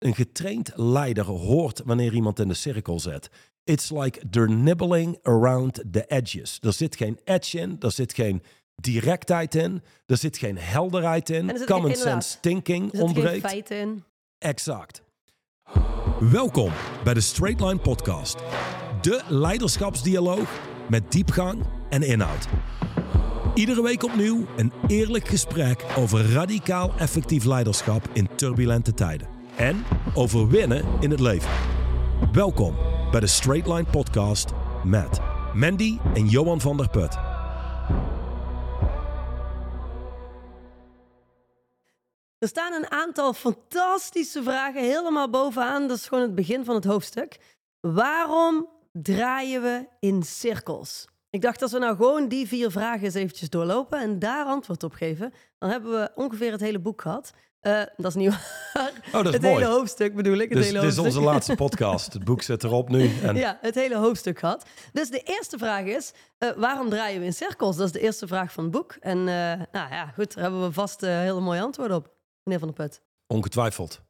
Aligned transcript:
een 0.00 0.14
getraind 0.14 0.70
leider 0.74 1.24
hoort 1.24 1.82
wanneer 1.84 2.12
iemand 2.12 2.38
in 2.38 2.48
de 2.48 2.54
cirkel 2.54 3.00
zet. 3.00 3.30
It's 3.64 3.90
like 3.90 4.28
they're 4.30 4.48
nibbling 4.54 5.18
around 5.22 5.82
the 5.92 6.06
edges. 6.06 6.58
Er 6.60 6.72
zit 6.72 6.96
geen 6.96 7.18
edge 7.24 7.58
in, 7.58 7.76
er 7.80 7.92
zit 7.92 8.12
geen 8.12 8.42
directheid 8.74 9.54
in, 9.54 9.82
er 10.06 10.16
zit 10.16 10.38
geen 10.38 10.58
helderheid 10.58 11.30
in. 11.30 11.50
zit 11.56 11.66
Common 11.66 11.94
sense 11.96 12.40
thinking 12.40 12.82
Er 12.92 12.98
zitten 12.98 13.08
geen 13.08 13.16
ontbreekt. 13.16 13.46
feiten 13.46 13.76
in. 13.78 14.04
Exact. 14.38 15.02
Welkom 16.20 16.72
bij 17.04 17.14
de 17.14 17.20
Straight 17.20 17.60
Line 17.60 17.78
Podcast. 17.78 18.38
De 19.00 19.22
leiderschapsdialoog 19.28 20.60
met 20.88 21.12
diepgang 21.12 21.64
en 21.90 22.02
inhoud. 22.02 22.48
Iedere 23.54 23.82
week 23.82 24.02
opnieuw 24.02 24.46
een 24.56 24.72
eerlijk 24.86 25.28
gesprek 25.28 25.84
over 25.96 26.32
radicaal 26.32 26.92
effectief 26.98 27.44
leiderschap 27.44 28.08
in 28.12 28.28
turbulente 28.36 28.94
tijden. 28.94 29.39
En 29.60 29.84
over 30.14 30.48
winnen 30.48 30.84
in 31.00 31.10
het 31.10 31.20
leven. 31.20 31.50
Welkom 32.32 32.76
bij 33.10 33.20
de 33.20 33.26
Straight 33.26 33.66
Line 33.66 33.84
Podcast 33.84 34.50
met 34.84 35.20
Mandy 35.54 35.98
en 36.14 36.26
Johan 36.26 36.60
van 36.60 36.76
der 36.76 36.88
Put. 36.88 37.14
Er 42.38 42.48
staan 42.48 42.72
een 42.72 42.90
aantal 42.90 43.32
fantastische 43.32 44.42
vragen 44.42 44.82
helemaal 44.82 45.30
bovenaan. 45.30 45.88
Dat 45.88 45.96
is 45.96 46.06
gewoon 46.08 46.24
het 46.24 46.34
begin 46.34 46.64
van 46.64 46.74
het 46.74 46.84
hoofdstuk. 46.84 47.38
Waarom 47.80 48.68
draaien 48.92 49.62
we 49.62 49.88
in 49.98 50.22
cirkels? 50.22 51.08
Ik 51.30 51.40
dacht, 51.40 51.62
als 51.62 51.72
we 51.72 51.78
nou 51.78 51.96
gewoon 51.96 52.28
die 52.28 52.48
vier 52.48 52.70
vragen 52.70 53.04
eens 53.04 53.14
eventjes 53.14 53.50
doorlopen 53.50 54.00
en 54.00 54.18
daar 54.18 54.44
antwoord 54.44 54.82
op 54.82 54.92
geven, 54.92 55.32
dan 55.58 55.70
hebben 55.70 55.90
we 55.90 56.10
ongeveer 56.14 56.52
het 56.52 56.60
hele 56.60 56.78
boek 56.78 57.02
gehad. 57.02 57.32
Eh, 57.60 57.82
dat 57.96 58.06
is 58.06 58.14
niet 58.14 58.28
waar. 58.28 58.92
Oh, 59.06 59.12
dat 59.12 59.26
is 59.26 59.32
het 59.32 59.42
mooi. 59.42 59.54
hele 59.54 59.66
hoofdstuk 59.66 60.14
bedoel 60.14 60.36
ik. 60.36 60.48
Het 60.48 60.58
Dus 60.58 60.66
hele 60.66 60.80
dit 60.80 60.90
is 60.90 60.98
onze 60.98 61.20
laatste 61.20 61.54
podcast. 61.54 62.12
Het 62.12 62.24
boek 62.24 62.42
zit 62.42 62.64
erop 62.64 62.88
nu. 62.88 63.10
En 63.22 63.36
Ja, 63.36 63.58
het 63.60 63.74
hele 63.74 63.96
hoofdstuk 63.96 64.38
gehad. 64.38 64.66
Dus 64.92 65.10
de 65.10 65.20
eerste 65.20 65.58
vraag 65.58 65.84
is, 65.84 66.12
eh, 66.38 66.50
waarom 66.56 66.88
draaien 66.88 67.20
we 67.20 67.26
in 67.26 67.32
cirkels? 67.32 67.76
Dat 67.76 67.86
is 67.86 67.92
de 67.92 68.00
eerste 68.00 68.26
vraag 68.26 68.52
van 68.52 68.64
het 68.64 68.72
boek. 68.72 68.96
En 69.00 69.18
eh, 69.18 69.24
nou 69.72 69.90
ja, 69.90 70.06
goed, 70.06 70.34
daar 70.34 70.42
hebben 70.42 70.62
we 70.62 70.72
vast 70.72 71.00
hele 71.00 71.40
mooie 71.40 71.60
antwoorden 71.60 71.96
op, 71.96 72.10
meneer 72.44 72.58
Van 72.60 72.72
der 72.74 72.86
Put. 72.86 73.02
Ongetwijfeld. 73.26 74.00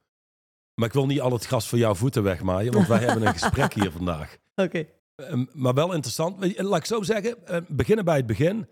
Maar 0.75 0.89
ik 0.89 0.95
wil 0.95 1.07
niet 1.07 1.21
al 1.21 1.33
het 1.33 1.47
gras 1.47 1.69
voor 1.69 1.79
jouw 1.79 1.95
voeten 1.95 2.23
wegmaaien, 2.23 2.73
want 2.73 2.87
wij 2.87 2.99
hebben 2.99 3.27
een 3.27 3.33
gesprek 3.41 3.75
hier 3.75 3.91
vandaag. 3.91 4.37
Oké. 4.55 4.87
Ehm, 5.17 5.45
maar 5.53 5.75
wel 5.75 5.93
interessant. 5.93 6.59
Laat 6.63 6.79
ik 6.81 6.85
zo 6.87 7.03
zeggen, 7.03 7.47
eh, 7.47 7.57
beginnen 7.69 8.05
bij 8.05 8.17
het 8.17 8.27
begin. 8.27 8.69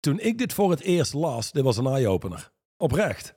Toen 0.00 0.18
ik 0.20 0.38
dit 0.38 0.52
voor 0.52 0.70
het 0.70 0.80
eerst 0.80 1.12
las, 1.14 1.52
dit 1.52 1.62
was 1.62 1.76
een 1.76 1.86
eye-opener. 1.86 2.52
Oprecht. 2.76 3.34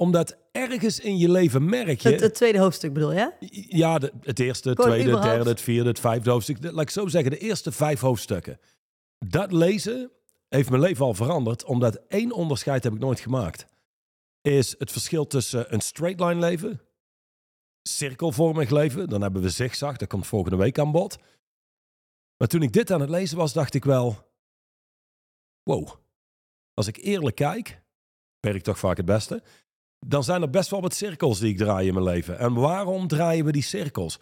Omdat 0.00 0.36
ergens 0.52 1.00
in 1.00 1.18
je 1.18 1.30
leven 1.30 1.64
merk 1.68 2.00
je... 2.00 2.08
Het, 2.08 2.20
het 2.20 2.34
tweede 2.34 2.58
hoofdstuk 2.58 2.92
bedoel 2.92 3.12
je? 3.12 3.32
Ja, 3.68 3.98
de- 3.98 4.12
het 4.20 4.38
eerste, 4.38 4.68
het 4.68 4.78
tweede, 4.78 5.10
het 5.10 5.22
derde, 5.22 5.50
het 5.50 5.60
vierde, 5.60 5.88
het 5.88 6.00
vijfde 6.00 6.30
hoofdstuk. 6.30 6.62
De- 6.62 6.72
Laat 6.72 6.82
ik 6.82 6.90
zo 6.90 7.06
zeggen, 7.06 7.30
de 7.30 7.38
eerste 7.38 7.72
vijf 7.72 8.00
hoofdstukken. 8.00 8.58
Dat 9.26 9.52
lezen 9.52 10.10
heeft 10.48 10.70
mijn 10.70 10.82
leven 10.82 11.04
al 11.04 11.14
veranderd, 11.14 11.64
omdat 11.64 11.96
één 12.08 12.32
onderscheid 12.32 12.84
heb 12.84 12.92
ik 12.92 12.98
nooit 12.98 13.20
gemaakt. 13.20 13.66
Is 14.40 14.74
het 14.78 14.92
verschil 14.92 15.26
tussen 15.26 15.72
een 15.74 15.80
straight 15.80 16.20
line 16.20 16.40
leven, 16.40 16.80
cirkelvormig 17.82 18.70
leven, 18.70 19.08
dan 19.08 19.22
hebben 19.22 19.42
we 19.42 19.50
zigzag, 19.50 19.96
dat 19.96 20.08
komt 20.08 20.26
volgende 20.26 20.56
week 20.56 20.78
aan 20.78 20.92
bod. 20.92 21.18
Maar 22.36 22.48
toen 22.48 22.62
ik 22.62 22.72
dit 22.72 22.90
aan 22.90 23.00
het 23.00 23.10
lezen 23.10 23.36
was, 23.36 23.52
dacht 23.52 23.74
ik 23.74 23.84
wel, 23.84 24.30
wow, 25.62 25.88
als 26.74 26.86
ik 26.86 26.96
eerlijk 26.96 27.36
kijk, 27.36 27.82
werkt 28.40 28.64
toch 28.64 28.78
vaak 28.78 28.96
het 28.96 29.06
beste, 29.06 29.42
dan 30.06 30.24
zijn 30.24 30.42
er 30.42 30.50
best 30.50 30.70
wel 30.70 30.80
wat 30.80 30.94
cirkels 30.94 31.38
die 31.38 31.50
ik 31.50 31.56
draai 31.56 31.86
in 31.86 31.94
mijn 31.94 32.06
leven. 32.06 32.38
En 32.38 32.54
waarom 32.54 33.06
draaien 33.06 33.44
we 33.44 33.52
die 33.52 33.62
cirkels? 33.62 34.18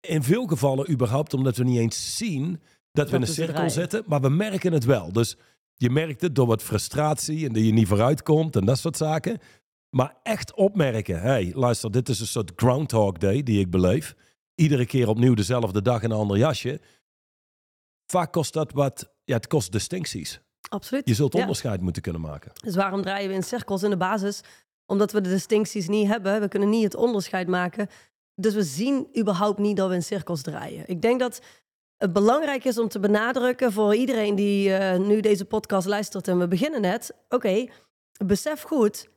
In 0.00 0.22
veel 0.22 0.46
gevallen 0.46 0.90
überhaupt 0.90 1.34
omdat 1.34 1.56
we 1.56 1.64
niet 1.64 1.78
eens 1.78 2.16
zien 2.16 2.60
dat, 2.92 3.10
we 3.10 3.16
in 3.16 3.22
een 3.22 3.28
cirkel 3.28 3.70
zitten, 3.70 4.02
maar 4.06 4.20
we 4.20 4.28
merken 4.28 4.72
het 4.72 4.84
wel. 4.84 5.12
Dus 5.12 5.36
je 5.74 5.90
merkt 5.90 6.20
het 6.20 6.34
door 6.34 6.46
wat 6.46 6.62
frustratie 6.62 7.46
en 7.46 7.52
dat 7.52 7.64
je 7.64 7.72
niet 7.72 7.88
vooruit 7.88 8.22
komt 8.22 8.56
en 8.56 8.64
dat 8.64 8.78
soort 8.78 8.96
zaken. 8.96 9.38
Maar 9.90 10.16
echt 10.22 10.54
opmerken, 10.54 11.20
hey, 11.20 11.52
luister, 11.54 11.90
dit 11.90 12.08
is 12.08 12.20
een 12.20 12.26
soort 12.26 12.52
Groundhog 12.56 13.12
Day 13.12 13.42
die 13.42 13.60
ik 13.60 13.70
beleef. 13.70 14.14
Iedere 14.54 14.86
keer 14.86 15.08
opnieuw 15.08 15.34
dezelfde 15.34 15.82
dag 15.82 16.02
in 16.02 16.10
een 16.10 16.16
ander 16.16 16.36
jasje. 16.38 16.80
Vaak 18.06 18.32
kost 18.32 18.52
dat 18.52 18.72
wat, 18.72 19.10
ja, 19.24 19.34
het 19.36 19.46
kost 19.46 19.72
distincties. 19.72 20.40
Absoluut. 20.68 21.08
Je 21.08 21.14
zult 21.14 21.32
Ja. 21.32 21.40
onderscheid 21.40 21.80
moeten 21.80 22.02
kunnen 22.02 22.20
maken. 22.20 22.52
Dus 22.62 22.74
waarom 22.74 23.02
draaien 23.02 23.28
we 23.28 23.34
in 23.34 23.42
cirkels 23.42 23.82
in 23.82 23.90
de 23.90 23.96
basis? 23.96 24.40
Omdat 24.90 25.12
we 25.12 25.20
de 25.20 25.28
distincties 25.28 25.88
niet 25.88 26.06
hebben. 26.06 26.40
We 26.40 26.48
kunnen 26.48 26.68
niet 26.68 26.84
het 26.84 26.94
onderscheid 26.94 27.48
maken. 27.48 27.88
Dus 28.34 28.54
we 28.54 28.62
zien 28.62 29.08
überhaupt 29.18 29.58
niet 29.58 29.76
dat 29.76 29.88
we 29.88 29.94
in 29.94 30.02
cirkels 30.02 30.42
draaien. 30.42 30.84
Ik 30.86 31.02
denk 31.02 31.20
dat 31.20 31.40
het 31.96 32.12
belangrijk 32.12 32.64
is 32.64 32.78
om 32.78 32.88
te 32.88 33.00
benadrukken 33.00 33.72
voor 33.72 33.94
iedereen 33.94 34.34
die 34.34 34.74
eh, 34.74 34.98
nu 34.98 35.20
deze 35.20 35.44
podcast 35.44 35.86
luistert 35.86 36.28
en 36.28 36.38
we 36.38 36.48
beginnen 36.48 36.80
net. 36.80 37.14
Oké, 37.28 37.66
besef 38.24 38.62
goed, 38.62 39.08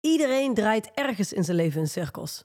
iedereen 0.00 0.54
draait 0.54 0.90
ergens 0.94 1.32
in 1.32 1.44
zijn 1.44 1.56
leven 1.56 1.80
in 1.80 1.88
cirkels. 1.88 2.42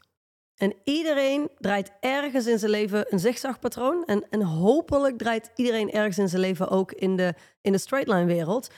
En 0.56 0.74
iedereen 0.84 1.50
draait 1.58 1.92
ergens 2.00 2.46
in 2.46 2.60
zijn 2.60 2.72
leven 2.72 3.14
een 3.14 3.20
zigzagpatroon. 3.20 4.06
En, 4.06 4.26
en 4.30 4.42
hopelijk 4.42 5.18
draait 5.18 5.52
iedereen 5.56 5.92
ergens 5.92 6.18
in 6.18 6.30
zijn 6.30 6.42
leven 6.42 6.70
ook 6.70 6.92
in 6.92 7.16
de, 7.16 7.34
in 7.62 7.72
de 7.72 7.78
straight 7.78 8.10
line 8.14 8.26
wereld. 8.26 8.70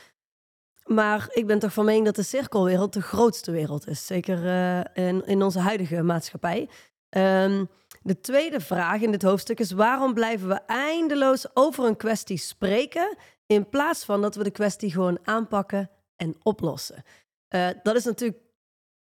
Maar 0.88 1.28
ik 1.30 1.48
ben 1.48 1.60
toch 1.60 1.74
van 1.74 1.86
mening 1.86 2.06
dat 2.06 2.16
de 2.16 2.24
cirkelwereld 2.24 2.94
de 2.94 3.02
grootste 3.02 3.52
wereld 3.52 3.88
is. 3.88 4.06
Zeker 4.06 4.46
eh, 4.46 5.06
in, 5.08 5.26
in 5.26 5.42
onze 5.42 5.60
huidige 5.60 6.02
maatschappij. 6.02 6.70
Ehm, 7.10 7.66
de 8.04 8.20
tweede 8.20 8.60
vraag 8.60 9.02
in 9.02 9.12
dit 9.12 9.22
hoofdstuk 9.22 9.60
is: 9.60 9.72
waarom 9.72 10.14
blijven 10.14 10.48
we 10.48 10.60
eindeloos 10.66 11.46
over 11.54 11.86
een 11.86 11.98
kwestie 11.98 12.38
spreken. 12.38 13.18
in 13.46 13.70
plaats 13.70 14.06
van 14.06 14.22
dat 14.22 14.36
we 14.36 14.44
de 14.44 14.52
kwestie 14.52 14.92
gewoon 14.92 15.20
aanpakken 15.24 15.90
en 16.16 16.36
oplossen? 16.44 17.04
Eh, 17.48 17.68
dat 17.84 17.96
is 17.96 18.04
natuurlijk 18.04 18.40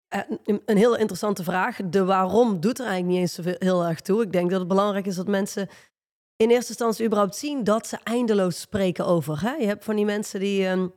eh, 0.07 0.21
een, 0.43 0.61
een 0.65 0.77
heel 0.77 0.97
interessante 0.97 1.43
vraag. 1.43 1.77
De 1.85 2.05
waarom 2.05 2.59
doet 2.59 2.79
er 2.79 2.85
eigenlijk 2.85 3.19
niet 3.19 3.37
eens 3.37 3.57
heel 3.59 3.85
erg 3.85 4.01
toe. 4.01 4.21
Ik 4.21 4.31
denk 4.31 4.49
dat 4.49 4.59
het 4.59 4.67
belangrijk 4.67 5.05
is 5.05 5.15
dat 5.15 5.27
mensen 5.27 5.69
in 6.35 6.49
eerste 6.49 6.69
instantie 6.69 7.05
überhaupt 7.05 7.35
zien 7.35 7.63
dat 7.63 7.87
ze 7.87 7.97
eindeloos 8.03 8.59
spreken 8.59 9.05
over. 9.05 9.41
Hè? 9.41 9.51
Je 9.51 9.65
hebt 9.65 9.83
van 9.83 9.95
die 9.95 10.05
mensen 10.05 10.39
die 10.39 10.67
ehm, 10.67 10.87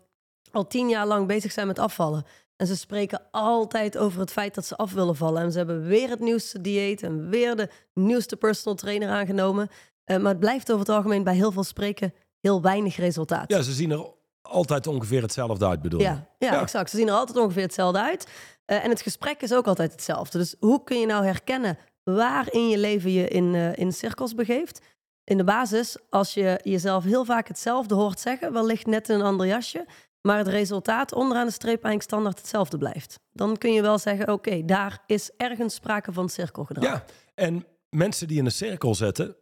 al 0.52 0.66
tien 0.66 0.88
jaar 0.88 1.06
lang 1.06 1.26
bezig 1.26 1.52
zijn 1.52 1.66
met 1.66 1.78
afvallen. 1.78 2.24
En 2.56 2.66
ze 2.66 2.76
spreken 2.76 3.22
altijd 3.30 3.98
over 3.98 4.20
het 4.20 4.30
feit 4.32 4.54
dat 4.54 4.66
ze 4.66 4.76
af 4.76 4.92
willen 4.92 5.16
vallen. 5.16 5.42
En 5.42 5.52
ze 5.52 5.58
hebben 5.58 5.86
weer 5.86 6.08
het 6.08 6.20
nieuwste 6.20 6.60
dieet 6.60 7.02
en 7.02 7.28
weer 7.28 7.56
de 7.56 7.68
nieuwste 7.94 8.36
personal 8.36 8.74
trainer 8.78 9.08
aangenomen. 9.08 9.68
Eh, 10.04 10.16
maar 10.16 10.30
het 10.30 10.40
blijft 10.40 10.72
over 10.72 10.86
het 10.86 10.96
algemeen 10.96 11.24
bij 11.24 11.34
heel 11.34 11.52
veel 11.52 11.64
spreken 11.64 12.14
heel 12.40 12.62
weinig 12.62 12.96
resultaat. 12.96 13.50
Ja, 13.50 13.62
ze 13.62 13.72
zien 13.72 13.90
er 13.90 14.06
altijd 14.42 14.86
ongeveer 14.86 15.22
hetzelfde 15.22 15.66
uit, 15.66 15.82
bedoel 15.82 16.00
je? 16.00 16.06
Ja, 16.06 16.26
ja, 16.38 16.52
Ja. 16.52 16.60
exact. 16.60 16.90
Ze 16.90 16.96
zien 16.96 17.08
er 17.08 17.14
altijd 17.14 17.38
ongeveer 17.38 17.62
hetzelfde 17.62 18.00
uit. 18.00 18.26
Eh, 18.64 18.84
en 18.84 18.90
het 18.90 19.00
gesprek 19.02 19.42
is 19.42 19.52
ook 19.52 19.66
altijd 19.66 19.92
hetzelfde. 19.92 20.38
Dus 20.38 20.54
hoe 20.58 20.84
kun 20.84 21.00
je 21.00 21.06
nou 21.06 21.24
herkennen 21.24 21.78
waar 22.02 22.52
in 22.52 22.68
je 22.68 22.78
leven 22.78 23.12
je 23.12 23.28
in, 23.28 23.54
eh, 23.54 23.76
in 23.76 23.92
cirkels 23.92 24.34
begeeft? 24.34 24.80
In 25.24 25.36
de 25.36 25.44
basis, 25.44 25.96
als 26.10 26.34
je 26.34 26.60
jezelf 26.62 27.04
heel 27.04 27.24
vaak 27.24 27.48
hetzelfde 27.48 27.94
hoort 27.94 28.20
zeggen, 28.20 28.52
wellicht 28.52 28.86
net 28.86 29.08
in 29.08 29.14
een 29.14 29.22
ander 29.26 29.46
jasje, 29.46 29.86
maar 30.26 30.38
het 30.38 30.48
resultaat 30.48 31.12
onderaan 31.12 31.46
de 31.46 31.52
streep 31.52 31.84
eigenlijk 31.84 32.02
standaard 32.02 32.38
hetzelfde 32.38 32.78
blijft. 32.78 33.20
Dan 33.32 33.56
kun 33.56 33.72
je 33.72 33.82
wel 33.82 33.98
zeggen, 33.98 34.32
oké, 34.32 34.64
daar 34.64 35.02
is 35.06 35.30
ergens 35.36 35.74
sprake 35.74 36.12
van 36.12 36.28
cirkelgedrag. 36.28 36.84
Ja, 36.84 37.04
en 37.34 37.66
mensen 37.88 38.28
die 38.28 38.38
in 38.38 38.44
een 38.44 38.52
cirkel 38.52 38.94
zitten, 38.94 39.36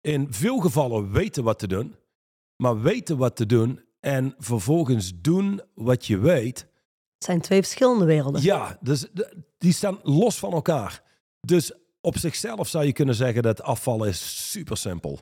in 0.00 0.26
veel 0.32 0.58
gevallen 0.58 1.12
weten 1.12 1.44
wat 1.44 1.58
te 1.58 1.66
doen, 1.66 1.96
maar 2.56 2.80
weten 2.80 3.16
wat 3.16 3.36
te 3.36 3.46
doen 3.46 3.84
en 4.00 4.34
vervolgens 4.38 5.12
doen 5.20 5.60
wat 5.74 6.06
je 6.06 6.18
weet. 6.18 6.58
Het 6.58 7.24
zijn 7.24 7.40
twee 7.40 7.62
verschillende 7.62 8.04
werelden. 8.04 8.42
Ja, 8.42 8.78
dus 8.80 9.06
die 9.58 9.72
staan 9.72 9.98
los 10.02 10.38
van 10.38 10.52
elkaar. 10.52 11.02
Dus 11.40 11.72
op 12.00 12.18
zichzelf 12.18 12.68
zou 12.68 12.84
je 12.84 12.92
kunnen 12.92 13.14
zeggen 13.14 13.42
dat 13.42 13.62
afvallen 13.62 14.08
is 14.08 14.50
super 14.50 14.76
simpel. 14.76 15.20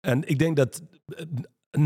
En 0.00 0.28
ik 0.28 0.38
denk 0.38 0.56
dat 0.56 0.82
eh, 1.06 1.24
99% 1.70 1.80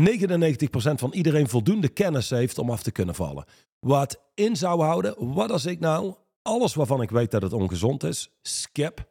van 0.95 1.13
iedereen 1.13 1.49
voldoende 1.49 1.89
kennis 1.89 2.29
heeft 2.29 2.57
om 2.57 2.69
af 2.69 2.83
te 2.83 2.91
kunnen 2.91 3.15
vallen. 3.15 3.45
Wat 3.79 4.21
in 4.33 4.55
zou 4.55 4.81
houden, 4.81 5.33
wat 5.33 5.51
als 5.51 5.65
ik 5.65 5.79
nou 5.79 6.15
alles 6.41 6.73
waarvan 6.73 7.01
ik 7.01 7.09
weet 7.09 7.31
dat 7.31 7.41
het 7.41 7.53
ongezond 7.53 8.03
is, 8.03 8.31
skip, 8.41 9.05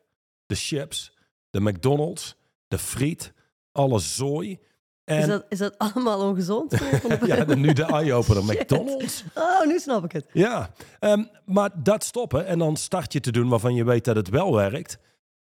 de 0.46 0.54
chips, 0.54 1.16
de 1.50 1.60
McDonald's, 1.60 2.36
de 2.68 2.78
friet, 2.78 3.32
alle 3.72 3.98
zooi. 3.98 4.58
En 5.04 5.18
Is, 5.18 5.26
dat, 5.26 5.44
is 5.48 5.58
dat 5.58 5.78
allemaal 5.78 6.28
ongezond? 6.28 6.72
ja, 7.26 7.54
nu 7.54 7.72
de 7.72 7.84
eye-opener. 7.84 8.44
McDonald's. 8.52 9.24
Oh, 9.34 9.66
nu 9.66 9.78
snap 9.78 10.04
ik 10.04 10.12
het. 10.12 10.26
Ja, 10.32 10.70
ehm, 10.98 11.24
maar 11.44 11.82
dat 11.82 12.04
stoppen 12.04 12.46
en 12.46 12.58
dan 12.58 12.76
start 12.76 13.12
je 13.12 13.20
te 13.20 13.32
doen 13.32 13.48
waarvan 13.48 13.74
je 13.74 13.84
weet 13.84 14.04
dat 14.04 14.16
het 14.16 14.28
wel 14.28 14.54
werkt. 14.54 14.98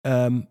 Ehm, 0.01 0.41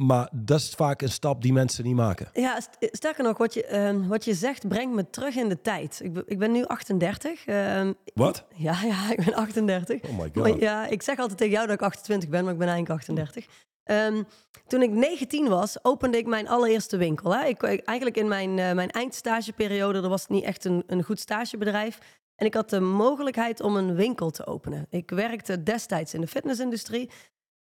Maar 0.00 0.28
dat 0.32 0.58
is 0.60 0.70
vaak 0.70 1.02
een 1.02 1.08
stap 1.10 1.42
die 1.42 1.52
mensen 1.52 1.84
niet 1.84 1.94
maken. 1.94 2.28
Ja, 2.32 2.60
st- 2.60 2.76
sterker 2.80 3.24
nog, 3.24 3.38
wat 3.38 3.54
je, 3.54 3.64
ehm, 3.64 4.06
wat 4.06 4.24
je 4.24 4.34
zegt 4.34 4.68
brengt 4.68 4.94
me 4.94 5.10
terug 5.10 5.36
in 5.36 5.48
de 5.48 5.60
tijd. 5.60 6.00
Ik, 6.02 6.12
ben- 6.12 6.22
ik 6.26 6.38
ben 6.38 6.52
nu 6.52 6.64
38. 6.64 7.46
ehm, 7.46 7.92
Wat? 8.14 8.44
ja, 8.54 8.74
ja, 8.92 9.10
ik 9.10 9.24
ben 9.24 9.34
38. 9.34 10.02
Oh 10.02 10.10
my 10.18 10.30
Maar 10.34 10.46
god. 10.48 10.60
ja, 10.60 10.86
ik 10.86 11.02
zeg 11.02 11.18
altijd 11.18 11.38
tegen 11.38 11.52
jou 11.52 11.66
dat 11.66 11.74
ik 11.74 11.82
28 11.82 12.28
ben, 12.28 12.44
maar 12.44 12.52
ik 12.52 12.58
ben 12.58 12.68
eigenlijk 12.68 13.00
38. 13.00 13.46
Ehm, 13.84 14.22
toen 14.66 14.82
ik 14.82 14.90
19 14.90 15.48
was, 15.48 15.84
opende 15.84 16.18
ik 16.18 16.26
mijn 16.26 16.48
allereerste 16.48 16.96
winkel. 16.96 17.34
Hè. 17.36 17.44
Ik, 17.46 17.62
ik- 17.62 17.84
eigenlijk 17.84 18.16
in 18.18 18.28
mijn, 18.28 18.58
eh, 18.58 18.72
mijn 18.72 18.90
eindstageperiode, 18.90 20.02
er 20.02 20.08
was 20.08 20.26
niet 20.26 20.44
echt 20.44 20.64
een, 20.64 20.82
een 20.86 21.02
goed 21.02 21.20
stagebedrijf. 21.20 21.98
En 22.36 22.46
ik 22.46 22.54
had 22.54 22.70
de 22.70 22.80
mogelijkheid 22.80 23.60
om 23.60 23.76
een 23.76 23.94
winkel 23.94 24.30
te 24.30 24.46
openen. 24.46 24.86
Ik 24.90 25.10
werkte 25.10 25.62
destijds 25.62 26.14
in 26.14 26.20
de 26.20 26.26
fitnessindustrie, 26.26 27.10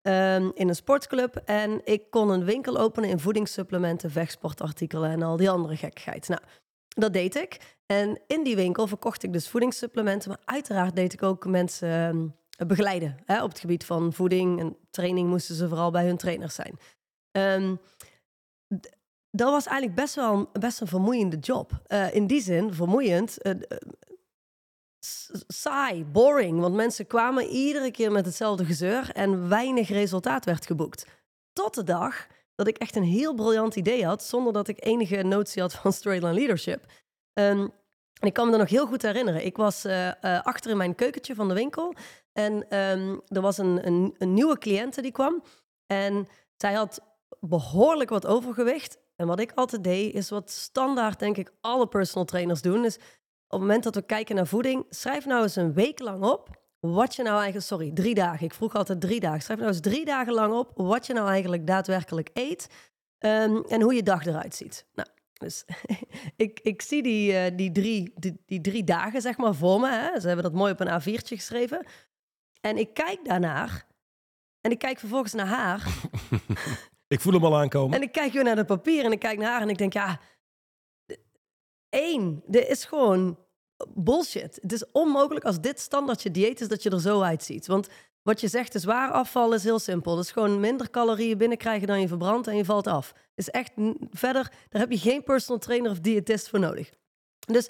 ehm, 0.05 0.49
in 0.53 0.67
een 0.69 0.75
sportclub. 0.75 1.35
En 1.45 1.81
ik 1.83 2.09
kon 2.09 2.29
een 2.29 2.45
winkel 2.45 2.77
openen 2.77 3.09
in 3.09 3.19
voedingssupplementen, 3.19 4.11
vechtsportartikelen 4.11 5.11
en 5.11 5.21
al 5.21 5.37
die 5.37 5.49
andere 5.49 5.75
gekkigheid. 5.75 6.27
Nou, 6.27 6.41
dat 6.87 7.13
deed 7.13 7.35
ik. 7.35 7.77
En 7.85 8.21
in 8.27 8.43
die 8.43 8.55
winkel 8.55 8.87
verkocht 8.87 9.23
ik 9.23 9.33
dus 9.33 9.49
voedingssupplementen. 9.49 10.29
Maar 10.29 10.41
uiteraard 10.45 10.95
deed 10.95 11.13
ik 11.13 11.23
ook 11.23 11.45
mensen 11.45 11.89
ehm, 11.89 12.67
begeleiden. 12.67 13.17
Hè? 13.25 13.43
Op 13.43 13.49
het 13.49 13.59
gebied 13.59 13.85
van 13.85 14.13
voeding 14.13 14.59
en 14.59 14.77
training 14.89 15.29
moesten 15.29 15.55
ze 15.55 15.67
vooral 15.67 15.91
bij 15.91 16.05
hun 16.05 16.17
trainers 16.17 16.55
zijn. 16.55 16.79
Ehm, 17.31 17.75
dat 19.31 19.51
was 19.51 19.65
eigenlijk 19.65 19.95
best 19.95 20.15
wel 20.15 20.49
best 20.59 20.81
een 20.81 20.87
vermoeiende 20.87 21.37
job. 21.37 21.71
Eh, 21.85 22.13
in 22.13 22.27
die 22.27 22.41
zin, 22.41 22.73
vermoeiend. 22.73 23.41
eh, 23.41 23.51
saai, 25.47 26.05
boring. 26.05 26.59
Want 26.59 26.75
mensen 26.75 27.07
kwamen 27.07 27.47
iedere 27.47 27.91
keer 27.91 28.11
met 28.11 28.25
hetzelfde 28.25 28.65
gezeur 28.65 29.11
en 29.11 29.49
weinig 29.49 29.89
resultaat 29.89 30.45
werd 30.45 30.65
geboekt. 30.65 31.05
Tot 31.53 31.73
de 31.73 31.83
dag 31.83 32.27
dat 32.55 32.67
ik 32.67 32.77
echt 32.77 32.95
een 32.95 33.03
heel 33.03 33.33
briljant 33.33 33.75
idee 33.75 34.05
had, 34.05 34.23
zonder 34.23 34.53
dat 34.53 34.67
ik 34.67 34.85
enige 34.85 35.23
notie 35.23 35.61
had 35.61 35.73
van 35.73 35.93
straight 35.93 36.23
line 36.23 36.35
leadership. 36.35 36.85
Ehm, 37.33 37.67
en 38.19 38.27
ik 38.27 38.33
kan 38.33 38.45
me 38.45 38.51
dat 38.51 38.59
nog 38.59 38.69
heel 38.69 38.87
goed 38.87 39.01
herinneren. 39.01 39.45
Ik 39.45 39.57
was 39.57 39.85
eh, 39.85 40.07
eh, 40.07 40.41
achter 40.43 40.71
in 40.71 40.77
mijn 40.77 40.95
keukentje 40.95 41.35
van 41.35 41.47
de 41.47 41.53
winkel. 41.53 41.93
En 42.33 42.69
ehm, 42.69 43.15
er 43.27 43.41
was 43.41 43.57
een, 43.57 43.87
een, 43.87 44.15
een 44.17 44.33
nieuwe 44.33 44.57
cliënte 44.57 45.01
die 45.01 45.11
kwam. 45.11 45.43
En 45.85 46.27
zij 46.57 46.73
had 46.73 47.01
behoorlijk 47.39 48.09
wat 48.09 48.25
overgewicht. 48.25 48.97
En 49.15 49.27
wat 49.27 49.39
ik 49.39 49.51
altijd 49.55 49.83
deed, 49.83 50.13
is 50.13 50.29
wat 50.29 50.51
standaard, 50.51 51.19
denk 51.19 51.37
ik, 51.37 51.51
alle 51.61 51.87
personal 51.87 52.25
trainers 52.25 52.61
doen. 52.61 52.85
Is 52.85 52.99
het 53.59 53.67
moment 53.67 53.83
dat 53.83 53.95
we 53.95 54.01
kijken 54.01 54.35
naar 54.35 54.47
voeding, 54.47 54.85
schrijf 54.89 55.25
nou 55.25 55.43
eens 55.43 55.55
een 55.55 55.73
week 55.73 55.99
lang 55.99 56.23
op 56.23 56.63
wat 56.79 57.15
je 57.15 57.23
nou 57.23 57.35
eigenlijk, 57.35 57.65
sorry, 57.65 57.91
drie 57.93 58.13
dagen. 58.13 58.45
Ik 58.45 58.53
vroeg 58.53 58.75
altijd 58.75 59.01
drie 59.01 59.19
dagen. 59.19 59.41
Schrijf 59.41 59.59
nou 59.59 59.71
eens 59.71 59.81
drie 59.81 60.05
dagen 60.05 60.33
lang 60.33 60.53
op 60.53 60.71
wat 60.75 61.05
je 61.05 61.13
nou 61.13 61.27
eigenlijk 61.29 61.67
daadwerkelijk 61.67 62.29
eet 62.33 62.69
ehm, 63.17 63.61
en 63.67 63.81
hoe 63.81 63.93
je 63.93 64.03
dag 64.03 64.25
eruit 64.25 64.55
ziet. 64.55 64.85
Nou, 64.93 65.07
dus 65.33 65.65
ik, 66.35 66.59
ik 66.63 66.81
zie 66.81 67.03
die, 67.03 67.37
eh, 67.37 67.57
die, 67.57 67.71
drie, 67.71 68.13
die, 68.15 68.43
die 68.45 68.61
drie 68.61 68.83
dagen, 68.83 69.21
zeg 69.21 69.37
maar, 69.37 69.55
voor 69.55 69.79
me. 69.79 69.89
Hè? 69.89 70.19
Ze 70.19 70.27
hebben 70.27 70.45
dat 70.45 70.53
mooi 70.53 70.71
op 70.71 70.79
een 70.79 71.01
A4'tje 71.01 71.35
geschreven. 71.35 71.85
En 72.61 72.77
ik 72.77 72.93
kijk 72.93 73.19
daarnaar. 73.25 73.87
En 74.61 74.71
ik 74.71 74.79
kijk 74.79 74.99
vervolgens 74.99 75.33
naar 75.33 75.47
haar. 75.47 75.87
Ik 77.07 77.21
voel 77.21 77.33
hem 77.33 77.45
al 77.45 77.57
aankomen. 77.57 77.95
En 77.95 78.03
ik 78.03 78.11
kijk 78.11 78.33
weer 78.33 78.43
naar 78.43 78.57
het 78.57 78.65
papier 78.65 79.05
en 79.05 79.11
ik 79.11 79.19
kijk 79.19 79.37
naar 79.39 79.51
haar 79.51 79.61
en 79.61 79.69
ik 79.69 79.77
denk, 79.77 79.93
ja, 79.93 80.19
één, 81.89 82.43
dit 82.45 82.67
is 82.67 82.85
gewoon 82.85 83.44
bullshit. 83.93 84.57
Het 84.61 84.71
is 84.71 84.91
onmogelijk 84.91 85.45
als 85.45 85.61
dit 85.61 85.79
standaard 85.79 86.23
je 86.23 86.31
dieet 86.31 86.61
is 86.61 86.67
dat 86.67 86.83
je 86.83 86.89
er 86.89 87.01
zo 87.01 87.21
uitziet. 87.21 87.67
Want 87.67 87.87
wat 88.21 88.41
je 88.41 88.47
zegt, 88.47 88.71
de 88.71 88.79
zwaar 88.79 89.11
afval 89.11 89.53
is 89.53 89.63
heel 89.63 89.79
simpel. 89.79 90.15
Dat 90.15 90.23
is 90.23 90.31
gewoon 90.31 90.59
minder 90.59 90.89
calorieën 90.89 91.37
binnenkrijgen 91.37 91.87
dan 91.87 92.01
je 92.01 92.07
verbrandt 92.07 92.47
en 92.47 92.55
je 92.55 92.65
valt 92.65 92.87
af. 92.87 93.13
Is 93.35 93.49
echt 93.49 93.71
verder, 94.11 94.51
daar 94.69 94.81
heb 94.81 94.91
je 94.91 94.97
geen 94.97 95.23
personal 95.23 95.59
trainer 95.59 95.91
of 95.91 95.99
diëtist 95.99 96.49
voor 96.49 96.59
nodig. 96.59 96.89
Dus 97.39 97.69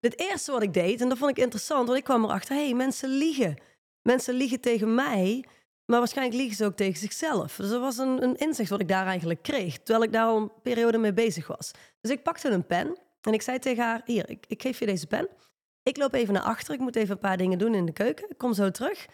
het 0.00 0.20
eerste 0.20 0.52
wat 0.52 0.62
ik 0.62 0.74
deed, 0.74 1.00
en 1.00 1.08
dat 1.08 1.18
vond 1.18 1.30
ik 1.30 1.44
interessant, 1.44 1.86
want 1.86 1.98
ik 1.98 2.04
kwam 2.04 2.24
erachter, 2.24 2.54
hé, 2.56 2.64
hey, 2.64 2.74
mensen 2.74 3.08
liegen. 3.08 3.56
Mensen 4.02 4.34
liegen 4.34 4.60
tegen 4.60 4.94
mij, 4.94 5.44
maar 5.84 5.98
waarschijnlijk 5.98 6.36
liegen 6.36 6.56
ze 6.56 6.64
ook 6.64 6.76
tegen 6.76 6.98
zichzelf. 6.98 7.56
Dus 7.56 7.68
dat 7.68 7.80
was 7.80 7.98
een, 7.98 8.22
een 8.22 8.36
inzicht 8.36 8.70
wat 8.70 8.80
ik 8.80 8.88
daar 8.88 9.06
eigenlijk 9.06 9.42
kreeg, 9.42 9.78
terwijl 9.78 10.04
ik 10.04 10.12
daar 10.12 10.26
al 10.26 10.36
een 10.36 10.52
periode 10.62 10.98
mee 10.98 11.12
bezig 11.12 11.46
was. 11.46 11.70
Dus 12.00 12.10
ik 12.10 12.22
pakte 12.22 12.48
een 12.48 12.66
pen 12.66 12.98
en 13.26 13.32
ik 13.32 13.42
zei 13.42 13.58
tegen 13.58 13.84
haar, 13.84 14.02
hier, 14.04 14.30
ik, 14.30 14.44
ik 14.48 14.62
geef 14.62 14.78
je 14.78 14.86
deze 14.86 15.06
pen. 15.06 15.28
Ik 15.82 15.96
loop 15.96 16.14
even 16.14 16.34
naar 16.34 16.42
achter, 16.42 16.74
ik 16.74 16.80
moet 16.80 16.96
even 16.96 17.14
een 17.14 17.20
paar 17.20 17.36
dingen 17.36 17.58
doen 17.58 17.74
in 17.74 17.86
de 17.86 17.92
keuken. 17.92 18.30
Ik 18.30 18.38
kom 18.38 18.54
zo 18.54 18.70
terug. 18.70 19.06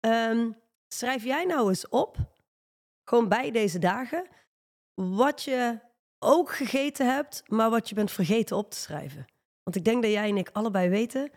Ehm, 0.00 0.50
schrijf 0.88 1.24
jij 1.24 1.44
nou 1.44 1.68
eens 1.68 1.88
op, 1.88 2.16
gewoon 3.04 3.28
bij 3.28 3.50
deze 3.50 3.78
dagen, 3.78 4.26
wat 4.94 5.42
je 5.42 5.78
ook 6.18 6.50
gegeten 6.50 7.14
hebt, 7.14 7.42
maar 7.46 7.70
wat 7.70 7.88
je 7.88 7.94
bent 7.94 8.10
vergeten 8.10 8.56
op 8.56 8.70
te 8.70 8.76
schrijven. 8.76 9.26
Want 9.62 9.76
ik 9.76 9.84
denk 9.84 10.02
dat 10.02 10.12
jij 10.12 10.28
en 10.28 10.36
ik 10.36 10.50
allebei 10.52 10.88
weten 10.88 11.30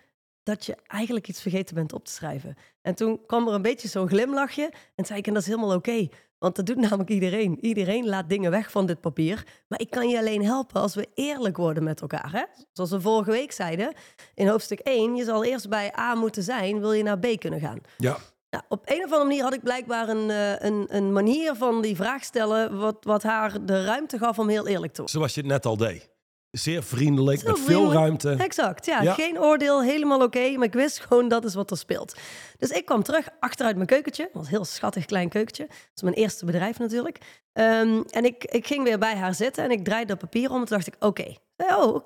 dat 0.44 0.66
je 0.66 0.78
eigenlijk 0.88 1.28
iets 1.28 1.42
vergeten 1.42 1.76
bent 1.76 1.94
op 1.94 2.06
te 2.06 2.12
schrijven. 2.12 2.58
En 2.82 2.96
toen 2.96 3.26
kwam 3.26 3.48
er 3.48 3.54
een 3.54 3.62
beetje 3.62 3.88
zo'n 3.88 4.08
glimlachje 4.08 4.74
en 4.96 5.06
zei 5.06 5.20
ik, 5.20 5.28
en 5.28 5.34
dat 5.34 5.42
is 5.42 5.48
helemaal 5.48 5.76
oké. 5.76 6.08
Want 6.40 6.56
dat 6.56 6.66
doet 6.66 6.78
namelijk 6.78 7.10
iedereen. 7.10 7.58
Iedereen 7.62 8.06
laat 8.06 8.30
dingen 8.30 8.52
weg 8.52 8.72
van 8.72 8.86
dit 8.86 9.02
papier. 9.02 9.46
Maar 9.68 9.80
ik 9.80 9.90
kan 9.90 10.10
je 10.10 10.18
alleen 10.18 10.46
helpen 10.46 10.82
als 10.82 10.96
we 10.96 11.08
eerlijk 11.14 11.58
worden 11.58 11.84
met 11.84 12.02
elkaar. 12.02 12.32
Hè? 12.32 12.44
Zoals 12.72 12.90
we 12.90 13.02
vorige 13.02 13.32
week 13.32 13.52
zeiden, 13.52 13.94
in 14.36 14.48
hoofdstuk 14.48 14.80
1, 14.80 15.16
je 15.16 15.24
zal 15.24 15.44
eerst 15.44 15.70
bij 15.70 15.94
A 15.98 16.16
moeten 16.16 16.44
zijn, 16.44 16.80
wil 16.80 16.92
je 16.94 17.04
naar 17.04 17.20
B 17.20 17.40
kunnen 17.40 17.60
gaan. 17.60 17.82
Ja. 17.98 18.18
Nou, 18.50 18.64
op 18.68 18.82
een 18.86 18.98
of 18.98 19.04
andere 19.04 19.24
manier 19.24 19.44
had 19.44 19.54
ik 19.54 19.64
blijkbaar 19.64 20.10
een, 20.10 20.30
eh, 20.30 20.60
een, 20.60 20.86
een 20.88 21.14
manier 21.14 21.56
van 21.56 21.82
die 21.82 21.96
vraag 21.96 22.24
stellen... 22.24 22.78
Wat, 22.78 22.98
wat 23.02 23.24
haar 23.24 23.66
de 23.66 23.84
ruimte 23.84 24.18
gaf 24.18 24.40
om 24.40 24.50
heel 24.50 24.68
eerlijk 24.68 24.94
te 24.94 25.02
worden. 25.02 25.20
Zoals 25.20 25.34
je 25.34 25.42
het 25.42 25.50
net 25.50 25.66
al 25.66 25.78
deed. 25.78 26.10
Zeer 26.52 26.84
vriendelijk, 26.84 27.44
met 27.44 27.60
veel 27.60 27.94
ruimte. 27.94 28.32
Exact, 28.32 28.86
ja, 28.86 29.02
Ja. 29.02 29.14
Geen 29.14 29.40
oordeel, 29.40 29.84
helemaal 29.84 30.22
oké. 30.22 30.52
maar 30.52 30.66
ik 30.66 30.74
wist 30.74 31.00
gewoon 31.00 31.28
dat 31.28 31.46
is 31.46 31.54
wat 31.54 31.72
er 31.72 31.78
speelt. 31.78 32.16
Dus 32.58 32.70
ik 32.70 32.86
kwam 32.86 33.04
terug 33.04 33.28
achteruit 33.40 33.76
mijn 33.76 33.88
keukentje. 33.88 34.24
Dat 34.24 34.34
was 34.34 34.44
een 34.44 34.50
heel 34.50 34.66
schattig 34.66 35.06
klein 35.06 35.30
keukentje. 35.30 35.66
Dat 35.68 35.78
is 35.96 36.02
mijn 36.02 36.16
eerste 36.16 36.46
bedrijf 36.46 36.80
natuurlijk. 36.80 37.18
Ehm, 37.54 38.02
en 38.10 38.26
ik, 38.26 38.44
ik 38.44 38.68
ging 38.68 38.84
weer 38.84 38.98
bij 39.00 39.16
haar 39.16 39.34
zitten 39.34 39.64
en 39.64 39.72
ik 39.72 39.84
draaide 39.84 40.08
dat 40.08 40.18
papier 40.18 40.50
om. 40.50 40.62
En 40.62 40.66
toen 40.66 40.78
dacht 40.78 40.88
ik, 40.88 40.96
oké. 41.00 41.36
Oh, 41.58 42.02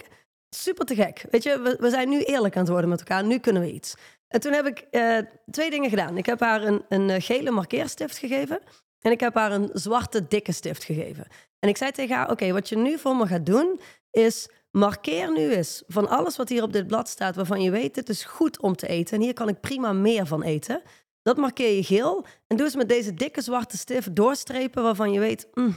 super 0.50 0.86
te 0.86 0.96
gek. 0.96 1.26
Weet 1.32 1.44
je, 1.44 1.60
we, 1.60 1.78
we 1.80 1.90
zijn 1.90 2.10
nu 2.10 2.22
eerlijk 2.22 2.56
aan 2.56 2.62
het 2.62 2.72
worden 2.72 2.90
met 2.90 3.00
elkaar. 3.00 3.24
Nu 3.24 3.38
kunnen 3.38 3.62
we 3.62 3.72
iets. 3.72 3.96
En 4.28 4.40
toen 4.40 4.54
heb 4.54 4.66
ik 4.66 4.80
eh, 4.92 5.18
twee 5.52 5.70
dingen 5.70 5.90
gedaan. 5.90 6.18
Ik 6.18 6.26
heb 6.26 6.40
haar 6.40 6.64
een, 6.64 6.86
een 6.90 7.10
eh, 7.10 7.22
gele 7.22 7.52
markeerstift 7.52 8.18
gegeven. 8.18 8.60
En 9.00 9.12
ik 9.12 9.20
heb 9.20 9.34
haar 9.34 9.52
een 9.52 9.70
zwarte 9.74 10.28
dikke 10.28 10.52
stift 10.52 10.84
gegeven. 10.84 11.28
En 11.60 11.70
ik 11.70 11.78
zei 11.78 11.92
tegen 11.92 12.16
haar, 12.16 12.32
oké, 12.32 12.52
wat 12.52 12.70
je 12.70 12.78
nu 12.78 12.98
voor 12.98 13.16
me 13.16 13.28
gaat 13.28 13.46
doen, 13.46 13.80
is 14.14 14.50
markeer 14.72 15.32
nu 15.32 15.52
eens 15.52 15.84
van 15.88 16.10
alles 16.10 16.36
wat 16.36 16.50
hier 16.50 16.64
op 16.64 16.74
dit 16.74 16.88
blad 16.88 17.10
staat, 17.10 17.36
waarvan 17.36 17.62
je 17.62 17.72
weet, 17.72 17.96
het 17.96 18.10
is 18.10 18.24
goed 18.24 18.62
om 18.62 18.76
te 18.76 18.88
eten. 18.88 19.18
En 19.18 19.24
hier 19.24 19.34
kan 19.34 19.50
ik 19.50 19.60
prima 19.60 19.94
meer 19.94 20.26
van 20.26 20.44
eten. 20.44 20.82
Dat 21.22 21.38
markeer 21.38 21.76
je 21.76 21.84
geel. 21.84 22.26
En 22.48 22.58
doe 22.58 22.66
eens 22.66 22.76
met 22.76 22.90
deze 22.90 23.14
dikke 23.14 23.42
zwarte 23.42 23.78
stift 23.78 24.16
doorstrepen 24.16 24.84
waarvan 24.84 25.12
je 25.12 25.20
weet, 25.20 25.48
mm, 25.54 25.76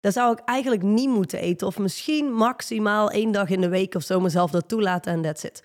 daar 0.00 0.12
zou 0.12 0.32
ik 0.32 0.38
eigenlijk 0.38 0.82
niet 0.82 1.08
moeten 1.08 1.38
eten. 1.38 1.66
Of 1.66 1.78
misschien 1.78 2.32
maximaal 2.32 3.10
één 3.10 3.32
dag 3.32 3.48
in 3.48 3.60
de 3.60 3.68
week 3.68 3.94
of 3.94 4.02
zo 4.02 4.20
mezelf 4.20 4.50
dat 4.50 4.68
toelaten 4.68 5.12
en 5.12 5.22
that's 5.22 5.44
it. 5.44 5.62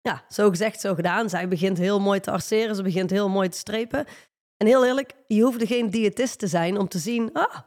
Ja, 0.00 0.24
zo 0.28 0.48
gezegd, 0.48 0.80
zo 0.80 0.94
gedaan. 0.94 1.28
Zij 1.28 1.48
begint 1.48 1.78
heel 1.78 2.00
mooi 2.00 2.20
te 2.20 2.30
arceren, 2.30 2.76
ze 2.76 2.82
begint 2.82 3.10
heel 3.10 3.28
mooi 3.28 3.48
te 3.48 3.58
strepen. 3.58 4.06
En 4.56 4.66
heel 4.66 4.86
eerlijk, 4.86 5.12
je 5.26 5.42
hoefde 5.42 5.66
geen 5.66 5.90
diëtist 5.90 6.38
te 6.38 6.46
zijn 6.46 6.78
om 6.78 6.88
te 6.88 6.98
zien, 6.98 7.32
ah, 7.32 7.58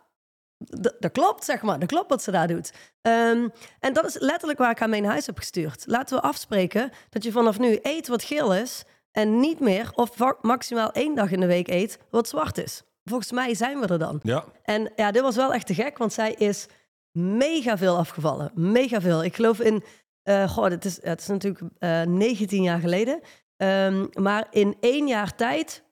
d- 0.82 0.96
dat 1.00 1.12
klopt, 1.12 1.46
zeg 1.46 1.62
maar. 1.62 1.80
Dat 1.80 1.88
klopt 1.90 2.10
wat 2.10 2.24
ze 2.24 2.32
daar 2.32 2.48
doet. 2.48 2.74
Ehm, 3.02 3.48
en 3.80 3.94
dat 3.94 4.06
is 4.06 4.20
letterlijk 4.20 4.60
waar 4.60 4.72
ik 4.72 4.80
haar 4.80 4.90
mee 4.90 5.02
naar 5.02 5.12
huis 5.12 5.26
heb 5.26 5.38
gestuurd. 5.38 5.84
Laten 5.88 6.16
we 6.18 6.22
afspreken 6.24 6.92
dat 7.10 7.24
je 7.24 7.32
vanaf 7.32 7.60
nu 7.60 7.80
eet 7.82 8.08
wat 8.08 8.24
geel 8.24 8.56
is 8.56 8.84
en 9.12 9.40
niet 9.40 9.60
meer 9.60 9.92
of 9.96 10.12
maximaal 10.42 10.92
één 10.92 11.16
dag 11.16 11.32
in 11.32 11.40
de 11.40 11.46
week 11.46 11.68
eet 11.68 12.00
wat 12.10 12.28
zwart 12.28 12.58
is. 12.58 12.84
Volgens 13.04 13.32
mij 13.32 13.54
zijn 13.56 13.80
we 13.80 13.88
er 13.88 14.00
dan. 14.00 14.20
Ja. 14.24 14.44
En 14.64 14.92
ja, 14.96 15.12
dit 15.12 15.22
was 15.22 15.36
wel 15.36 15.54
echt 15.54 15.68
te 15.68 15.74
gek, 15.74 15.98
want 15.98 16.14
zij 16.14 16.34
is 16.34 16.66
mega 17.12 17.78
veel 17.78 17.98
afgevallen. 17.98 18.52
Mega 18.54 19.02
veel. 19.02 19.24
Ik 19.24 19.36
geloof 19.36 19.60
in, 19.60 19.84
eh 20.24 20.50
goh, 20.50 20.70
het 20.70 20.86
is, 20.86 21.00
het 21.04 21.20
is 21.22 21.28
natuurlijk 21.28 21.62
eh 21.80 22.02
19 22.02 22.64
jaar 22.64 22.80
geleden. 22.80 23.20
Ehm, 23.58 24.06
maar 24.14 24.48
in 24.50 24.78
één 24.80 25.08
jaar 25.08 25.36
tijd, 25.36 25.84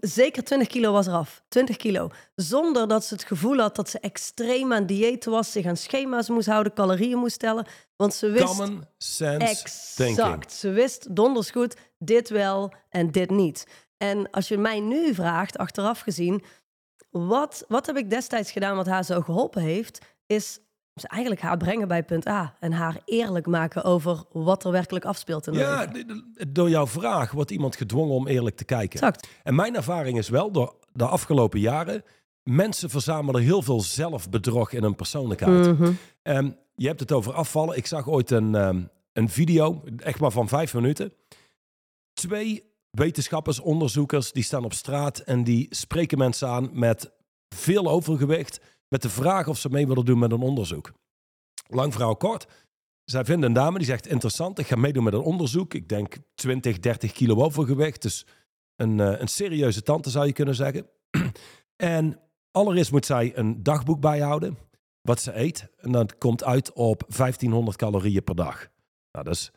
zeker 0.00 0.44
20 0.44 0.68
kilo 0.68 0.92
was 0.92 1.06
eraf. 1.06 1.42
20 1.48 1.76
kilo. 1.76 2.10
Zonder 2.34 2.88
dat 2.88 3.04
ze 3.04 3.14
het 3.14 3.24
gevoel 3.24 3.58
had 3.58 3.76
dat 3.76 3.88
ze 3.88 3.98
extreem 3.98 4.72
aan 4.72 4.86
diëten 4.86 5.30
was, 5.30 5.52
zich 5.52 5.66
aan 5.66 5.76
schema's 5.76 6.28
moest 6.28 6.46
houden, 6.46 6.72
calorieën 6.72 7.18
moest 7.18 7.38
tellen. 7.38 7.66
Want 7.96 8.14
ze 8.14 8.30
wist 8.30 8.44
Common 8.44 8.84
sense 8.98 9.64
thinking. 9.94 10.18
Exact. 10.18 10.52
Ze 10.52 10.70
wist 10.70 11.16
donders 11.16 11.50
goed, 11.50 11.76
dit 11.98 12.28
wel 12.28 12.72
en 12.88 13.10
dit 13.10 13.30
niet. 13.30 13.66
En 13.96 14.30
als 14.30 14.48
je 14.48 14.58
mij 14.58 14.80
nu 14.80 15.14
vraagt, 15.14 15.58
achteraf 15.58 16.00
gezien, 16.00 16.42
wat, 17.10 17.64
wat 17.68 17.86
heb 17.86 17.96
ik 17.96 18.10
destijds 18.10 18.52
gedaan 18.52 18.76
wat 18.76 18.86
haar 18.86 19.04
zo 19.04 19.20
geholpen 19.20 19.62
heeft, 19.62 19.98
is 20.26 20.58
ze 20.94 21.08
eigenlijk 21.08 21.42
haar 21.42 21.56
brengen 21.56 21.88
bij 21.88 22.02
punt 22.02 22.26
A 22.26 22.56
en 22.60 22.72
haar 22.72 23.00
eerlijk 23.04 23.46
maken 23.46 23.84
over 23.84 24.22
wat 24.32 24.64
er 24.64 24.70
werkelijk 24.70 25.04
afspeelt 25.04 25.46
in 25.46 25.54
haar 25.54 25.62
Ja, 25.62 25.92
leven. 25.92 26.34
door 26.48 26.70
jouw 26.70 26.86
vraag 26.86 27.30
wordt 27.32 27.50
iemand 27.50 27.76
gedwongen 27.76 28.14
om 28.14 28.26
eerlijk 28.26 28.56
te 28.56 28.64
kijken. 28.64 29.00
Exact. 29.00 29.28
En 29.42 29.54
mijn 29.54 29.76
ervaring 29.76 30.18
is 30.18 30.28
wel 30.28 30.50
door 30.50 30.74
de 30.92 31.06
afgelopen 31.06 31.60
jaren 31.60 32.02
mensen 32.42 32.90
verzamelen 32.90 33.42
heel 33.42 33.62
veel 33.62 33.80
zelfbedrog 33.80 34.72
in 34.72 34.82
een 34.84 34.94
persoonlijkheid. 34.94 35.78
Mhm. 35.78 35.92
Ehm, 36.22 36.50
je 36.74 36.86
hebt 36.86 37.00
het 37.00 37.12
over 37.12 37.32
afvallen. 37.32 37.76
Ik 37.76 37.86
zag 37.86 38.08
ooit 38.08 38.30
een, 38.30 38.54
ehm, 38.54 38.82
een 39.12 39.28
video, 39.28 39.82
echt 39.96 40.20
maar 40.20 40.30
van 40.30 40.48
vijf 40.48 40.74
minuten. 40.74 41.12
Twee 42.12 42.64
wetenschappers, 42.90 43.60
onderzoekers, 43.60 44.32
die 44.32 44.42
staan 44.42 44.64
op 44.64 44.72
straat 44.72 45.18
en 45.18 45.44
die 45.44 45.66
spreken 45.70 46.18
mensen 46.18 46.48
aan 46.48 46.70
met 46.72 47.10
veel 47.48 47.88
overgewicht. 47.88 48.60
Met 48.90 49.02
de 49.02 49.10
vraag 49.10 49.48
of 49.48 49.58
ze 49.58 49.68
mee 49.68 49.86
willen 49.86 50.04
doen 50.04 50.18
met 50.18 50.32
een 50.32 50.40
onderzoek. 50.40 50.92
Lang 51.68 51.92
verhaal 51.92 52.16
kort. 52.16 52.46
Zij 53.04 53.24
vinden 53.24 53.48
een 53.48 53.54
dame 53.54 53.78
die 53.78 53.86
zegt: 53.86 54.06
Interessant, 54.06 54.58
ik 54.58 54.66
ga 54.66 54.76
meedoen 54.76 55.04
met 55.04 55.12
een 55.12 55.20
onderzoek. 55.20 55.74
Ik 55.74 55.88
denk 55.88 56.16
20, 56.34 56.78
30 56.78 57.12
kilo 57.12 57.42
overgewicht. 57.42 58.02
Dus 58.02 58.26
een, 58.76 59.00
eh, 59.00 59.20
een 59.20 59.28
serieuze 59.28 59.82
tante 59.82 60.10
zou 60.10 60.26
je 60.26 60.32
kunnen 60.32 60.54
zeggen. 60.54 60.86
en 61.76 62.20
allereerst 62.50 62.92
moet 62.92 63.06
zij 63.06 63.36
een 63.36 63.62
dagboek 63.62 64.00
bijhouden. 64.00 64.58
Wat 65.00 65.20
ze 65.20 65.38
eet. 65.38 65.68
En 65.76 65.92
dat 65.92 66.18
komt 66.18 66.44
uit 66.44 66.72
op 66.72 67.04
1500 67.16 67.76
calorieën 67.76 68.24
per 68.24 68.34
dag. 68.34 68.68
Nou, 69.12 69.24
dat 69.24 69.34
is, 69.34 69.52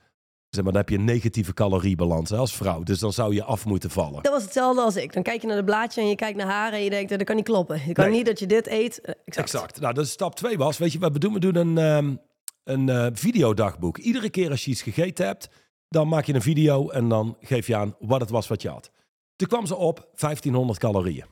zeg 0.53 0.63
maar, 0.63 0.73
dan 0.73 0.81
heb 0.81 0.89
je 0.89 0.97
een 0.97 1.03
negatieve 1.05 1.53
caloriebalans 1.53 2.29
hè, 2.29 2.37
als 2.37 2.55
vrouw. 2.55 2.83
Dus 2.83 2.99
dan 2.99 3.13
zou 3.13 3.33
je 3.33 3.43
af 3.43 3.65
moeten 3.65 3.89
vallen. 3.89 4.23
Dat 4.23 4.31
was 4.33 4.43
hetzelfde 4.43 4.81
als 4.81 4.95
ik. 4.95 5.13
Dan 5.13 5.23
kijk 5.23 5.41
je 5.41 5.47
naar 5.47 5.57
de 5.57 5.63
blaadje 5.63 6.01
en 6.01 6.07
je 6.07 6.15
kijkt 6.15 6.37
naar 6.37 6.47
haar 6.47 6.73
en 6.73 6.83
je 6.83 6.89
denkt, 6.89 7.09
dat 7.09 7.23
kan 7.23 7.35
niet 7.35 7.45
kloppen. 7.45 7.81
Je 7.87 7.93
kan 7.93 8.05
Nee. 8.05 8.13
niet 8.17 8.25
dat 8.25 8.39
je 8.39 8.45
dit 8.45 8.67
eet. 8.67 9.01
Eh, 9.01 9.13
Exact. 9.25 9.53
Exact. 9.53 9.79
Nou, 9.79 9.93
dus 9.93 10.11
stap 10.11 10.35
2 10.35 10.57
was, 10.57 10.77
weet 10.77 10.91
je 10.91 10.99
wat 10.99 11.11
we 11.13 11.19
doen? 11.19 11.33
We 11.33 11.39
doen 11.39 11.55
een, 11.55 11.77
ehm, 11.77 12.15
een 12.63 12.89
eh, 12.89 13.07
videodagboek. 13.13 13.97
Iedere 13.97 14.29
keer 14.29 14.49
als 14.49 14.65
je 14.65 14.71
iets 14.71 14.81
gegeten 14.81 15.25
hebt, 15.25 15.49
dan 15.89 16.07
maak 16.07 16.25
je 16.25 16.33
een 16.33 16.41
video 16.41 16.89
en 16.89 17.09
dan 17.09 17.37
geef 17.41 17.67
je 17.67 17.75
aan 17.75 17.95
wat 17.99 18.21
het 18.21 18.29
was 18.29 18.47
wat 18.47 18.61
je 18.61 18.69
had. 18.69 18.91
Toen 19.35 19.47
kwam 19.47 19.65
ze 19.65 19.75
op 19.75 20.09
1500 20.15 20.79
calorieën. 20.79 21.25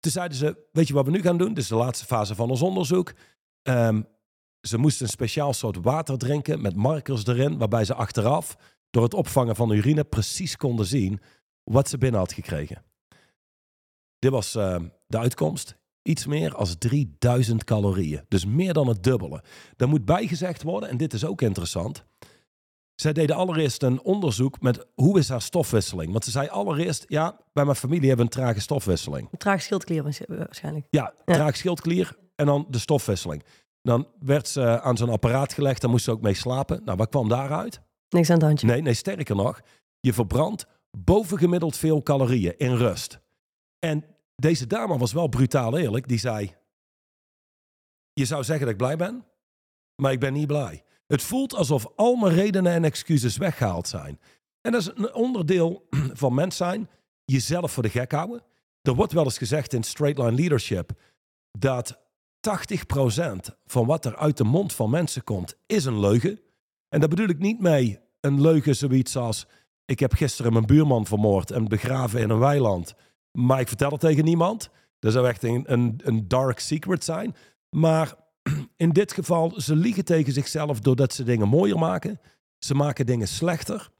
Toen 0.00 0.12
zeiden 0.12 0.36
ze, 0.38 0.56
weet 0.72 0.88
je 0.88 0.94
wat 0.94 1.04
we 1.04 1.10
nu 1.10 1.20
gaan 1.22 1.38
doen? 1.38 1.48
Dit 1.48 1.58
is 1.58 1.68
de 1.68 1.74
laatste 1.74 2.04
fase 2.06 2.34
van 2.34 2.50
ons 2.50 2.62
onderzoek. 2.62 3.12
Ehm, 3.62 4.02
ze 4.66 4.78
moesten 4.78 5.04
een 5.04 5.12
speciaal 5.12 5.52
soort 5.52 5.76
water 5.82 6.18
drinken 6.18 6.60
met 6.60 6.76
markers 6.76 7.26
erin, 7.26 7.58
waarbij 7.58 7.84
ze 7.84 7.94
achteraf 7.94 8.56
door 8.90 9.02
het 9.02 9.14
opvangen 9.14 9.56
van 9.56 9.70
urine 9.70 10.04
precies 10.04 10.56
konden 10.56 10.86
zien 10.86 11.20
wat 11.64 11.88
ze 11.88 11.98
binnen 11.98 12.20
had 12.20 12.32
gekregen. 12.32 12.82
Dit 14.18 14.30
was 14.30 14.54
ehm, 14.54 14.88
de 15.06 15.18
uitkomst. 15.18 15.76
Iets 16.02 16.26
meer 16.26 16.54
als 16.54 16.74
3000 16.78 17.64
calorieën. 17.64 18.24
Dus 18.28 18.44
meer 18.46 18.72
dan 18.72 18.88
het 18.88 19.02
dubbele. 19.02 19.42
Daar 19.76 19.88
moet 19.88 20.04
bijgezegd 20.04 20.62
worden, 20.62 20.88
en 20.88 20.96
dit 20.96 21.12
is 21.12 21.24
ook 21.24 21.42
interessant. 21.42 22.04
Zij 22.94 23.12
deden 23.12 23.36
allereerst 23.36 23.82
een 23.82 24.02
onderzoek 24.02 24.60
met 24.60 24.86
hoe 24.94 25.18
is 25.18 25.28
haar 25.28 25.42
stofwisseling. 25.42 26.12
Want 26.12 26.24
ze 26.24 26.30
zei 26.30 26.48
allereerst, 26.48 27.04
ja, 27.08 27.40
bij 27.52 27.64
mijn 27.64 27.76
familie 27.76 28.08
hebben 28.08 28.26
we 28.26 28.32
een 28.32 28.42
trage 28.42 28.60
stofwisseling. 28.60 29.28
Een 29.30 29.38
traag 29.38 29.62
schildklier 29.62 30.26
waarschijnlijk. 30.28 30.86
Ja, 30.90 31.14
traag 31.24 31.56
schildklier 31.56 32.16
en 32.34 32.46
dan 32.46 32.66
de 32.68 32.78
stofwisseling. 32.78 33.44
Dan 33.84 34.08
werd 34.18 34.48
ze 34.48 34.80
aan 34.80 34.96
zo'n 34.96 35.08
apparaat 35.08 35.52
gelegd, 35.52 35.80
daar 35.80 35.90
moest 35.90 36.04
ze 36.04 36.10
ook 36.10 36.20
mee 36.20 36.34
slapen. 36.34 36.84
Nou, 36.84 36.96
wat 36.96 37.08
kwam 37.08 37.28
daaruit? 37.28 37.80
Niks 38.08 38.30
aan 38.30 38.36
het 38.36 38.44
handje. 38.44 38.66
Nee, 38.66 38.82
nee, 38.82 38.94
sterker 38.94 39.36
nog, 39.36 39.60
je 40.00 40.12
verbrandt 40.12 40.66
bovengemiddeld 40.90 41.76
veel 41.76 42.02
calorieën 42.02 42.58
in 42.58 42.74
rust. 42.76 43.20
En 43.78 44.04
deze 44.36 44.66
dame 44.66 44.98
was 44.98 45.12
wel 45.12 45.28
brutaal 45.28 45.78
eerlijk. 45.78 46.08
Die 46.08 46.18
zei: 46.18 46.54
Je 48.12 48.24
zou 48.24 48.44
zeggen 48.44 48.64
dat 48.64 48.74
ik 48.74 48.80
blij 48.80 48.96
ben, 48.96 49.24
maar 50.02 50.12
ik 50.12 50.20
ben 50.20 50.32
niet 50.32 50.46
blij. 50.46 50.84
Het 51.06 51.22
voelt 51.22 51.54
alsof 51.54 51.86
al 51.96 52.14
mijn 52.14 52.34
redenen 52.34 52.72
en 52.72 52.84
excuses 52.84 53.36
weggehaald 53.36 53.88
zijn. 53.88 54.20
En 54.60 54.72
dat 54.72 54.80
is 54.80 54.90
een 54.94 55.14
onderdeel 55.14 55.86
van 56.22 56.34
mens 56.34 56.56
zijn, 56.56 56.90
jezelf 57.24 57.72
voor 57.72 57.82
de 57.82 57.88
gek 57.88 58.12
houden. 58.12 58.42
Er 58.82 58.94
wordt 58.94 59.12
wel 59.12 59.24
eens 59.24 59.38
gezegd 59.38 59.72
in 59.72 59.82
straight 59.82 60.18
line 60.18 60.32
leadership 60.32 60.92
dat 61.58 62.03
80% 62.44 63.54
van 63.66 63.86
wat 63.86 64.04
er 64.04 64.16
uit 64.16 64.36
de 64.36 64.44
mond 64.44 64.72
van 64.72 64.90
mensen 64.90 65.24
komt, 65.24 65.56
is 65.66 65.84
een 65.84 66.00
leugen. 66.00 66.40
En 66.88 67.00
daar 67.00 67.08
bedoel 67.08 67.28
ik 67.28 67.38
niet 67.38 67.60
mee 67.60 67.98
een 68.20 68.40
leugen 68.40 68.76
zoiets 68.76 69.16
als... 69.16 69.46
ik 69.84 70.00
heb 70.00 70.12
gisteren 70.12 70.52
mijn 70.52 70.66
buurman 70.66 71.06
vermoord 71.06 71.50
en 71.50 71.68
begraven 71.68 72.20
in 72.20 72.30
een 72.30 72.38
weiland. 72.38 72.94
Maar 73.32 73.60
ik 73.60 73.68
vertel 73.68 73.90
het 73.90 74.00
tegen 74.00 74.24
niemand. 74.24 74.70
Dat 74.98 75.12
zou 75.12 75.28
echt 75.28 75.42
een, 75.42 75.72
een, 75.72 76.00
een 76.02 76.28
dark 76.28 76.58
secret 76.58 77.04
zijn. 77.04 77.34
Maar 77.70 78.14
in 78.76 78.90
dit 78.90 79.12
geval, 79.12 79.60
ze 79.60 79.76
liegen 79.76 80.04
tegen 80.04 80.32
zichzelf 80.32 80.80
doordat 80.80 81.12
ze 81.12 81.22
dingen 81.22 81.48
mooier 81.48 81.78
maken. 81.78 82.20
Ze 82.58 82.74
maken 82.74 83.06
dingen 83.06 83.28
slechter. 83.28 83.90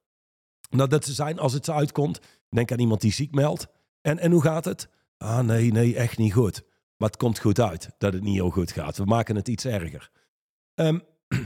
Nou, 0.71 0.89
dat 0.89 1.05
ze 1.05 1.13
zijn 1.13 1.39
als 1.39 1.53
het 1.53 1.65
ze 1.65 1.73
uitkomt. 1.73 2.21
Denk 2.49 2.73
aan 2.73 2.81
iemand 2.81 3.01
die 3.01 3.13
ziek 3.13 3.35
meldt. 3.35 3.67
En, 4.01 4.19
en 4.19 4.33
hoe 4.33 4.43
gaat 4.43 4.65
het? 4.65 4.89
Ah, 5.17 5.41
nee, 5.41 5.73
nee, 5.73 5.97
echt 5.97 6.19
niet 6.19 6.33
goed. 6.33 6.65
Maar 7.05 7.17
komt 7.17 7.39
goed 7.39 7.61
uit 7.61 7.89
dat 7.99 8.13
het 8.13 8.23
niet 8.23 8.35
heel 8.35 8.51
goed 8.51 8.73
gaat. 8.73 8.97
We 8.97 9.05
maken 9.05 9.37
het 9.37 9.49
iets 9.49 9.65
erger. 9.65 10.11
Ehm, 10.75 10.99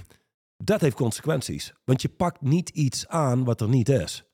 dat 0.70 0.80
heeft 0.80 0.96
consequenties. 0.96 1.72
Want 1.84 2.02
je 2.02 2.08
pakt 2.08 2.40
niet 2.40 2.68
iets 2.68 3.08
aan 3.08 3.44
wat 3.44 3.60
er 3.60 3.68
niet 3.68 3.88
is. 3.88 4.24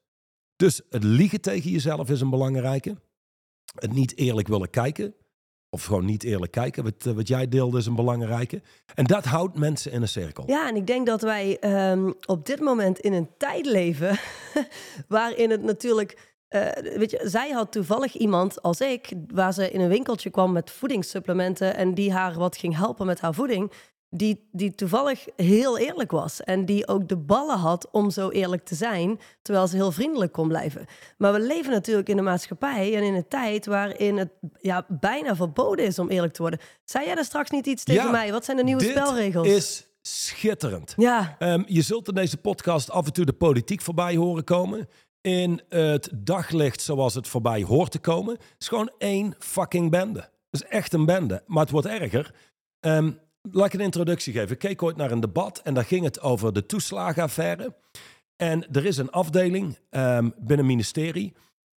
Dus 0.56 0.80
het 0.90 1.04
liegen 1.04 1.40
tegen 1.40 1.70
jezelf 1.70 2.10
is 2.10 2.20
een 2.20 2.30
belangrijke. 2.30 2.96
Het 3.74 3.92
niet 3.92 4.16
eerlijk 4.16 4.48
willen 4.48 4.70
kijken. 4.70 5.14
Of 5.70 5.84
gewoon 5.84 6.04
niet 6.04 6.22
eerlijk 6.22 6.52
kijken. 6.52 6.84
Wat, 6.84 7.06
eh, 7.06 7.12
wat 7.12 7.28
jij 7.28 7.48
deelde 7.48 7.78
is 7.78 7.86
een 7.86 7.94
belangrijke. 7.94 8.62
En 8.94 9.04
dat 9.04 9.24
houdt 9.24 9.58
mensen 9.58 9.92
in 9.92 10.02
een 10.02 10.08
cirkel. 10.08 10.44
Ja, 10.46 10.68
en 10.68 10.76
ik 10.76 10.86
denk 10.86 11.06
dat 11.06 11.22
wij 11.22 11.58
ehm, 11.58 12.12
op 12.26 12.46
dit 12.46 12.60
moment 12.60 12.98
in 12.98 13.12
een 13.12 13.30
tijd 13.38 13.66
leven 13.66 14.18
waarin 15.08 15.50
het 15.50 15.62
natuurlijk. 15.62 16.33
Eh, 16.54 16.96
weet 16.98 17.10
je, 17.10 17.20
zij 17.24 17.50
had 17.50 17.72
toevallig 17.72 18.14
iemand 18.16 18.62
als 18.62 18.80
ik, 18.80 19.12
waar 19.28 19.52
ze 19.52 19.70
in 19.70 19.80
een 19.80 19.88
winkeltje 19.88 20.30
kwam 20.30 20.52
met 20.52 20.70
voedingssupplementen 20.70 21.76
en 21.76 21.94
die 21.94 22.12
haar 22.12 22.34
wat 22.34 22.56
ging 22.56 22.76
helpen 22.76 23.06
met 23.06 23.20
haar 23.20 23.34
voeding. 23.34 23.72
Die, 24.10 24.48
die 24.52 24.74
toevallig 24.74 25.24
heel 25.36 25.78
eerlijk 25.78 26.10
was. 26.10 26.42
En 26.42 26.64
die 26.64 26.88
ook 26.88 27.08
de 27.08 27.16
ballen 27.16 27.58
had 27.58 27.88
om 27.90 28.10
zo 28.10 28.28
eerlijk 28.30 28.64
te 28.64 28.74
zijn. 28.74 29.20
Terwijl 29.42 29.66
ze 29.66 29.76
heel 29.76 29.92
vriendelijk 29.92 30.32
kon 30.32 30.48
blijven. 30.48 30.86
Maar 31.18 31.32
we 31.32 31.40
leven 31.40 31.72
natuurlijk 31.72 32.08
in 32.08 32.18
een 32.18 32.24
maatschappij 32.24 32.96
en 32.96 33.02
in 33.02 33.14
een 33.14 33.28
tijd 33.28 33.66
waarin 33.66 34.16
het 34.16 34.30
ja, 34.60 34.86
bijna 34.88 35.36
verboden 35.36 35.84
is 35.84 35.98
om 35.98 36.08
eerlijk 36.08 36.32
te 36.32 36.42
worden. 36.42 36.60
Zei 36.84 37.04
jij 37.04 37.14
daar 37.14 37.24
straks 37.24 37.50
niet 37.50 37.66
iets 37.66 37.84
tegen 37.84 38.04
Ja, 38.04 38.10
mij? 38.10 38.32
Wat 38.32 38.44
zijn 38.44 38.56
de 38.56 38.62
nieuwe 38.64 38.82
Dit 38.82 38.90
spelregels? 38.90 39.46
is 39.48 39.86
schitterend. 40.02 40.94
Ja, 40.96 41.36
Ehm, 41.38 41.62
je 41.66 41.82
zult 41.82 42.08
in 42.08 42.14
deze 42.14 42.36
podcast 42.36 42.90
af 42.90 43.06
en 43.06 43.12
toe 43.12 43.24
de 43.24 43.32
politiek 43.32 43.80
voorbij 43.80 44.16
horen 44.16 44.44
komen. 44.44 44.88
In 45.26 45.60
het 45.68 46.10
daglicht 46.14 46.80
zoals 46.80 47.14
het 47.14 47.28
voorbij 47.28 47.62
hoort 47.62 47.90
te 47.90 47.98
komen. 47.98 48.36
Is 48.58 48.68
gewoon 48.68 48.90
één 48.98 49.34
fucking 49.38 49.90
bende. 49.90 50.20
Het 50.20 50.62
is 50.62 50.64
echt 50.64 50.92
een 50.92 51.06
bende. 51.06 51.42
Maar 51.46 51.62
het 51.62 51.70
wordt 51.70 51.86
erger. 51.86 52.34
Ehm, 52.80 53.12
laat 53.50 53.66
ik 53.66 53.72
een 53.72 53.80
introductie 53.80 54.32
geven. 54.32 54.50
Ik 54.50 54.58
keek 54.58 54.82
ooit 54.82 54.96
naar 54.96 55.10
een 55.10 55.20
debat 55.20 55.58
en 55.58 55.74
daar 55.74 55.84
ging 55.84 56.04
het 56.04 56.20
over 56.20 56.52
de 56.52 56.66
toeslagenaffaire. 56.66 57.74
En 58.36 58.72
er 58.72 58.84
is 58.84 58.96
een 58.96 59.10
afdeling 59.10 59.78
ehm, 59.90 60.30
binnen 60.36 60.56
het 60.56 60.66
ministerie. 60.66 61.34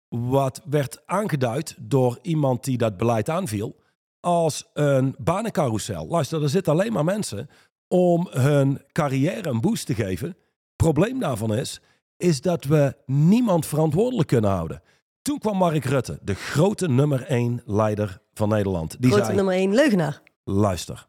Wat 0.09 0.63
werd 0.65 1.03
aangeduid 1.07 1.77
door 1.79 2.19
iemand 2.23 2.65
die 2.65 2.79
dat 2.79 2.97
beleid 2.97 3.29
aanviel. 3.29 3.77
Als 4.21 4.71
een 4.73 5.15
banencarousel. 5.19 6.07
Luister, 6.07 6.43
er 6.43 6.49
zitten 6.49 6.73
alleen 6.73 6.93
maar 6.93 7.05
mensen 7.05 7.49
om 7.89 8.29
hun 8.31 8.83
carrière 8.93 9.49
een 9.49 9.61
boost 9.61 9.87
te 9.87 9.95
geven. 9.95 10.37
Probleem 10.77 11.19
daarvan 11.19 11.55
is, 11.55 11.81
is 12.17 12.41
dat 12.41 12.65
we 12.65 12.97
niemand 13.07 13.67
verantwoordelijk 13.67 14.29
kunnen 14.29 14.51
houden. 14.51 14.83
Toen 15.23 15.39
kwam 15.39 15.57
Mark 15.57 15.85
Rutte, 15.85 16.19
de 16.23 16.35
grote 16.35 16.89
nummer 16.89 17.23
één 17.23 17.63
leider 17.65 18.21
van 18.33 18.49
Nederland. 18.49 19.01
Die 19.01 19.11
grote 19.11 19.25
zei, 19.25 19.37
nummer 19.37 19.55
één 19.55 19.75
leugenaar. 19.75 20.23
luister, 20.45 21.09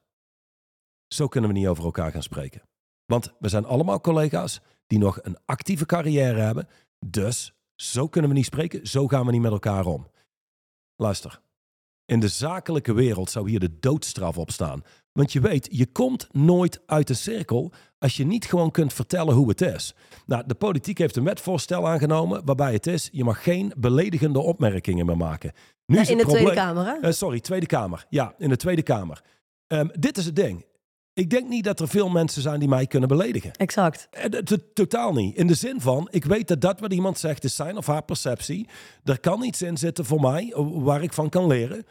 zo 1.07 1.27
kunnen 1.27 1.49
we 1.49 1.57
niet 1.57 1.67
over 1.67 1.83
elkaar 1.83 2.11
gaan 2.11 2.23
spreken. 2.23 2.61
Want 3.05 3.33
we 3.39 3.49
zijn 3.49 3.65
allemaal 3.65 4.01
collega's 4.01 4.61
die 4.87 4.99
nog 4.99 5.19
een 5.21 5.37
actieve 5.45 5.85
carrière 5.85 6.39
hebben. 6.39 6.67
Dus 7.05 7.53
zo 7.75 8.07
kunnen 8.07 8.29
we 8.29 8.35
niet 8.35 8.45
spreken, 8.45 8.87
zo 8.87 9.07
gaan 9.07 9.25
we 9.25 9.31
niet 9.31 9.41
met 9.41 9.51
elkaar 9.51 9.85
om. 9.85 10.07
Luister, 10.95 11.41
in 12.05 12.19
de 12.19 12.27
zakelijke 12.27 12.93
wereld 12.93 13.29
zou 13.29 13.49
hier 13.49 13.59
de 13.59 13.79
doodstraf 13.79 14.37
op 14.37 14.51
staan. 14.51 14.83
Want 15.11 15.33
je 15.33 15.39
weet, 15.39 15.67
je 15.71 15.85
komt 15.91 16.27
nooit 16.31 16.79
uit 16.85 17.07
de 17.07 17.13
cirkel 17.13 17.71
als 17.99 18.17
je 18.17 18.25
niet 18.25 18.45
gewoon 18.45 18.71
kunt 18.71 18.93
vertellen 18.93 19.33
hoe 19.35 19.49
het 19.49 19.61
is. 19.61 19.95
Nou, 20.25 20.43
de 20.47 20.55
politiek 20.55 20.97
heeft 20.97 21.15
een 21.15 21.23
wetvoorstel 21.23 21.87
aangenomen 21.87 22.45
waarbij 22.45 22.73
het 22.73 22.87
is, 22.87 23.09
je 23.11 23.23
mag 23.23 23.43
geen 23.43 23.73
beledigende 23.77 24.39
opmerkingen 24.39 25.05
meer 25.05 25.17
maken. 25.17 25.51
Nu 25.85 25.95
Ja, 25.95 26.01
is 26.01 26.09
in 26.09 26.17
de 26.17 26.25
Tweede 26.25 26.53
Kamer, 26.53 26.85
hè? 26.85 26.93
eh, 26.99 27.11
sorry, 27.11 27.39
Tweede 27.39 27.65
Kamer. 27.65 28.05
Ja, 28.09 28.33
in 28.37 28.49
de 28.49 28.57
Tweede 28.57 28.83
Kamer. 28.83 29.21
Ehm, 29.67 29.87
dit 29.99 30.17
is 30.17 30.25
het 30.25 30.35
ding. 30.35 30.65
Ik 31.15 31.29
denk 31.29 31.47
niet 31.49 31.63
dat 31.63 31.79
er 31.79 31.87
veel 31.87 32.09
mensen 32.09 32.41
zijn 32.41 32.59
die 32.59 32.67
mij 32.69 32.87
kunnen 32.87 33.09
beledigen. 33.09 33.51
Exact. 33.51 34.07
Eh, 34.11 34.25
Totaal 34.73 35.13
niet. 35.13 35.35
In 35.35 35.47
de 35.47 35.53
zin 35.53 35.81
van, 35.81 36.07
ik 36.11 36.25
weet 36.25 36.47
dat 36.47 36.61
dat 36.61 36.79
wat 36.79 36.93
iemand 36.93 37.19
zegt 37.19 37.43
is 37.43 37.55
zijn 37.55 37.77
of 37.77 37.85
haar 37.85 38.03
perceptie. 38.03 38.67
Er 39.03 39.19
kan 39.19 39.43
iets 39.43 39.61
in 39.61 39.77
zitten 39.77 40.05
voor 40.05 40.21
mij 40.21 40.51
eh, 40.55 40.65
waar 40.71 41.03
ik 41.03 41.13
van 41.13 41.29
kan 41.29 41.47
leren. 41.47 41.85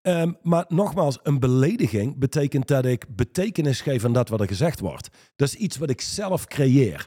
Ehm, 0.00 0.32
maar 0.42 0.64
nogmaals, 0.68 1.18
een 1.22 1.38
belediging 1.38 2.18
betekent 2.18 2.66
dat 2.68 2.84
ik 2.84 3.04
betekenis 3.16 3.80
geef 3.80 4.04
aan 4.04 4.12
dat 4.12 4.28
wat 4.28 4.40
er 4.40 4.46
gezegd 4.48 4.80
wordt. 4.80 5.08
Dat 5.36 5.48
is 5.48 5.54
iets 5.54 5.76
wat 5.76 5.90
ik 5.90 6.00
zelf 6.00 6.46
creëer. 6.46 7.06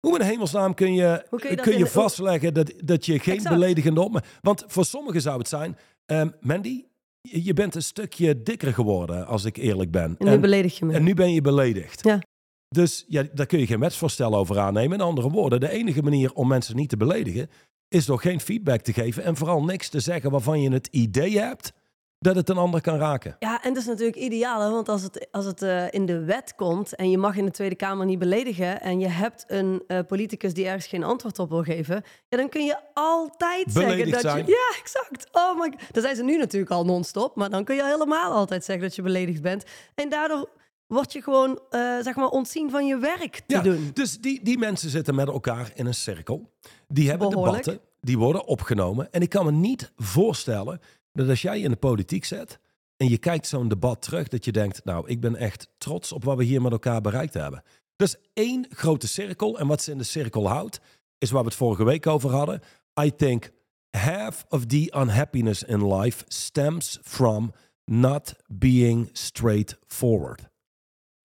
Hoe 0.00 0.12
in 0.14 0.18
de 0.20 0.24
hemelsnaam 0.30 0.74
kun 0.74 0.94
je, 0.94 1.26
kun 1.30 1.50
je 1.50 1.56
dat 1.56 1.64
kun 1.64 1.72
je 1.72 1.78
in 1.78 1.84
de- 1.84 1.90
vastleggen 1.90 2.54
dat, 2.54 2.72
dat 2.84 3.06
je 3.06 3.18
geen 3.18 3.34
Exact. 3.36 3.54
beledigende 3.54 4.00
opmerking... 4.00 4.32
Want 4.40 4.64
voor 4.66 4.84
sommigen 4.84 5.20
zou 5.20 5.38
het 5.38 5.48
zijn... 5.48 5.76
ehm, 6.06 6.30
Mandy, 6.40 6.84
je 7.32 7.52
bent 7.52 7.74
een 7.74 7.82
stukje 7.82 8.42
dikker 8.42 8.74
geworden, 8.74 9.26
als 9.26 9.44
ik 9.44 9.56
eerlijk 9.56 9.90
ben. 9.90 10.14
En 10.18 10.26
nu 10.26 10.38
beledig 10.38 10.78
je 10.78 10.84
me. 10.84 10.92
en 10.92 11.02
nu 11.02 11.14
ben 11.14 11.32
je 11.32 11.40
beledigd. 11.40 12.04
Ja. 12.04 12.22
Dus 12.68 13.04
ja, 13.08 13.24
daar 13.32 13.46
kun 13.46 13.58
je 13.58 13.66
geen 13.66 13.80
wetsvoorstel 13.80 14.34
over 14.34 14.58
aannemen. 14.58 14.98
In 14.98 15.04
andere 15.04 15.30
woorden, 15.30 15.60
de 15.60 15.70
enige 15.70 16.02
manier 16.02 16.32
om 16.32 16.48
mensen 16.48 16.76
niet 16.76 16.88
te 16.88 16.96
beledigen... 16.96 17.50
is 17.88 18.06
door 18.06 18.20
geen 18.20 18.40
feedback 18.40 18.80
te 18.80 18.92
geven 18.92 19.24
en 19.24 19.36
vooral 19.36 19.64
niks 19.64 19.88
te 19.88 20.00
zeggen 20.00 20.30
waarvan 20.30 20.60
je 20.60 20.70
het 20.70 20.86
idee 20.86 21.38
hebt 21.38 21.72
dat 22.18 22.36
het 22.36 22.48
een 22.48 22.56
ander 22.56 22.80
kan 22.80 22.98
raken. 22.98 23.36
Ja, 23.38 23.62
en 23.62 23.72
dat 23.72 23.82
is 23.82 23.88
natuurlijk 23.88 24.16
ideaal, 24.16 24.60
hè? 24.60 24.70
want 24.70 24.88
als 24.88 25.02
het, 25.02 25.28
als 25.30 25.44
het 25.44 25.62
eh, 25.62 25.92
in 25.92 26.06
de 26.06 26.24
wet 26.24 26.54
komt 26.54 26.94
en 26.94 27.10
je 27.10 27.18
mag 27.18 27.36
in 27.36 27.44
de 27.44 27.50
Tweede 27.50 27.74
Kamer 27.74 28.06
niet 28.06 28.18
beledigen 28.18 28.80
en 28.80 28.98
je 29.00 29.08
hebt 29.08 29.44
een 29.46 29.82
eh, 29.86 29.98
politicus 30.06 30.54
die 30.54 30.66
ergens 30.66 30.86
geen 30.86 31.04
antwoord 31.04 31.38
op 31.38 31.48
wil 31.48 31.62
geven, 31.62 32.04
ja, 32.28 32.36
dan 32.36 32.48
kun 32.48 32.64
je 32.64 32.76
altijd 32.94 33.72
zeggen 33.72 34.10
dat 34.10 34.20
zijn. 34.20 34.46
je... 34.46 34.50
Ja, 34.50 34.80
exact. 34.80 35.28
Oh 35.32 35.60
my 35.60 35.70
God. 35.70 35.94
Dat 35.94 36.02
zijn 36.02 36.16
ze 36.16 36.22
nu 36.22 36.36
natuurlijk 36.38 36.72
al 36.72 36.84
non-stop, 36.84 37.36
maar 37.36 37.50
dan 37.50 37.64
kun 37.64 37.74
je 37.74 37.84
helemaal 37.84 38.32
altijd 38.32 38.64
zeggen 38.64 38.84
dat 38.84 38.96
je 38.96 39.02
beledigd 39.02 39.42
bent. 39.42 39.64
En 39.94 40.08
daardoor 40.08 40.48
word 40.86 41.12
je 41.12 41.22
gewoon, 41.22 41.60
eh, 41.70 41.80
zeg 42.00 42.14
maar, 42.14 42.28
ontzien 42.28 42.70
van 42.70 42.86
je 42.86 42.96
werk 42.98 43.42
te 43.46 43.54
Ja, 43.54 43.60
doen. 43.60 43.90
Dus 43.94 44.20
die, 44.20 44.44
die 44.44 44.58
mensen 44.58 44.90
zitten 44.90 45.14
met 45.14 45.28
elkaar 45.28 45.70
in 45.74 45.86
een 45.86 45.94
cirkel. 45.94 46.50
Die 46.88 47.08
hebben 47.08 47.28
Behoorlijk. 47.28 47.64
debatten, 47.64 47.88
die 48.00 48.18
worden 48.18 48.46
opgenomen. 48.46 49.12
En 49.12 49.20
ik 49.20 49.28
kan 49.28 49.44
me 49.44 49.52
niet 49.52 49.92
voorstellen 49.96 50.80
dat 51.16 51.28
als 51.28 51.42
jij 51.42 51.60
in 51.60 51.70
de 51.70 51.76
politiek 51.76 52.24
zit 52.24 52.58
en 52.96 53.08
je 53.08 53.18
kijkt 53.18 53.46
zo'n 53.46 53.68
debat 53.68 54.02
terug, 54.02 54.28
dat 54.28 54.44
je 54.44 54.52
denkt, 54.52 54.84
nou, 54.84 55.08
ik 55.08 55.20
ben 55.20 55.36
echt 55.36 55.68
trots 55.78 56.12
op 56.12 56.24
wat 56.24 56.36
we 56.36 56.44
hier 56.44 56.62
met 56.62 56.72
elkaar 56.72 57.00
bereikt 57.00 57.34
hebben. 57.34 57.62
Dus 57.96 58.16
één 58.32 58.66
grote 58.70 59.08
cirkel. 59.08 59.58
En 59.58 59.66
wat 59.66 59.82
ze 59.82 59.90
in 59.90 59.98
de 59.98 60.04
cirkel 60.04 60.48
houdt, 60.48 60.80
is 61.18 61.30
waar 61.30 61.42
we 61.42 61.48
het 61.48 61.56
vorige 61.56 61.84
week 61.84 62.06
over 62.06 62.30
hadden. 62.30 62.60
I 63.00 63.14
think 63.16 63.50
half 63.90 64.44
of 64.48 64.66
the 64.66 64.92
unhappiness 64.96 65.62
in 65.62 65.94
life 65.94 66.24
stems 66.28 66.98
from 67.02 67.52
not 67.84 68.34
being 68.46 69.08
straightforward. 69.12 70.40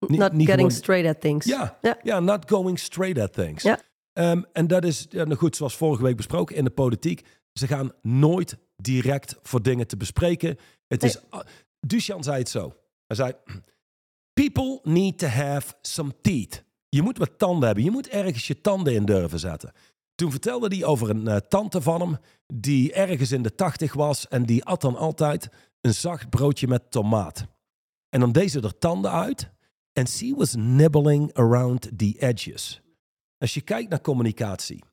Niet- 0.07 0.19
Not 0.19 0.31
getting 0.31 0.51
gewoon- 0.51 0.71
straight 0.71 1.07
at 1.15 1.21
things. 1.21 1.45
Ja, 1.47 1.79
Ja. 1.83 1.99
ja. 2.03 2.21
not 2.21 2.51
going 2.51 2.79
straight 2.79 3.19
at 3.19 3.33
things. 3.33 3.63
Ja. 3.63 3.81
Ehm, 4.13 4.43
en 4.53 4.67
dat 4.67 4.85
is, 4.85 5.07
ja, 5.09 5.25
nou 5.25 5.37
goed, 5.39 5.57
zoals 5.57 5.77
vorige 5.77 6.03
week 6.03 6.17
besproken 6.17 6.57
in 6.57 6.65
de 6.65 6.71
politiek. 6.71 7.27
Ze 7.53 7.67
gaan 7.67 7.93
nooit 8.03 8.57
direct 8.83 9.37
voor 9.43 9.63
dingen 9.63 9.87
te 9.87 9.97
bespreken. 9.97 10.59
Het 10.87 11.03
is, 11.03 11.31
ah, 11.31 11.41
Duchan 11.81 12.23
zei 12.23 12.39
het 12.39 12.49
zo. 12.49 12.77
Hij 13.07 13.17
zei, 13.17 13.33
people 14.41 14.81
need 14.83 15.19
to 15.19 15.27
have 15.27 15.75
some 15.83 16.15
teeth. 16.21 16.65
Je 16.89 17.03
moet 17.03 17.19
wat 17.19 17.39
tanden 17.39 17.67
hebben. 17.67 17.85
Je 17.85 17.91
moet 17.91 18.09
ergens 18.09 18.47
je 18.47 18.61
tanden 18.61 18.95
in 18.95 19.05
durven 19.05 19.39
zetten. 19.39 19.73
Toen 20.15 20.31
vertelde 20.31 20.77
hij 20.77 20.85
over 20.85 21.11
een 21.11 21.29
eh, 21.29 21.37
tante 21.37 21.83
van 21.83 22.01
hem 22.01 22.17
die 22.55 22.93
ergens 22.93 23.33
in 23.33 23.43
de 23.43 23.55
tachtig 23.55 23.93
was 23.93 24.29
en 24.29 24.47
die 24.47 24.65
at 24.65 24.81
dan 24.81 24.97
altijd 24.97 25.49
een 25.81 25.95
zacht 25.95 26.31
broodje 26.31 26.69
met 26.69 26.91
tomaat. 26.91 27.47
En 28.09 28.21
dan 28.21 28.33
deed 28.33 28.51
ze 28.51 28.61
er 28.61 28.79
tanden 28.79 29.11
uit 29.11 29.51
en 29.93 30.09
she 30.09 30.35
was 30.35 30.55
nibbling 30.55 31.33
around 31.33 31.99
the 31.99 32.17
edges. 32.19 32.81
Als 33.39 33.55
je 33.55 33.61
kijkt 33.61 33.91
naar 33.91 34.01
communicatie, 34.01 34.85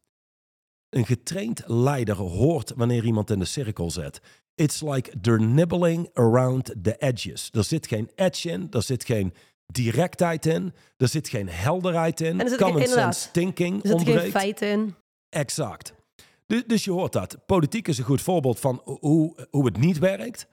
een 0.89 1.05
getraind 1.05 1.61
leider 1.65 2.15
hoort 2.15 2.73
wanneer 2.75 3.03
iemand 3.05 3.29
in 3.29 3.39
de 3.39 3.45
cirkel 3.45 3.91
zet. 3.91 4.19
It's 4.55 4.81
like 4.81 5.19
they're 5.21 5.39
nibbling 5.45 6.09
around 6.13 6.73
the 6.83 6.97
edges. 6.97 7.49
Er 7.53 7.63
zit 7.63 7.87
geen 7.87 8.09
edge 8.15 8.49
in, 8.49 8.67
er 8.71 8.83
zit 8.83 9.05
geen 9.05 9.33
directheid 9.67 10.45
in, 10.45 10.73
er 10.97 11.07
zit 11.07 11.29
geen 11.29 11.49
helderheid 11.49 12.21
in. 12.21 12.31
En 12.39 12.39
er 12.41 12.49
zit 12.49 12.57
Common 12.61 12.81
geen- 12.81 12.89
sense 12.89 13.31
thinking 13.31 13.83
Er 13.83 13.89
zitten 13.89 14.19
geen 14.19 14.31
feiten 14.31 14.67
in. 14.69 14.95
Exact. 15.29 15.93
Dus, 16.45 16.63
dus 16.67 16.83
je 16.83 16.91
hoort 16.91 17.13
dat. 17.13 17.37
Politiek 17.45 17.87
is 17.87 17.97
een 17.97 18.03
goed 18.03 18.21
voorbeeld 18.21 18.59
van 18.59 18.81
hoe, 18.99 19.47
hoe 19.49 19.65
het 19.65 19.77
niet 19.77 19.97
werkt. 19.97 20.47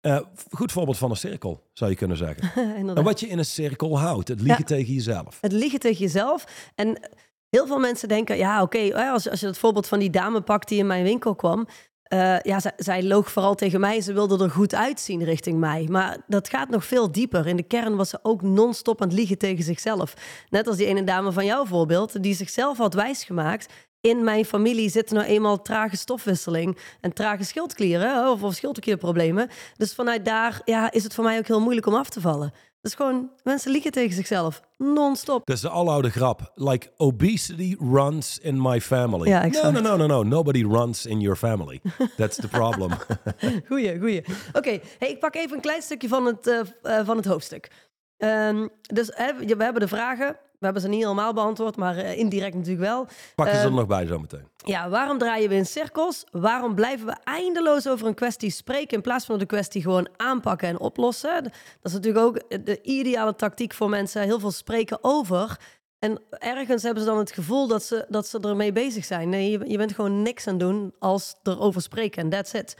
Eh, 0.00 0.18
goed 0.50 0.72
voorbeeld 0.72 0.98
van 0.98 1.10
een 1.10 1.16
cirkel, 1.16 1.62
zou 1.72 1.90
je 1.90 1.96
kunnen 1.96 2.16
zeggen. 2.16 2.52
En 2.96 3.02
wat 3.04 3.20
je 3.20 3.26
in 3.28 3.38
een 3.38 3.44
cirkel 3.44 3.98
houdt, 3.98 4.28
het 4.28 4.40
liegen 4.40 4.58
Ja. 4.58 4.64
tegen 4.76 4.94
jezelf. 4.94 5.38
Het 5.40 5.52
liegen 5.52 5.78
tegen 5.78 5.98
jezelf. 5.98 6.70
En 6.74 7.10
heel 7.56 7.66
veel 7.66 7.78
mensen 7.78 8.08
denken, 8.08 8.36
ja 8.36 8.62
oké, 8.62 9.10
als, 9.10 9.30
als 9.30 9.40
je 9.40 9.46
het 9.46 9.58
voorbeeld 9.58 9.86
van 9.88 9.98
die 9.98 10.10
dame 10.10 10.40
pakt 10.40 10.68
die 10.68 10.78
in 10.78 10.86
mijn 10.86 11.04
winkel 11.04 11.34
kwam. 11.34 11.66
eh, 12.02 12.40
ja, 12.40 12.60
zij, 12.76 13.02
loog 13.02 13.30
vooral 13.32 13.54
tegen 13.54 13.80
mij. 13.80 14.00
Ze 14.00 14.12
wilde 14.12 14.44
er 14.44 14.50
goed 14.50 14.74
uitzien 14.74 15.24
richting 15.24 15.58
mij. 15.58 15.86
Maar 15.90 16.18
dat 16.26 16.48
gaat 16.48 16.68
nog 16.68 16.84
veel 16.84 17.12
dieper. 17.12 17.46
In 17.46 17.56
de 17.56 17.62
kern 17.62 17.96
was 17.96 18.08
ze 18.08 18.18
ook 18.22 18.42
non-stop 18.42 19.00
aan 19.00 19.08
het 19.08 19.16
liegen 19.16 19.38
tegen 19.38 19.64
zichzelf. 19.64 20.14
Net 20.50 20.66
als 20.66 20.76
die 20.76 20.86
ene 20.86 21.04
dame 21.04 21.32
van 21.32 21.44
jouw 21.44 21.64
voorbeeld, 21.66 22.22
die 22.22 22.34
zichzelf 22.34 22.78
had 22.78 22.94
wijsgemaakt. 22.94 23.72
In 24.00 24.24
mijn 24.24 24.44
familie 24.44 24.90
zit 24.90 25.10
nou 25.10 25.26
eenmaal 25.26 25.62
trage 25.62 25.96
stofwisseling 25.96 26.78
en 27.00 27.12
trage 27.12 27.44
schildklieren 27.44 28.30
of, 28.30 28.42
of 28.42 28.54
schildklierproblemen. 28.54 29.48
Dus 29.76 29.94
vanuit 29.94 30.24
daar 30.24 30.60
ja, 30.64 30.90
is 30.92 31.04
het 31.04 31.14
voor 31.14 31.24
mij 31.24 31.38
ook 31.38 31.46
heel 31.46 31.60
moeilijk 31.60 31.86
om 31.86 31.94
af 31.94 32.08
te 32.08 32.20
vallen. 32.20 32.52
Dus 32.86 32.94
gewoon, 32.94 33.30
mensen 33.42 33.70
liegen 33.70 33.90
tegen 33.90 34.14
zichzelf. 34.14 34.60
Non-stop. 34.78 35.46
Dat 35.46 35.56
is 35.56 35.62
de 35.62 35.68
aloude 35.68 36.10
grap. 36.10 36.52
Like, 36.54 36.90
obesity 36.96 37.76
runs 37.80 38.38
in 38.38 38.62
my 38.62 38.80
family. 38.80 39.28
Ja, 39.28 39.38
no, 39.38 39.46
exact. 39.46 39.72
no, 39.72 39.80
no, 39.80 39.96
no, 39.96 40.06
no. 40.06 40.22
Nobody 40.22 40.64
runs 40.64 41.06
in 41.06 41.20
your 41.20 41.36
family. 41.36 41.80
That's 42.16 42.36
the 42.36 42.48
problem. 42.48 42.90
Goeie, 43.68 43.98
goeie. 43.98 44.24
Oké, 44.52 44.80
hey, 44.98 45.08
ik 45.08 45.20
pak 45.20 45.34
even 45.34 45.56
een 45.56 45.62
klein 45.62 45.82
stukje 45.82 46.08
van 46.08 46.26
het, 46.26 46.46
eh, 46.46 46.60
eh, 46.98 47.06
van 47.06 47.16
het 47.16 47.26
hoofdstuk. 47.26 47.70
Ehm, 48.16 48.68
dus 48.80 49.10
hè, 49.14 49.34
we 49.34 49.64
hebben 49.64 49.82
de 49.82 49.88
vragen. 49.88 50.36
We 50.58 50.64
hebben 50.64 50.82
ze 50.82 50.88
niet 50.88 51.02
helemaal 51.02 51.32
beantwoord, 51.32 51.76
maar 51.76 51.96
eh, 51.96 52.18
indirect 52.18 52.54
natuurlijk 52.54 52.86
wel. 52.86 53.06
Pak 53.34 53.46
je 53.46 53.52
ze 53.52 53.58
er 53.58 53.64
Ehm, 53.64 53.74
nog 53.74 53.86
bij 53.86 54.06
zometeen. 54.06 54.48
Ja, 54.56 54.88
waarom 54.88 55.18
draaien 55.18 55.48
we 55.48 55.54
in 55.54 55.66
cirkels? 55.66 56.24
Waarom 56.30 56.74
blijven 56.74 57.06
we 57.06 57.16
eindeloos 57.24 57.88
over 57.88 58.06
een 58.06 58.14
kwestie 58.14 58.50
spreken 58.50 58.96
in 58.96 59.02
plaats 59.02 59.24
van 59.24 59.38
de 59.38 59.46
kwestie 59.46 59.82
gewoon 59.82 60.08
aanpakken 60.16 60.68
en 60.68 60.78
oplossen? 60.78 61.42
Dat 61.42 61.52
is 61.82 61.92
natuurlijk 61.92 62.24
ook 62.24 62.64
de 62.64 62.82
ideale 62.82 63.34
tactiek 63.36 63.74
voor 63.74 63.88
mensen. 63.88 64.22
Heel 64.22 64.40
veel 64.40 64.50
spreken 64.50 64.98
over. 65.00 65.58
En 65.98 66.22
ergens 66.28 66.82
hebben 66.82 67.02
ze 67.02 67.08
dan 67.08 67.18
het 67.18 67.30
gevoel 67.32 67.66
dat 67.66 67.82
ze, 67.82 68.06
dat 68.08 68.26
ze 68.26 68.40
ermee 68.40 68.72
bezig 68.72 69.04
zijn. 69.04 69.28
Nee, 69.28 69.50
je, 69.50 69.68
je 69.70 69.76
bent 69.76 69.92
gewoon 69.94 70.22
niks 70.22 70.46
aan 70.46 70.52
het 70.54 70.62
doen 70.62 70.94
als 70.98 71.34
erover 71.42 71.82
spreken 71.82 72.22
en 72.22 72.28
that's 72.30 72.52
it. 72.52 72.76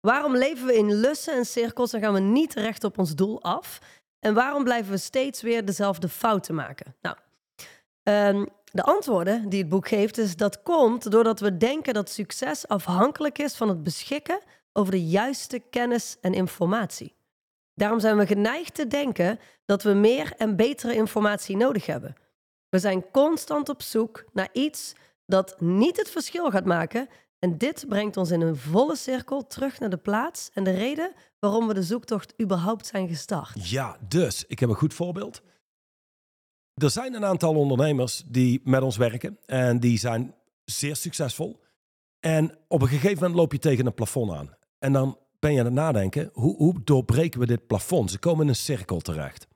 Waarom 0.00 0.36
leven 0.36 0.66
we 0.66 0.76
in 0.76 0.94
lussen 0.94 1.34
en 1.34 1.44
cirkels 1.46 1.92
en 1.92 2.00
gaan 2.00 2.12
we 2.14 2.20
niet 2.20 2.54
recht 2.54 2.84
op 2.84 2.98
ons 2.98 3.14
doel 3.14 3.42
af? 3.42 3.78
En 4.24 4.34
waarom 4.34 4.64
blijven 4.64 4.92
we 4.92 4.98
steeds 4.98 5.42
weer 5.42 5.64
dezelfde 5.64 6.08
fouten 6.08 6.54
maken? 6.54 6.94
Nou, 7.00 7.16
Ehm, 8.04 8.44
de 8.64 8.82
antwoorden 8.82 9.48
die 9.48 9.60
het 9.60 9.68
boek 9.68 9.88
geeft, 9.88 10.18
is 10.18 10.36
dat 10.36 10.62
komt 10.62 11.10
doordat 11.10 11.40
we 11.40 11.56
denken 11.56 11.94
dat 11.94 12.10
succes 12.10 12.68
afhankelijk 12.68 13.38
is 13.38 13.54
van 13.54 13.68
het 13.68 13.82
beschikken 13.82 14.40
over 14.72 14.92
de 14.92 15.04
juiste 15.04 15.58
kennis 15.58 16.16
en 16.20 16.34
informatie. 16.34 17.14
Daarom 17.74 18.00
zijn 18.00 18.16
we 18.16 18.26
geneigd 18.26 18.74
te 18.74 18.86
denken 18.86 19.38
dat 19.64 19.82
we 19.82 19.92
meer 19.92 20.32
en 20.36 20.56
betere 20.56 20.94
informatie 20.94 21.56
nodig 21.56 21.86
hebben. 21.86 22.14
We 22.68 22.78
zijn 22.78 23.10
constant 23.10 23.68
op 23.68 23.82
zoek 23.82 24.24
naar 24.32 24.48
iets 24.52 24.92
dat 25.26 25.60
niet 25.60 25.96
het 25.96 26.10
verschil 26.10 26.50
gaat 26.50 26.64
maken. 26.64 27.08
En 27.44 27.58
dit 27.58 27.84
brengt 27.88 28.16
ons 28.16 28.30
in 28.30 28.40
een 28.40 28.56
volle 28.56 28.96
cirkel 28.96 29.46
terug 29.46 29.80
naar 29.80 29.90
de 29.90 29.96
plaats 29.96 30.50
en 30.52 30.64
de 30.64 30.70
reden 30.70 31.12
waarom 31.38 31.66
we 31.66 31.74
de 31.74 31.82
zoektocht 31.82 32.34
überhaupt 32.42 32.86
zijn 32.86 33.08
gestart. 33.08 33.70
Ja, 33.70 33.96
dus, 34.08 34.44
ik 34.46 34.58
heb 34.58 34.68
een 34.68 34.74
goed 34.74 34.94
voorbeeld. 34.94 35.42
Er 36.74 36.90
zijn 36.90 37.14
een 37.14 37.24
aantal 37.24 37.54
ondernemers 37.54 38.22
die 38.26 38.60
met 38.64 38.82
ons 38.82 38.96
werken 38.96 39.38
en 39.46 39.80
die 39.80 39.98
zijn 39.98 40.34
zeer 40.64 40.96
succesvol. 40.96 41.60
En 42.20 42.58
op 42.68 42.82
een 42.82 42.88
gegeven 42.88 43.14
moment 43.14 43.34
loop 43.34 43.52
je 43.52 43.58
tegen 43.58 43.86
een 43.86 43.94
plafond 43.94 44.32
aan. 44.32 44.56
En 44.78 44.92
dan 44.92 45.18
ben 45.38 45.52
je 45.52 45.58
aan 45.58 45.64
het 45.64 45.74
nadenken, 45.74 46.30
hoe, 46.32 46.56
hoe 46.56 46.80
doorbreken 46.84 47.40
we 47.40 47.46
dit 47.46 47.66
plafond? 47.66 48.10
Ze 48.10 48.18
komen 48.18 48.42
in 48.42 48.48
een 48.48 48.56
cirkel 48.56 49.00
terecht. 49.00 49.46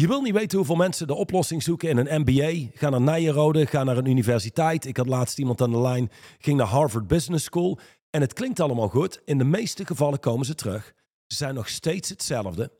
Je 0.00 0.06
wil 0.06 0.22
niet 0.22 0.34
weten 0.34 0.58
hoeveel 0.58 0.76
mensen 0.76 1.06
de 1.06 1.14
oplossing 1.14 1.62
zoeken 1.62 1.88
in 1.88 1.96
een 1.96 2.20
MBA. 2.20 2.70
Gaan 2.74 2.90
naar 2.90 3.00
Nijenrode, 3.00 3.66
gaan 3.66 3.86
naar 3.86 3.96
een 3.96 4.06
universiteit. 4.06 4.84
Ik 4.84 4.96
had 4.96 5.06
laatst 5.06 5.38
iemand 5.38 5.60
aan 5.60 5.70
de 5.70 5.80
lijn, 5.80 6.10
ging 6.38 6.56
naar 6.56 6.66
Harvard 6.66 7.06
Business 7.06 7.44
School. 7.44 7.78
En 8.10 8.20
het 8.20 8.32
klinkt 8.32 8.60
allemaal 8.60 8.88
goed. 8.88 9.22
In 9.24 9.38
de 9.38 9.44
meeste 9.44 9.86
gevallen 9.86 10.20
komen 10.20 10.46
ze 10.46 10.54
terug. 10.54 10.94
Ze 11.26 11.36
zijn 11.36 11.54
nog 11.54 11.68
steeds 11.68 12.08
hetzelfde. 12.08 12.72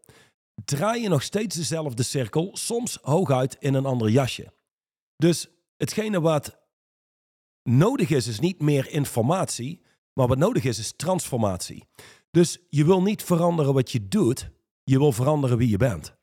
Draai 0.65 1.03
je 1.03 1.09
nog 1.09 1.23
steeds 1.23 1.57
dezelfde 1.57 2.03
cirkel, 2.03 2.51
soms 2.53 2.99
hooguit 3.03 3.57
in 3.59 3.75
een 3.75 3.87
ander 3.87 4.11
jasje. 4.11 4.53
Dus 5.17 5.49
hetgene 5.77 6.21
wat 6.21 6.59
nodig 7.63 8.11
is, 8.11 8.27
is 8.27 8.41
niet 8.41 8.61
meer 8.61 8.91
informatie, 8.91 9.83
maar 10.13 10.27
wat 10.27 10.39
nodig 10.39 10.65
is, 10.65 10.79
is 10.79 10.93
transformatie. 10.97 11.85
Dus 12.31 12.59
je 12.69 12.85
wil 12.85 13.03
niet 13.03 13.23
veranderen 13.23 13.75
wat 13.75 13.91
je 13.93 14.09
doet, 14.09 14.51
je 14.85 14.99
wil 14.99 15.13
veranderen 15.13 15.59
wie 15.59 15.69
je 15.69 15.77
bent. 15.77 16.19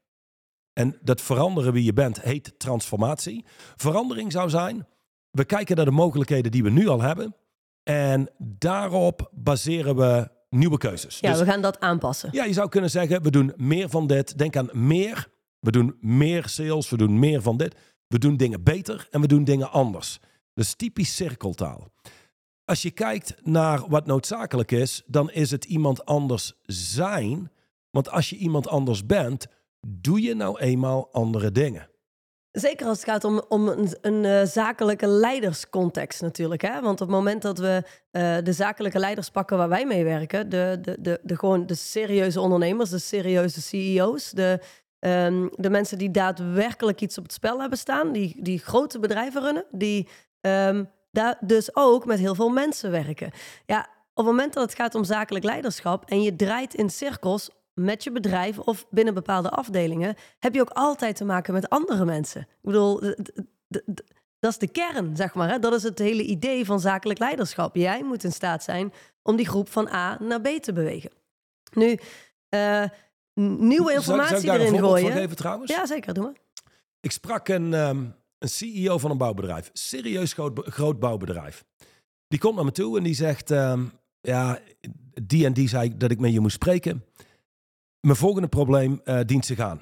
En 0.77 0.97
dat 1.01 1.21
veranderen 1.21 1.73
wie 1.73 1.83
je 1.83 1.93
bent 1.93 2.21
heet 2.21 2.53
transformatie. 2.59 3.45
Verandering 3.75 4.31
zou 4.31 4.49
zijn, 4.49 4.87
we 5.31 5.45
kijken 5.45 5.75
naar 5.75 5.85
de 5.85 5.91
mogelijkheden 5.91 6.51
die 6.51 6.63
we 6.63 6.69
nu 6.69 6.87
al 6.87 7.01
hebben 7.01 7.35
en 7.83 8.29
daarop 8.37 9.29
baseren 9.33 9.95
we 9.95 10.29
nieuwe 10.49 10.77
keuzes. 10.77 11.19
Ja, 11.19 11.29
Dus- 11.31 11.39
we 11.39 11.45
gaan 11.45 11.61
dat 11.61 11.79
aanpassen. 11.79 12.29
ja, 12.31 12.43
je 12.43 12.53
zou 12.53 12.69
kunnen 12.69 12.89
zeggen, 12.89 13.23
we 13.23 13.31
doen 13.31 13.53
meer 13.55 13.89
van 13.89 14.07
dit. 14.07 14.37
Denk 14.37 14.55
aan 14.55 14.69
meer. 14.71 15.27
We 15.59 15.71
doen 15.71 15.97
meer 16.01 16.47
sales, 16.47 16.89
we 16.89 16.97
doen 16.97 17.19
meer 17.19 17.41
van 17.41 17.57
dit. 17.57 17.75
We 18.07 18.19
doen 18.19 18.37
dingen 18.37 18.63
beter 18.63 19.07
en 19.11 19.21
we 19.21 19.27
doen 19.27 19.43
dingen 19.43 19.71
anders. 19.71 20.19
Dus 20.53 20.73
typisch 20.73 21.15
cirkeltaal. 21.15 21.87
als 22.65 22.81
je 22.81 22.91
kijkt 22.91 23.35
naar 23.43 23.89
wat 23.89 24.05
noodzakelijk 24.05 24.71
is, 24.71 25.03
dan 25.05 25.31
is 25.31 25.51
het 25.51 25.65
iemand 25.65 26.05
anders 26.05 26.53
zijn. 26.65 27.51
Want 27.91 28.09
als 28.09 28.29
je 28.29 28.35
iemand 28.35 28.67
anders 28.67 29.05
bent, 29.05 29.47
doe 29.89 30.21
je 30.21 30.35
nou 30.35 30.59
eenmaal 30.59 31.09
andere 31.11 31.51
dingen. 31.51 31.89
Zeker 32.51 32.87
als 32.87 32.97
het 32.97 33.09
gaat 33.09 33.23
om, 33.23 33.41
om 33.47 33.67
een, 33.67 33.97
een 34.01 34.23
uh, 34.23 34.43
zakelijke 34.43 35.07
leiderscontext 35.07 36.21
natuurlijk. 36.21 36.61
Hè? 36.61 36.81
Want 36.81 37.01
op 37.01 37.07
het 37.07 37.15
moment 37.15 37.41
dat 37.41 37.57
we 37.57 37.83
uh, 38.11 38.37
de 38.43 38.53
zakelijke 38.53 38.99
leiders 38.99 39.29
pakken 39.29 39.57
waar 39.57 39.69
wij 39.69 39.85
mee 39.85 40.03
werken, 40.03 40.49
de, 40.49 40.77
de, 40.81 40.97
de, 40.99 41.19
de, 41.23 41.37
gewoon 41.37 41.65
de 41.65 41.75
serieuze 41.75 42.41
ondernemers, 42.41 42.89
de 42.89 42.99
serieuze 42.99 43.61
CEO's, 43.61 44.31
de, 44.31 44.59
um, 44.99 45.49
de 45.55 45.69
mensen 45.69 45.97
die 45.97 46.11
daadwerkelijk 46.11 47.01
iets 47.01 47.17
op 47.17 47.23
het 47.23 47.33
spel 47.33 47.59
hebben 47.59 47.77
staan, 47.77 48.11
die, 48.11 48.35
die 48.41 48.59
grote 48.59 48.99
bedrijven 48.99 49.41
runnen, 49.41 49.65
die 49.71 50.07
um, 50.41 50.89
daar 51.11 51.37
dus 51.41 51.75
ook 51.75 52.05
met 52.05 52.19
heel 52.19 52.35
veel 52.35 52.49
mensen 52.49 52.91
werken. 52.91 53.31
Ja, 53.65 53.79
op 54.13 54.25
het 54.25 54.25
moment 54.25 54.53
dat 54.53 54.63
het 54.63 54.75
gaat 54.75 54.95
om 54.95 55.03
zakelijk 55.03 55.45
leiderschap 55.45 56.09
en 56.09 56.21
je 56.21 56.35
draait 56.35 56.73
in 56.73 56.89
cirkels 56.89 57.49
met 57.77 58.03
je 58.03 58.11
bedrijf 58.11 58.59
of 58.59 58.85
binnen 58.89 59.13
bepaalde 59.13 59.49
afdelingen, 59.49 60.15
heb 60.39 60.53
je 60.53 60.61
ook 60.61 60.69
altijd 60.69 61.15
te 61.15 61.25
maken 61.25 61.53
met 61.53 61.69
andere 61.69 62.05
mensen. 62.05 62.41
Ik 62.41 62.47
bedoel, 62.61 62.99
dat 64.39 64.51
is 64.51 64.57
de 64.57 64.67
kern, 64.67 65.15
zeg 65.15 65.33
maar. 65.33 65.49
Hè? 65.49 65.59
Dat 65.59 65.73
is 65.73 65.83
het 65.83 65.99
hele 65.99 66.23
idee 66.23 66.65
van 66.65 66.79
zakelijk 66.79 67.19
leiderschap. 67.19 67.75
Jij 67.75 68.03
moet 68.03 68.23
in 68.23 68.31
staat 68.31 68.63
zijn 68.63 68.93
om 69.21 69.35
die 69.35 69.47
groep 69.47 69.69
van 69.69 69.87
A 69.87 70.17
naar 70.21 70.41
B 70.41 70.47
te 70.47 70.73
bewegen. 70.73 71.11
Nu, 71.73 71.97
uh, 72.49 72.83
nieuwe 73.33 73.93
informatie 73.93 74.37
zou, 74.37 74.59
erin 74.59 74.79
gooien. 74.79 75.11
Geven, 75.11 75.35
trouwens? 75.35 75.71
Ja, 75.71 75.85
zeker. 75.85 76.13
Doe 76.13 76.23
maar. 76.23 76.35
Ik 76.99 77.11
sprak 77.11 77.47
een, 77.47 77.73
um, 77.73 78.15
een 78.37 78.49
CEO 78.49 78.97
van 78.97 79.11
een 79.11 79.17
bouwbedrijf, 79.17 79.69
serieus 79.73 80.33
groot, 80.33 80.59
groot 80.63 80.99
bouwbedrijf. 80.99 81.65
Die 82.27 82.39
komt 82.39 82.55
naar 82.55 82.65
me 82.65 82.71
toe 82.71 82.97
en 82.97 83.03
die 83.03 83.13
zegt: 83.13 83.49
um, 83.49 83.91
Ja, 84.21 84.59
die 85.23 85.45
en 85.45 85.53
die 85.53 85.69
zei 85.69 85.97
dat 85.97 86.11
ik 86.11 86.19
met 86.19 86.33
je 86.33 86.39
moest 86.39 86.55
spreken. 86.55 87.05
Mijn 87.99 88.17
volgende 88.17 88.47
probleem 88.47 89.01
uh, 89.05 89.19
dient 89.25 89.45
zich 89.45 89.59
aan. 89.59 89.81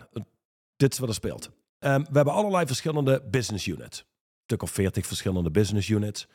Dit 0.75 0.93
is 0.93 0.99
wat 0.99 1.09
er 1.09 1.15
speelt. 1.15 1.49
Um, 1.79 2.03
we 2.03 2.15
hebben 2.15 2.33
allerlei 2.33 2.65
verschillende 2.65 3.23
business 3.29 3.67
units. 3.67 3.99
Een 3.99 4.43
stuk 4.43 4.61
of 4.61 4.71
veertig 4.71 5.05
verschillende 5.05 5.51
business 5.51 5.89
units. 5.89 6.27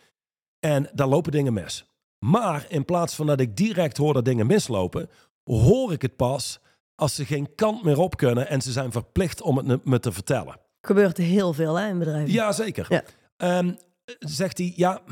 En 0.58 0.90
daar 0.92 1.06
lopen 1.08 1.32
dingen 1.32 1.52
mis. 1.52 1.84
Maar 2.18 2.66
in 2.68 2.84
plaats 2.84 3.14
van 3.14 3.26
dat 3.26 3.40
ik 3.40 3.56
direct 3.56 3.96
hoor 3.96 4.14
dat 4.14 4.24
dingen 4.24 4.46
mislopen, 4.46 5.10
hoor 5.44 5.92
ik 5.92 6.02
het 6.02 6.16
pas 6.16 6.60
als 6.94 7.14
ze 7.14 7.24
geen 7.24 7.54
kant 7.54 7.82
meer 7.84 7.98
op 7.98 8.16
kunnen 8.16 8.48
en 8.48 8.60
ze 8.60 8.72
zijn 8.72 8.92
verplicht 8.92 9.40
om 9.40 9.56
het 9.56 9.84
me 9.84 9.98
te 9.98 10.12
vertellen. 10.12 10.60
Gebeurt 10.80 11.16
heel 11.16 11.52
veel 11.52 11.78
hè, 11.78 11.88
in 11.88 11.98
bedrijven. 11.98 12.32
Ja, 12.32 12.52
zeker. 12.52 12.86
Ja. 12.88 13.58
Um, 13.58 13.76
zegt 14.18 14.58
hij, 14.58 14.72
ja, 14.76 15.02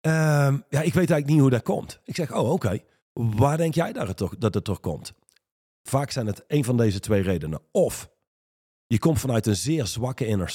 um, 0.00 0.64
ja, 0.68 0.80
ik 0.80 0.94
weet 0.94 0.94
eigenlijk 0.94 1.26
niet 1.26 1.40
hoe 1.40 1.50
dat 1.50 1.62
komt. 1.62 2.00
Ik 2.04 2.16
zeg, 2.16 2.32
oh 2.32 2.38
oké, 2.38 2.50
okay. 2.50 2.84
waar 3.12 3.56
denk 3.56 3.74
jij 3.74 3.92
dat 3.92 4.08
het, 4.08 4.16
toch, 4.16 4.36
dat 4.38 4.54
het 4.54 4.64
toch 4.64 4.80
komt? 4.80 5.12
Vaak 5.82 6.10
zijn 6.10 6.26
het 6.26 6.44
een 6.46 6.64
van 6.64 6.76
deze 6.76 7.00
twee 7.00 7.22
redenen. 7.22 7.60
Of 7.70 8.10
je 8.86 8.98
komt 8.98 9.20
vanuit 9.20 9.46
een 9.46 9.56
zeer 9.56 9.86
zwakke 9.86 10.26
inner. 10.26 10.54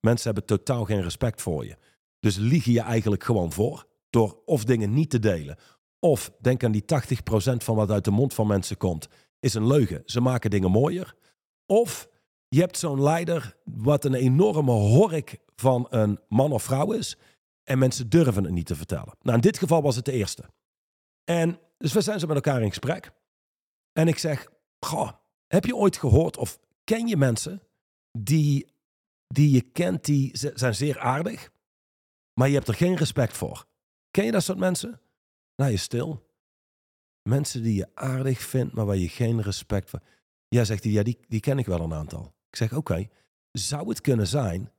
Mensen 0.00 0.24
hebben 0.24 0.44
totaal 0.44 0.84
geen 0.84 1.02
respect 1.02 1.42
voor 1.42 1.66
je. 1.66 1.76
Dus 2.18 2.36
liegen 2.36 2.72
je 2.72 2.80
eigenlijk 2.80 3.24
gewoon 3.24 3.52
voor 3.52 3.86
door 4.10 4.42
of 4.44 4.64
dingen 4.64 4.92
niet 4.92 5.10
te 5.10 5.18
delen. 5.18 5.58
Of 5.98 6.32
denk 6.40 6.64
aan 6.64 6.72
die 6.72 6.84
80% 6.84 7.56
van 7.56 7.76
wat 7.76 7.90
uit 7.90 8.04
de 8.04 8.10
mond 8.10 8.34
van 8.34 8.46
mensen 8.46 8.76
komt, 8.76 9.08
is 9.40 9.54
een 9.54 9.66
leugen. 9.66 10.02
Ze 10.04 10.20
maken 10.20 10.50
dingen 10.50 10.70
mooier. 10.70 11.14
Of 11.66 12.08
je 12.48 12.60
hebt 12.60 12.78
zo'n 12.78 13.02
leider 13.02 13.56
wat 13.64 14.04
een 14.04 14.14
enorme 14.14 14.70
hork 14.70 15.38
van 15.56 15.86
een 15.90 16.18
man 16.28 16.52
of 16.52 16.62
vrouw 16.62 16.92
is. 16.92 17.16
En 17.64 17.78
mensen 17.78 18.08
durven 18.08 18.44
het 18.44 18.52
niet 18.52 18.66
te 18.66 18.76
vertellen. 18.76 19.14
Nou, 19.20 19.36
in 19.36 19.42
dit 19.42 19.58
geval 19.58 19.82
was 19.82 19.96
het 19.96 20.04
de 20.04 20.12
eerste. 20.12 20.44
En 21.24 21.58
dus 21.78 21.92
we 21.92 22.00
zijn 22.00 22.20
zo 22.20 22.26
met 22.26 22.36
elkaar 22.36 22.62
in 22.62 22.68
gesprek. 22.68 23.12
En 23.92 24.08
ik 24.08 24.18
zeg, 24.18 24.48
Goh, 24.80 25.10
heb 25.46 25.64
je 25.64 25.76
ooit 25.76 25.96
gehoord 25.96 26.36
of 26.36 26.60
ken 26.84 27.06
je 27.06 27.16
mensen 27.16 27.62
die, 28.18 28.66
die 29.26 29.50
je 29.50 29.60
kent, 29.60 30.04
die 30.04 30.30
zijn 30.54 30.74
zeer 30.74 30.98
aardig, 30.98 31.52
maar 32.34 32.48
je 32.48 32.54
hebt 32.54 32.68
er 32.68 32.74
geen 32.74 32.96
respect 32.96 33.36
voor? 33.36 33.66
Ken 34.10 34.24
je 34.24 34.32
dat 34.32 34.42
soort 34.42 34.58
mensen? 34.58 35.00
Nou, 35.56 35.70
je 35.70 35.76
stil. 35.76 36.28
Mensen 37.28 37.62
die 37.62 37.74
je 37.74 37.90
aardig 37.94 38.38
vindt, 38.38 38.74
maar 38.74 38.86
waar 38.86 38.96
je 38.96 39.08
geen 39.08 39.42
respect 39.42 39.90
voor. 39.90 40.00
Ja, 40.48 40.64
zegt 40.64 40.84
hij, 40.84 40.92
ja, 40.92 41.02
die, 41.02 41.18
die 41.28 41.40
ken 41.40 41.58
ik 41.58 41.66
wel 41.66 41.80
een 41.80 41.94
aantal. 41.94 42.34
Ik 42.48 42.56
zeg, 42.56 42.72
oké, 42.72 43.08
zou 43.52 43.88
het 43.88 44.00
kunnen 44.00 44.26
zijn 44.26 44.72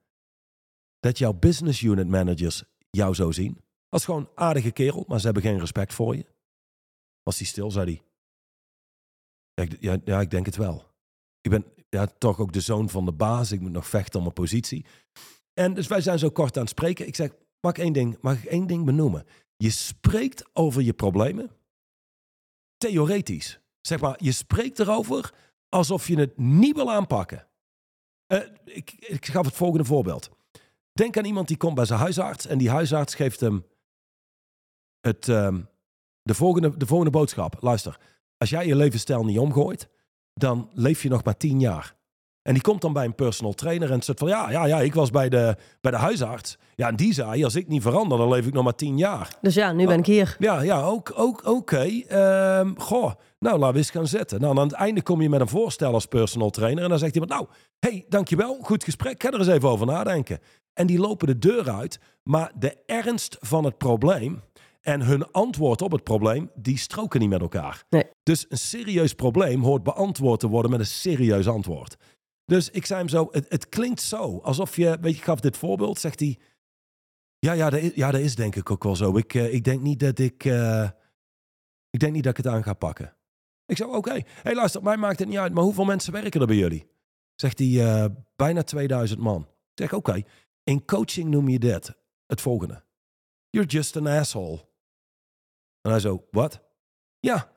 dat 0.99 1.17
jouw 1.17 1.33
business 1.33 1.81
unit 1.81 2.07
managers 2.07 2.63
jou 2.89 3.13
zo 3.13 3.31
zien? 3.31 3.63
Als 3.89 4.05
gewoon 4.05 4.29
aardige 4.35 4.71
kerel, 4.71 5.05
maar 5.07 5.19
ze 5.19 5.25
hebben 5.25 5.43
geen 5.43 5.59
respect 5.59 5.93
voor 5.93 6.15
je. 6.15 6.25
Was 7.23 7.37
hij 7.37 7.47
stil, 7.47 7.71
zei 7.71 7.85
hij. 7.85 8.10
Ja, 9.53 9.65
ja, 9.79 9.97
ja, 10.05 10.21
ik 10.21 10.31
denk 10.31 10.45
het 10.45 10.55
wel. 10.55 10.89
Ik 11.41 11.51
ben 11.51 11.65
ja, 11.89 12.05
toch 12.05 12.39
ook 12.39 12.53
de 12.53 12.61
zoon 12.61 12.89
van 12.89 13.05
de 13.05 13.11
baas. 13.11 13.51
Ik 13.51 13.59
moet 13.59 13.71
nog 13.71 13.87
vechten 13.87 14.15
om 14.15 14.21
mijn 14.21 14.33
positie. 14.33 14.85
En 15.53 15.73
dus 15.73 15.87
wij 15.87 16.01
zijn 16.01 16.19
zo 16.19 16.29
kort 16.29 16.55
aan 16.55 16.61
het 16.61 16.71
spreken. 16.71 17.07
Ik 17.07 17.15
zeg, 17.15 17.31
mag 17.61 17.71
ik 17.71 17.77
één 17.77 17.93
ding, 17.93 18.17
mag 18.21 18.43
ik 18.43 18.49
één 18.49 18.67
ding 18.67 18.85
benoemen? 18.85 19.25
Je 19.57 19.69
spreekt 19.69 20.49
over 20.53 20.81
je 20.81 20.93
problemen. 20.93 21.51
Theoretisch. 22.77 23.59
Zeg 23.81 23.99
maar, 23.99 24.15
je 24.23 24.31
spreekt 24.31 24.79
erover 24.79 25.33
alsof 25.69 26.07
je 26.07 26.19
het 26.19 26.37
niet 26.37 26.75
wil 26.75 26.91
aanpakken. 26.91 27.47
Uh, 28.27 28.39
ik, 28.65 28.91
ik 28.91 29.25
gaf 29.25 29.45
het 29.45 29.55
volgende 29.55 29.85
voorbeeld. 29.85 30.29
Denk 30.91 31.17
aan 31.17 31.25
iemand 31.25 31.47
die 31.47 31.57
komt 31.57 31.75
bij 31.75 31.85
zijn 31.85 31.99
huisarts 31.99 32.45
en 32.45 32.57
die 32.57 32.69
huisarts 32.69 33.15
geeft 33.15 33.39
hem 33.39 33.65
het, 34.99 35.27
um, 35.27 35.69
de, 36.21 36.33
volgende, 36.33 36.77
de 36.77 36.85
volgende 36.85 37.11
boodschap. 37.11 37.57
Luister, 37.59 37.99
als 38.41 38.49
jij 38.49 38.67
je 38.67 38.75
levensstijl 38.75 39.23
niet 39.23 39.39
omgooit, 39.39 39.89
dan 40.33 40.69
leef 40.73 41.03
je 41.03 41.09
nog 41.09 41.23
maar 41.23 41.37
tien 41.37 41.59
jaar. 41.59 41.95
En 42.41 42.53
die 42.53 42.61
komt 42.61 42.81
dan 42.81 42.93
bij 42.93 43.05
een 43.05 43.15
personal 43.15 43.53
trainer 43.53 43.91
en 43.91 44.01
zegt 44.01 44.19
van 44.19 44.27
ja, 44.27 44.51
ja, 44.51 44.65
ja, 44.65 44.79
ik 44.79 44.93
was 44.93 45.09
bij 45.09 45.29
de, 45.29 45.55
bij 45.81 45.91
de 45.91 45.97
huisarts. 45.97 46.57
Ja, 46.75 46.87
en 46.87 46.95
die 46.95 47.13
zei, 47.13 47.43
als 47.43 47.55
ik 47.55 47.67
niet 47.67 47.81
verander, 47.81 48.17
dan 48.17 48.29
leef 48.29 48.47
ik 48.47 48.53
nog 48.53 48.63
maar 48.63 48.75
tien 48.75 48.97
jaar. 48.97 49.37
Dus 49.41 49.53
ja, 49.53 49.71
nu 49.71 49.85
ben 49.85 49.99
ik 49.99 50.05
hier. 50.05 50.35
Ja, 50.39 50.61
ja, 50.61 50.81
ook, 50.81 51.11
ook 51.15 51.39
oké. 51.45 51.49
Okay. 51.49 52.59
Um, 52.59 52.79
goh, 52.79 53.11
nou, 53.39 53.57
laten 53.57 53.73
we 53.73 53.77
eens 53.77 53.89
gaan 53.89 54.07
zetten. 54.07 54.41
Nou, 54.41 54.57
aan 54.57 54.67
het 54.67 54.75
einde 54.75 55.01
kom 55.01 55.21
je 55.21 55.29
met 55.29 55.41
een 55.41 55.47
voorstel 55.47 55.93
als 55.93 56.05
personal 56.05 56.49
trainer. 56.49 56.83
En 56.83 56.89
dan 56.89 56.99
zegt 56.99 57.13
iemand, 57.13 57.31
nou, 57.31 57.47
hey, 57.79 58.05
dankjewel, 58.09 58.57
goed 58.61 58.83
gesprek. 58.83 59.21
ga 59.21 59.31
er 59.31 59.39
eens 59.39 59.47
even 59.47 59.69
over 59.69 59.85
nadenken. 59.85 60.39
En 60.73 60.87
die 60.87 60.99
lopen 60.99 61.27
de 61.27 61.37
deur 61.37 61.69
uit. 61.69 61.99
Maar 62.23 62.51
de 62.55 62.77
ernst 62.85 63.37
van 63.39 63.63
het 63.63 63.77
probleem 63.77 64.41
en 64.81 65.01
hun 65.01 65.31
antwoord 65.31 65.81
op 65.81 65.91
het 65.91 66.03
probleem, 66.03 66.51
die 66.55 66.77
stroken 66.77 67.19
niet 67.19 67.29
met 67.29 67.41
elkaar. 67.41 67.83
Nee. 67.89 68.03
Dus 68.23 68.45
een 68.49 68.57
serieus 68.57 69.13
probleem 69.13 69.63
hoort 69.63 69.83
beantwoord 69.83 70.39
te 70.39 70.47
worden 70.47 70.71
met 70.71 70.79
een 70.79 70.85
serieus 70.85 71.47
antwoord. 71.47 71.95
Dus 72.45 72.69
ik 72.69 72.85
zei 72.85 72.99
hem 72.99 73.09
zo, 73.09 73.27
het, 73.31 73.45
het 73.49 73.69
klinkt 73.69 74.01
zo, 74.01 74.39
alsof 74.43 74.75
je, 74.75 74.97
weet 75.01 75.11
je, 75.11 75.17
ik 75.17 75.23
gaf 75.23 75.39
dit 75.39 75.57
voorbeeld, 75.57 75.99
zegt 75.99 76.19
hij, 76.19 76.39
ja, 77.39 77.51
ja, 77.51 77.69
dat 77.69 77.79
is, 77.79 77.91
ja, 77.95 78.11
dat 78.11 78.21
is 78.21 78.35
denk 78.35 78.55
ik 78.55 78.71
ook 78.71 78.83
wel 78.83 78.95
zo. 78.95 79.17
Ik, 79.17 79.33
uh, 79.33 79.53
ik 79.53 79.63
denk 79.63 79.81
niet 79.81 79.99
dat 79.99 80.19
ik, 80.19 80.43
uh, 80.43 80.89
ik 81.89 81.99
denk 81.99 82.13
niet 82.13 82.23
dat 82.23 82.37
ik 82.37 82.43
het 82.43 82.53
aan 82.53 82.63
ga 82.63 82.73
pakken. 82.73 83.15
Ik 83.65 83.77
zei, 83.77 83.89
oké, 83.89 83.97
okay. 83.97 84.25
hey, 84.43 84.55
luister, 84.55 84.83
mij 84.83 84.97
maakt 84.97 85.19
het 85.19 85.27
niet 85.27 85.37
uit, 85.37 85.53
maar 85.53 85.63
hoeveel 85.63 85.85
mensen 85.85 86.13
werken 86.13 86.41
er 86.41 86.47
bij 86.47 86.55
jullie? 86.55 86.89
Zegt 87.35 87.59
hij, 87.59 87.67
uh, 87.67 88.05
bijna 88.35 88.63
2000 88.63 89.19
man. 89.19 89.41
Ik 89.41 89.47
zeg, 89.73 89.93
oké, 89.93 90.09
okay. 90.09 90.25
in 90.63 90.85
coaching 90.85 91.29
noem 91.29 91.49
je 91.49 91.59
dit, 91.59 91.93
het 92.25 92.41
volgende. 92.41 92.83
You're 93.49 93.69
just 93.69 93.97
an 93.97 94.07
asshole. 94.07 94.70
En 95.81 95.91
hij 95.91 95.99
zo, 95.99 96.27
wat? 96.31 96.61
Ja, 97.19 97.51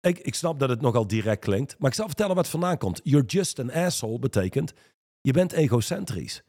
ik, 0.00 0.18
ik 0.18 0.34
snap 0.34 0.58
dat 0.58 0.68
het 0.68 0.80
nogal 0.80 1.06
direct 1.06 1.44
klinkt, 1.44 1.78
maar 1.78 1.90
ik 1.90 1.96
zal 1.96 2.06
vertellen 2.06 2.34
wat 2.36 2.48
vandaan 2.48 2.78
komt. 2.78 3.00
You're 3.04 3.26
just 3.26 3.58
an 3.58 3.72
asshole 3.72 4.18
betekent, 4.18 4.72
je 5.20 5.32
bent 5.32 5.52
egocentrisch. 5.52 6.42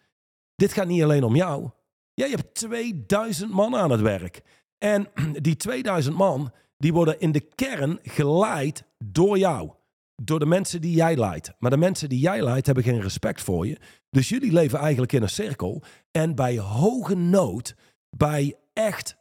Dit 0.55 0.73
gaat 0.73 0.87
niet 0.87 1.03
alleen 1.03 1.23
om 1.23 1.35
jou. 1.35 1.69
Ja, 2.13 2.25
je 2.25 2.35
hebt 2.35 2.55
2000 2.55 3.51
man 3.51 3.75
aan 3.75 3.91
het 3.91 4.01
werk. 4.01 4.41
En 4.77 5.07
die 5.41 5.55
2000 5.55 6.15
man, 6.15 6.51
die 6.77 6.93
worden 6.93 7.19
in 7.19 7.31
de 7.31 7.39
kern 7.55 7.99
geleid 8.01 8.83
door 8.97 9.37
jou. 9.37 9.71
Door 10.15 10.39
de 10.39 10.45
mensen 10.45 10.81
die 10.81 10.95
jij 10.95 11.15
leidt. 11.15 11.53
Maar 11.59 11.71
de 11.71 11.77
mensen 11.77 12.09
die 12.09 12.19
jij 12.19 12.43
leidt 12.43 12.65
hebben 12.65 12.83
geen 12.83 13.01
respect 13.01 13.41
voor 13.41 13.67
je. 13.67 13.77
Dus 14.09 14.29
jullie 14.29 14.51
leven 14.51 14.79
eigenlijk 14.79 15.11
in 15.11 15.21
een 15.21 15.29
cirkel. 15.29 15.83
En 16.11 16.35
bij 16.35 16.59
hoge 16.59 17.15
nood, 17.15 17.75
bij 18.09 18.55
echt 18.73 19.17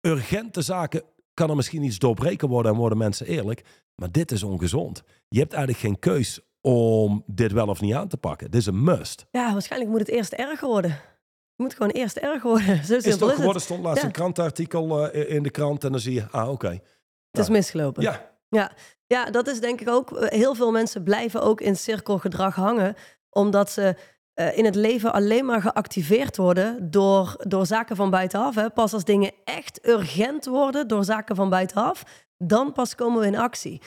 urgente 0.00 0.62
zaken, 0.62 1.02
kan 1.34 1.50
er 1.50 1.56
misschien 1.56 1.82
iets 1.82 1.98
doorbreken 1.98 2.48
worden 2.48 2.72
en 2.72 2.78
worden 2.78 2.98
mensen 2.98 3.26
eerlijk. 3.26 3.64
Maar 3.94 4.10
dit 4.10 4.32
is 4.32 4.42
ongezond. 4.42 5.02
Je 5.28 5.38
hebt 5.38 5.52
eigenlijk 5.52 5.84
geen 5.84 5.98
keus 5.98 6.40
om 6.60 7.22
dit 7.26 7.52
wel 7.52 7.68
of 7.68 7.80
niet 7.80 7.94
aan 7.94 8.08
te 8.08 8.16
pakken. 8.16 8.50
Dit 8.50 8.60
is 8.60 8.66
een 8.66 8.84
must. 8.84 9.26
Ja, 9.30 9.52
waarschijnlijk 9.52 9.90
moet 9.90 10.00
het 10.00 10.08
eerst 10.08 10.32
erger 10.32 10.68
worden. 10.68 10.90
Het 10.90 11.00
moet 11.56 11.74
gewoon 11.74 11.92
eerst 11.92 12.16
erg 12.16 12.42
worden. 12.42 12.84
Zo 12.84 12.94
is 12.94 13.04
het 13.04 13.18
toch 13.18 13.34
geworden? 13.34 13.62
stond 13.62 13.82
laatst 13.82 14.04
een 14.04 14.12
krantenartikel 14.12 15.14
uh, 15.14 15.30
in 15.30 15.42
de 15.42 15.50
krant 15.50 15.84
en 15.84 15.90
dan 15.90 16.00
zie 16.00 16.14
je, 16.14 16.30
ah 16.30 16.42
oké. 16.42 16.50
Okay. 16.50 16.74
Het 17.30 17.40
is 17.40 17.46
nou, 17.46 17.50
misgelopen. 17.50 18.02
Ja. 18.02 18.32
ja. 18.48 18.72
Ja, 19.06 19.30
dat 19.30 19.46
is 19.46 19.60
denk 19.60 19.80
ik 19.80 19.88
ook. 19.88 20.26
Heel 20.28 20.54
veel 20.54 20.70
mensen 20.70 21.02
blijven 21.02 21.42
ook 21.42 21.60
in 21.60 21.76
cirkelgedrag 21.76 22.54
hangen, 22.54 22.94
omdat 23.30 23.70
ze 23.70 23.96
eh, 24.34 24.58
in 24.58 24.64
het 24.64 24.74
leven 24.74 25.12
alleen 25.12 25.44
maar 25.44 25.60
geactiveerd 25.62 26.36
worden 26.36 26.90
door, 26.90 27.34
door 27.38 27.66
zaken 27.66 27.96
van 27.96 28.10
buitenaf. 28.10 28.54
Hè. 28.54 28.70
Pas 28.70 28.92
als 28.92 29.04
dingen 29.04 29.32
echt 29.44 29.86
urgent 29.88 30.44
worden 30.44 30.88
door 30.88 31.04
zaken 31.04 31.36
van 31.36 31.48
buitenaf, 31.48 32.02
dan 32.38 32.72
pas 32.72 32.94
komen 32.94 33.20
we 33.20 33.26
in 33.26 33.36
actie. 33.36 33.80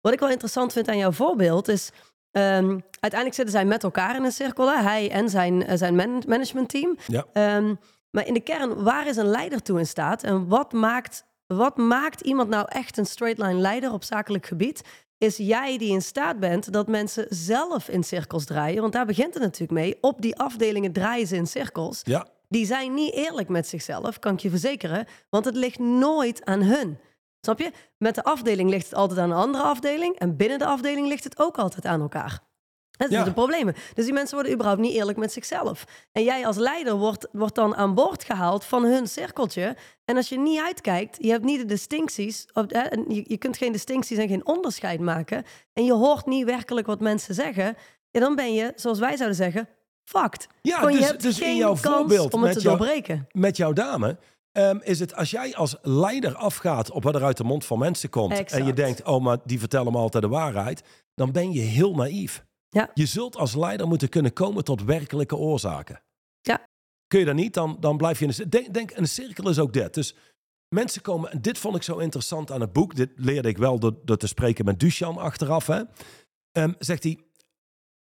Wat 0.00 0.12
ik 0.12 0.20
wel 0.20 0.28
interessant 0.30 0.72
vind 0.72 0.88
aan 0.88 0.96
jouw 0.98 1.12
voorbeeld 1.12 1.68
is. 1.68 1.90
ehm, 2.30 2.78
uiteindelijk 3.00 3.34
zitten 3.34 3.50
zij 3.54 3.64
met 3.64 3.82
elkaar 3.84 4.16
in 4.16 4.24
een 4.24 4.32
cirkel, 4.32 4.70
hè? 4.72 4.82
hij 4.82 5.10
en 5.10 5.28
zijn, 5.28 5.66
eh, 5.66 5.76
zijn 5.76 5.96
man- 5.96 6.22
managementteam. 6.26 6.96
Ja. 7.06 7.24
Ehm, 7.32 7.74
maar 8.10 8.26
in 8.26 8.34
de 8.34 8.40
kern, 8.40 8.82
waar 8.82 9.06
is 9.06 9.16
een 9.16 9.26
leider 9.26 9.62
toe 9.62 9.78
in 9.78 9.86
staat? 9.86 10.22
En 10.22 10.48
wat 10.48 10.72
maakt, 10.72 11.24
wat 11.46 11.76
maakt 11.76 12.20
iemand 12.20 12.48
nou 12.48 12.66
echt 12.68 12.98
een 12.98 13.06
straight 13.06 13.38
line 13.38 13.60
leider 13.60 13.92
op 13.92 14.04
zakelijk 14.04 14.46
gebied? 14.46 14.82
Is 15.22 15.36
jij 15.36 15.78
die 15.78 15.90
in 15.90 16.02
staat 16.02 16.40
bent 16.40 16.72
dat 16.72 16.88
mensen 16.88 17.26
zelf 17.28 17.88
in 17.88 18.02
cirkels 18.02 18.44
draaien? 18.44 18.80
Want 18.80 18.92
daar 18.92 19.06
begint 19.06 19.34
het 19.34 19.42
natuurlijk 19.42 19.80
mee. 19.80 19.98
Op 20.00 20.22
die 20.22 20.38
afdelingen 20.38 20.92
draaien 20.92 21.26
ze 21.26 21.36
in 21.36 21.46
cirkels. 21.46 22.00
Ja, 22.04 22.26
Die 22.48 22.66
zijn 22.66 22.94
niet 22.94 23.14
eerlijk 23.14 23.48
met 23.48 23.66
zichzelf, 23.66 24.18
kan 24.18 24.32
ik 24.32 24.40
je 24.40 24.50
verzekeren. 24.50 25.06
Want 25.30 25.44
het 25.44 25.56
ligt 25.56 25.78
nooit 25.78 26.44
aan 26.44 26.62
hun. 26.62 26.98
Snap 27.40 27.58
je? 27.58 27.70
Met 27.98 28.14
de 28.14 28.24
afdeling 28.24 28.70
ligt 28.70 28.84
het 28.84 28.94
altijd 28.94 29.20
aan 29.20 29.30
een 29.30 29.36
andere 29.36 29.64
afdeling. 29.64 30.18
En 30.18 30.36
binnen 30.36 30.58
de 30.58 30.66
afdeling 30.66 31.06
ligt 31.08 31.24
het 31.24 31.38
ook 31.38 31.58
altijd 31.58 31.84
aan 31.86 32.00
elkaar. 32.00 32.40
Dat 33.02 33.10
is 33.10 33.16
Ja. 33.16 33.24
de 33.24 33.32
problemen. 33.32 33.74
Dus 33.94 34.04
die 34.04 34.14
mensen 34.14 34.34
worden 34.34 34.52
überhaupt 34.52 34.80
niet 34.80 34.94
eerlijk 34.94 35.18
met 35.18 35.32
zichzelf. 35.32 35.84
En 36.12 36.22
jij 36.24 36.46
als 36.46 36.56
leider 36.56 36.94
wordt, 36.96 37.28
wordt 37.32 37.54
dan 37.54 37.76
aan 37.76 37.94
boord 37.94 38.24
gehaald 38.24 38.64
van 38.64 38.84
hun 38.84 39.06
cirkeltje. 39.06 39.76
En 40.04 40.16
als 40.16 40.28
je 40.28 40.38
niet 40.38 40.60
uitkijkt, 40.60 41.16
je 41.20 41.30
hebt 41.30 41.44
niet 41.44 41.58
de 41.60 41.64
distincties. 41.66 42.46
En 42.68 43.04
je, 43.08 43.24
je 43.26 43.36
kunt 43.36 43.56
geen 43.56 43.72
distincties 43.72 44.18
en 44.18 44.28
geen 44.28 44.46
onderscheid 44.46 45.00
maken. 45.00 45.44
En 45.72 45.84
je 45.84 45.92
hoort 45.92 46.26
niet 46.26 46.44
werkelijk 46.44 46.86
wat 46.86 47.00
mensen 47.00 47.34
zeggen. 47.34 47.76
Ja, 48.10 48.20
dan 48.20 48.34
ben 48.34 48.54
je, 48.54 48.72
zoals 48.76 48.98
wij 48.98 49.16
zouden 49.16 49.36
zeggen, 49.36 49.68
fucked. 50.04 50.46
Ja, 50.62 50.76
Gewoon, 50.76 50.92
je 50.92 50.98
dus- 50.98 51.06
hebt 51.08 51.22
dus 51.22 51.40
in 51.40 51.56
jouw 51.56 51.76
kans 51.80 51.96
voorbeeld 51.96 52.34
om 52.34 52.42
het 52.42 52.48
met 52.54 52.62
te 52.62 52.68
jou- 52.68 52.76
doorbreken. 52.78 53.26
met 53.32 53.56
jouw 53.56 53.72
dame. 53.72 54.18
ehm, 54.52 54.78
is 54.82 55.00
het 55.00 55.14
als 55.16 55.30
jij 55.30 55.54
als 55.54 55.76
leider 55.82 56.34
afgaat 56.34 56.90
op 56.90 57.02
wat 57.02 57.14
er 57.14 57.24
uit 57.24 57.36
de 57.36 57.44
mond 57.44 57.64
van 57.64 57.78
mensen 57.78 58.08
komt. 58.10 58.50
en 58.52 58.66
je 58.66 58.72
denkt, 58.72 59.02
oh, 59.04 59.22
maar 59.22 59.36
die 59.44 59.58
vertellen 59.58 59.92
me 59.92 59.98
altijd 59.98 60.22
de 60.22 60.28
waarheid. 60.28 60.82
dan 61.14 61.32
ben 61.32 61.52
je 61.52 61.60
heel 61.60 61.94
naïef. 61.94 62.44
Ja. 62.72 62.90
Je 62.94 63.06
zult 63.06 63.36
als 63.36 63.54
leider 63.54 63.88
moeten 63.88 64.08
kunnen 64.08 64.32
komen 64.32 64.64
tot 64.64 64.82
werkelijke 64.84 65.36
oorzaken. 65.36 66.02
Ja. 66.40 66.68
Kun 67.06 67.18
je 67.18 67.24
dat 67.24 67.34
niet, 67.34 67.54
dan, 67.54 67.76
dan 67.80 67.96
blijf 67.96 68.18
je 68.18 68.24
in 68.24 68.34
een... 68.38 68.50
Denk, 68.50 68.74
denk, 68.74 68.90
een 68.96 69.08
cirkel 69.08 69.48
is 69.48 69.58
ook 69.58 69.72
dit. 69.72 69.94
Dus 69.94 70.14
mensen 70.68 71.02
komen... 71.02 71.30
En 71.30 71.42
dit 71.42 71.58
vond 71.58 71.76
ik 71.76 71.82
zo 71.82 71.98
interessant 71.98 72.50
aan 72.50 72.60
het 72.60 72.72
boek. 72.72 72.94
Dit 72.94 73.10
leerde 73.16 73.48
ik 73.48 73.58
wel 73.58 73.78
door, 73.78 73.94
door 74.04 74.16
te 74.16 74.26
spreken 74.26 74.64
met 74.64 74.80
Duchan 74.80 75.18
achteraf. 75.18 75.66
Hè. 75.66 75.82
Ehm, 76.52 76.72
zegt 76.78 77.02
hij, 77.02 77.24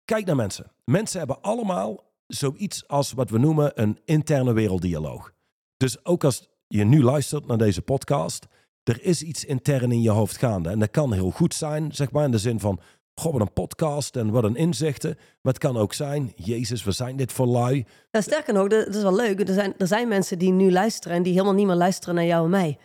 kijk 0.05 0.27
naar 0.27 0.37
mensen. 0.37 0.73
Mensen 0.85 1.19
hebben 1.19 1.41
allemaal 1.41 2.13
zoiets 2.27 2.89
als 2.89 3.13
wat 3.13 3.31
we 3.31 3.39
noemen 3.39 3.83
een 3.83 3.99
interne 4.05 4.53
werelddialoog. 4.53 5.33
Dus 5.77 6.05
ook 6.05 6.25
als 6.25 6.49
je 6.67 6.85
nu 6.85 7.03
luistert 7.03 7.47
naar 7.47 7.59
deze 7.59 7.83
podcast, 7.83 8.47
er 8.83 9.03
is 9.03 9.23
iets 9.23 9.45
intern 9.45 9.93
in 9.93 10.03
je 10.03 10.11
hoofd 10.11 10.37
gaande. 10.37 10.69
En 10.69 10.79
dat 10.79 10.91
kan 10.91 11.13
heel 11.13 11.31
goed 11.31 11.55
zijn, 11.55 11.93
zeg 11.93 12.11
maar 12.11 12.25
in 12.25 12.31
de 12.31 12.39
zin 12.39 12.61
van, 12.61 12.81
goh, 13.21 13.33
wat 13.33 13.41
een 13.41 13.53
podcast 13.53 14.17
en 14.17 14.31
wat 14.31 14.45
een 14.45 14.57
inzichten. 14.57 15.15
Maar 15.17 15.53
het 15.53 15.59
kan 15.63 15.77
ook 15.77 15.93
zijn, 15.93 16.33
Jezus, 16.37 16.85
we 16.85 16.93
zijn 16.93 17.17
dit 17.17 17.33
voor 17.33 17.47
lui. 17.47 17.85
Ja, 18.11 18.21
sterker 18.21 18.55
nog, 18.55 18.69
dat 18.69 18.95
is 18.95 19.03
wel 19.03 19.15
leuk. 19.17 19.49
Er 19.49 19.55
zijn, 19.55 19.75
er 19.79 19.87
zijn 19.87 20.09
mensen 20.09 20.39
die 20.39 20.53
nu 20.53 20.73
luisteren 20.73 21.17
en 21.17 21.23
die 21.23 21.33
helemaal 21.33 21.55
niet 21.55 21.67
meer 21.67 21.75
luisteren 21.77 22.15
naar 22.15 22.25
jou 22.25 22.45
en 22.45 22.51
mij. 22.51 22.79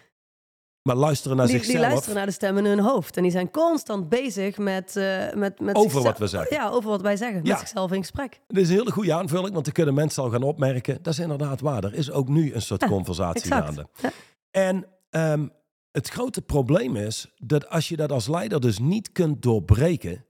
Maar 0.81 0.95
luisteren 0.95 1.37
naar 1.37 1.45
Die, 1.45 1.55
die 1.55 1.65
zichzelf 1.65 1.87
luisteren 1.87 2.15
naar 2.15 2.25
de 2.25 2.31
stem 2.31 2.57
in 2.57 2.65
hun 2.65 2.79
hoofd. 2.79 3.17
En 3.17 3.23
die 3.23 3.31
zijn 3.31 3.51
constant 3.51 4.09
bezig 4.09 4.57
met... 4.57 4.95
eh, 4.95 5.33
met, 5.33 5.59
met 5.59 5.75
over 5.75 5.81
zichzelf- 5.91 6.03
wat 6.03 6.17
we 6.17 6.27
zeggen. 6.27 6.55
Ja, 6.55 6.69
over 6.69 6.89
wat 6.89 7.01
wij 7.01 7.15
zeggen. 7.17 7.41
Ja. 7.43 7.49
Met 7.49 7.59
zichzelf 7.59 7.91
in 7.91 7.99
gesprek. 7.99 8.39
Dit 8.47 8.63
is 8.63 8.69
een 8.69 8.75
hele 8.75 8.91
goede 8.91 9.13
aanvulling, 9.13 9.53
want 9.53 9.65
dan 9.65 9.73
kunnen 9.73 9.93
mensen 9.93 10.23
al 10.23 10.29
gaan 10.29 10.43
opmerken. 10.43 10.97
Dat 11.01 11.13
is 11.13 11.19
inderdaad 11.19 11.61
waar. 11.61 11.83
Er 11.83 11.93
is 11.93 12.11
ook 12.11 12.27
nu 12.27 12.53
een 12.53 12.61
soort 12.61 12.81
Ja, 12.81 12.87
conversatie 12.87 13.51
gaande. 13.51 13.87
Ja. 14.01 14.09
En 14.51 14.85
ehm, 15.09 15.47
het 15.91 16.09
grote 16.09 16.41
probleem 16.41 16.95
is 16.95 17.31
dat 17.37 17.69
als 17.69 17.89
je 17.89 17.95
dat 17.95 18.11
als 18.11 18.27
leider 18.27 18.61
dus 18.61 18.79
niet 18.79 19.11
kunt 19.11 19.41
doorbreken 19.41 20.24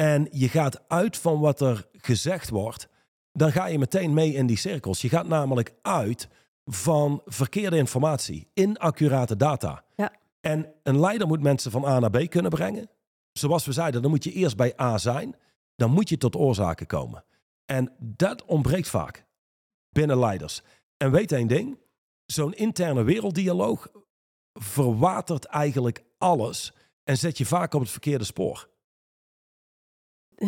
en 0.00 0.28
je 0.30 0.48
gaat 0.48 0.88
uit 0.88 1.16
van 1.16 1.40
wat 1.40 1.60
er 1.60 1.88
gezegd 1.92 2.48
wordt, 2.48 2.88
dan 3.32 3.52
ga 3.52 3.66
je 3.66 3.78
meteen 3.78 4.14
mee 4.14 4.32
in 4.32 4.46
die 4.46 4.56
cirkels. 4.56 5.00
Je 5.00 5.08
gaat 5.08 5.28
namelijk 5.28 5.74
uit 5.82 6.28
van 6.64 7.22
verkeerde 7.24 7.76
informatie, 7.76 8.50
inaccurate 8.54 9.36
data. 9.36 9.84
Ja. 9.96 10.12
En 10.40 10.72
een 10.82 11.00
leider 11.00 11.26
moet 11.26 11.42
mensen 11.42 11.70
van 11.70 11.84
A 11.84 11.98
naar 11.98 12.10
B 12.10 12.30
kunnen 12.30 12.50
brengen. 12.50 12.90
Zoals 13.32 13.66
we 13.66 13.72
zeiden, 13.72 14.02
dan 14.02 14.10
moet 14.10 14.24
je 14.24 14.32
eerst 14.32 14.56
bij 14.56 14.80
A 14.80 14.98
zijn, 14.98 15.36
dan 15.76 15.90
moet 15.90 16.08
je 16.08 16.18
tot 16.18 16.36
oorzaken 16.36 16.86
komen. 16.86 17.24
En 17.64 17.92
dat 17.98 18.44
ontbreekt 18.44 18.88
vaak 18.88 19.26
binnen 19.90 20.18
leiders. 20.18 20.62
En 20.96 21.10
weet 21.10 21.32
één 21.32 21.48
ding, 21.48 21.78
zo'n 22.26 22.54
interne 22.54 23.02
werelddialoog 23.02 23.88
verwatert 24.52 25.44
eigenlijk 25.44 26.04
alles 26.18 26.72
en 27.04 27.16
zet 27.16 27.38
je 27.38 27.46
vaak 27.46 27.74
op 27.74 27.80
het 27.80 27.90
verkeerde 27.90 28.24
spoor. 28.24 28.68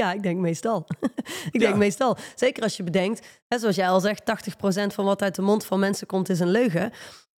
ja, 0.00 0.12
ik 0.12 0.22
denk 0.22 0.38
meestal. 0.40 0.86
ik 1.52 1.52
Ja. 1.52 1.58
denk 1.58 1.76
meestal. 1.76 2.16
Zeker 2.34 2.62
als 2.62 2.76
je 2.76 2.82
bedenkt, 2.82 3.26
hè, 3.48 3.58
zoals 3.58 3.76
jij 3.76 3.88
al 3.88 4.00
zegt, 4.00 4.22
80% 4.22 4.86
van 4.94 5.04
wat 5.04 5.22
uit 5.22 5.34
de 5.34 5.42
mond 5.42 5.64
van 5.64 5.78
mensen 5.78 6.06
komt 6.06 6.28
is 6.28 6.40
een 6.40 6.50
leugen. 6.50 6.90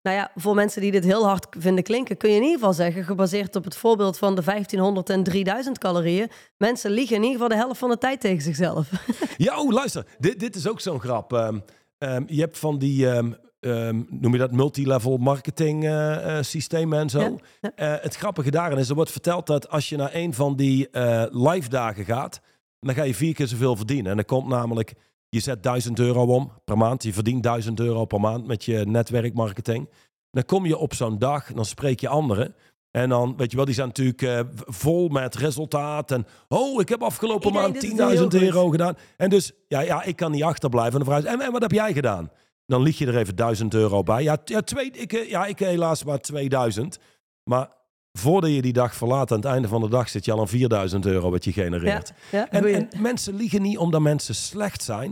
Nou 0.03 0.17
ja, 0.17 0.31
voor 0.35 0.55
mensen 0.55 0.81
die 0.81 0.91
dit 0.91 1.05
heel 1.05 1.27
hard 1.27 1.47
vinden 1.59 1.85
klinken, 1.85 2.17
kun 2.17 2.31
je 2.31 2.37
in 2.37 2.43
ieder 2.43 2.59
geval 2.59 2.73
zeggen, 2.73 3.05
gebaseerd 3.05 3.57
op 3.57 3.65
het 3.65 3.77
voorbeeld 3.77 4.19
van 4.19 4.35
de 4.35 4.43
1500 4.43 5.11
en 5.11 5.23
3000 5.23 5.79
calorieën, 5.79 6.31
mensen 6.57 6.91
liegen 6.91 7.17
in 7.17 7.23
ieder 7.23 7.35
geval 7.41 7.49
de 7.57 7.63
helft 7.65 7.79
van 7.79 7.89
de 7.91 7.99
tijd 7.99 8.21
tegen 8.21 8.43
zichzelf. 8.43 8.91
Ja, 9.37 9.61
oh, 9.61 9.73
luister, 9.73 10.07
dit, 10.19 10.41
dit 10.41 10.57
is 10.57 10.69
ook 10.69 10.81
zo'n 10.81 11.01
grap. 11.01 11.33
Ehm, 11.33 11.59
ehm, 11.99 12.23
je 12.27 12.41
hebt 12.41 12.59
van 12.59 12.79
die, 12.79 13.11
ehm, 13.11 13.33
ehm, 13.61 14.03
noem 14.09 14.33
je 14.33 14.39
dat, 14.39 14.53
multilevel 14.53 15.17
marketing 15.17 15.85
eh, 15.85 16.39
eh, 16.39 16.45
systemen 16.45 16.99
en 16.99 17.11
zo. 17.11 17.21
Ja, 17.21 17.37
ja. 17.61 17.73
Eh, 17.75 18.03
het 18.03 18.17
grappige 18.17 18.51
daarin 18.51 18.79
is, 18.79 18.89
er 18.89 18.95
wordt 18.95 19.11
verteld 19.11 19.47
dat 19.47 19.69
als 19.69 19.89
je 19.89 19.97
naar 19.97 20.15
een 20.15 20.35
van 20.35 20.57
die 20.57 20.89
live 21.31 21.69
dagen 21.69 22.05
gaat, 22.05 22.41
dan 22.81 22.95
ga 22.95 23.03
je 23.03 23.15
vier 23.15 23.35
keer 23.35 23.47
zoveel 23.47 23.77
verdienen. 23.77 24.11
En 24.11 24.17
dan 24.17 24.25
komt 24.25 24.49
namelijk, 24.49 24.95
je 25.29 25.41
zet 25.41 25.63
1000 25.63 25.99
euro 25.99 26.25
om 26.25 26.53
per 26.65 26.79
maand, 26.79 27.03
je 27.03 27.13
verdient 27.13 27.43
1000 27.43 27.81
euro 27.81 28.05
per 28.05 28.21
maand 28.21 28.47
met 28.47 28.65
je 28.65 28.87
netwerkmarketing. 28.87 29.89
Dan 30.31 30.45
kom 30.45 30.67
je 30.67 30.77
op 30.77 30.95
zo'n 30.95 31.19
dag, 31.19 31.53
dan 31.53 31.65
spreek 31.65 32.01
je 32.01 32.09
anderen. 32.09 32.55
En 32.91 33.09
dan, 33.09 33.37
weet 33.37 33.51
je 33.51 33.57
wel, 33.57 33.65
die 33.65 33.75
zijn 33.75 33.87
natuurlijk 33.87 34.47
vol 34.67 35.09
met 35.09 35.35
resultaat. 35.35 36.11
En, 36.11 36.27
oh, 36.49 36.81
ik 36.81 36.89
heb 36.89 37.03
afgelopen 37.03 37.53
maand 37.53 37.81
doet 37.81 37.99
het 37.99 37.99
heel 37.99 38.17
10.000 38.17 38.23
goed. 38.23 38.35
euro 38.35 38.69
gedaan. 38.69 38.97
En 39.17 39.31
dus, 39.31 39.53
ja, 39.69 39.81
ja, 39.81 40.03
ik 40.03 40.17
kan 40.17 40.31
niet 40.31 40.43
achterblijven. 40.43 41.01
En 41.01 41.07
dan 41.07 41.15
vraag 41.15 41.33
en, 41.33 41.41
en 41.41 41.53
wat 41.53 41.63
heb 41.63 41.73
jij 41.73 41.93
gedaan? 41.93 42.31
Dan 42.69 42.83
lieg 42.83 42.99
je 42.99 43.07
er 43.07 43.17
even 43.17 43.37
1000 43.37 43.75
euro 43.75 44.03
bij. 44.03 44.23
Ja, 44.23 44.39
ja, 44.45 44.61
twee, 44.63 44.91
ik, 44.91 45.13
eh, 45.13 45.29
ja, 45.31 45.47
ik 45.47 45.59
helaas 45.59 46.05
maar 46.05 46.19
2000. 46.21 46.99
Maar 47.45 47.69
voordat 48.13 48.51
je 48.51 48.63
die 48.63 48.73
dag 48.73 48.95
verlaat, 48.95 49.31
aan 49.31 49.37
het 49.37 49.47
einde 49.47 49.69
van 49.69 49.81
de 49.81 49.89
dag 49.89 50.09
zit 50.09 50.25
je 50.25 50.33
al 50.33 50.41
aan 50.41 50.49
4000 50.49 51.07
euro 51.07 51.31
wat 51.31 51.45
je 51.45 51.53
genereert. 51.53 52.13
ja, 52.31 52.51
En, 52.51 52.89
mensen 52.99 53.35
liegen 53.37 53.63
niet 53.63 53.79
omdat 53.79 54.01
mensen 54.01 54.35
slecht 54.35 54.83
zijn. 54.83 55.11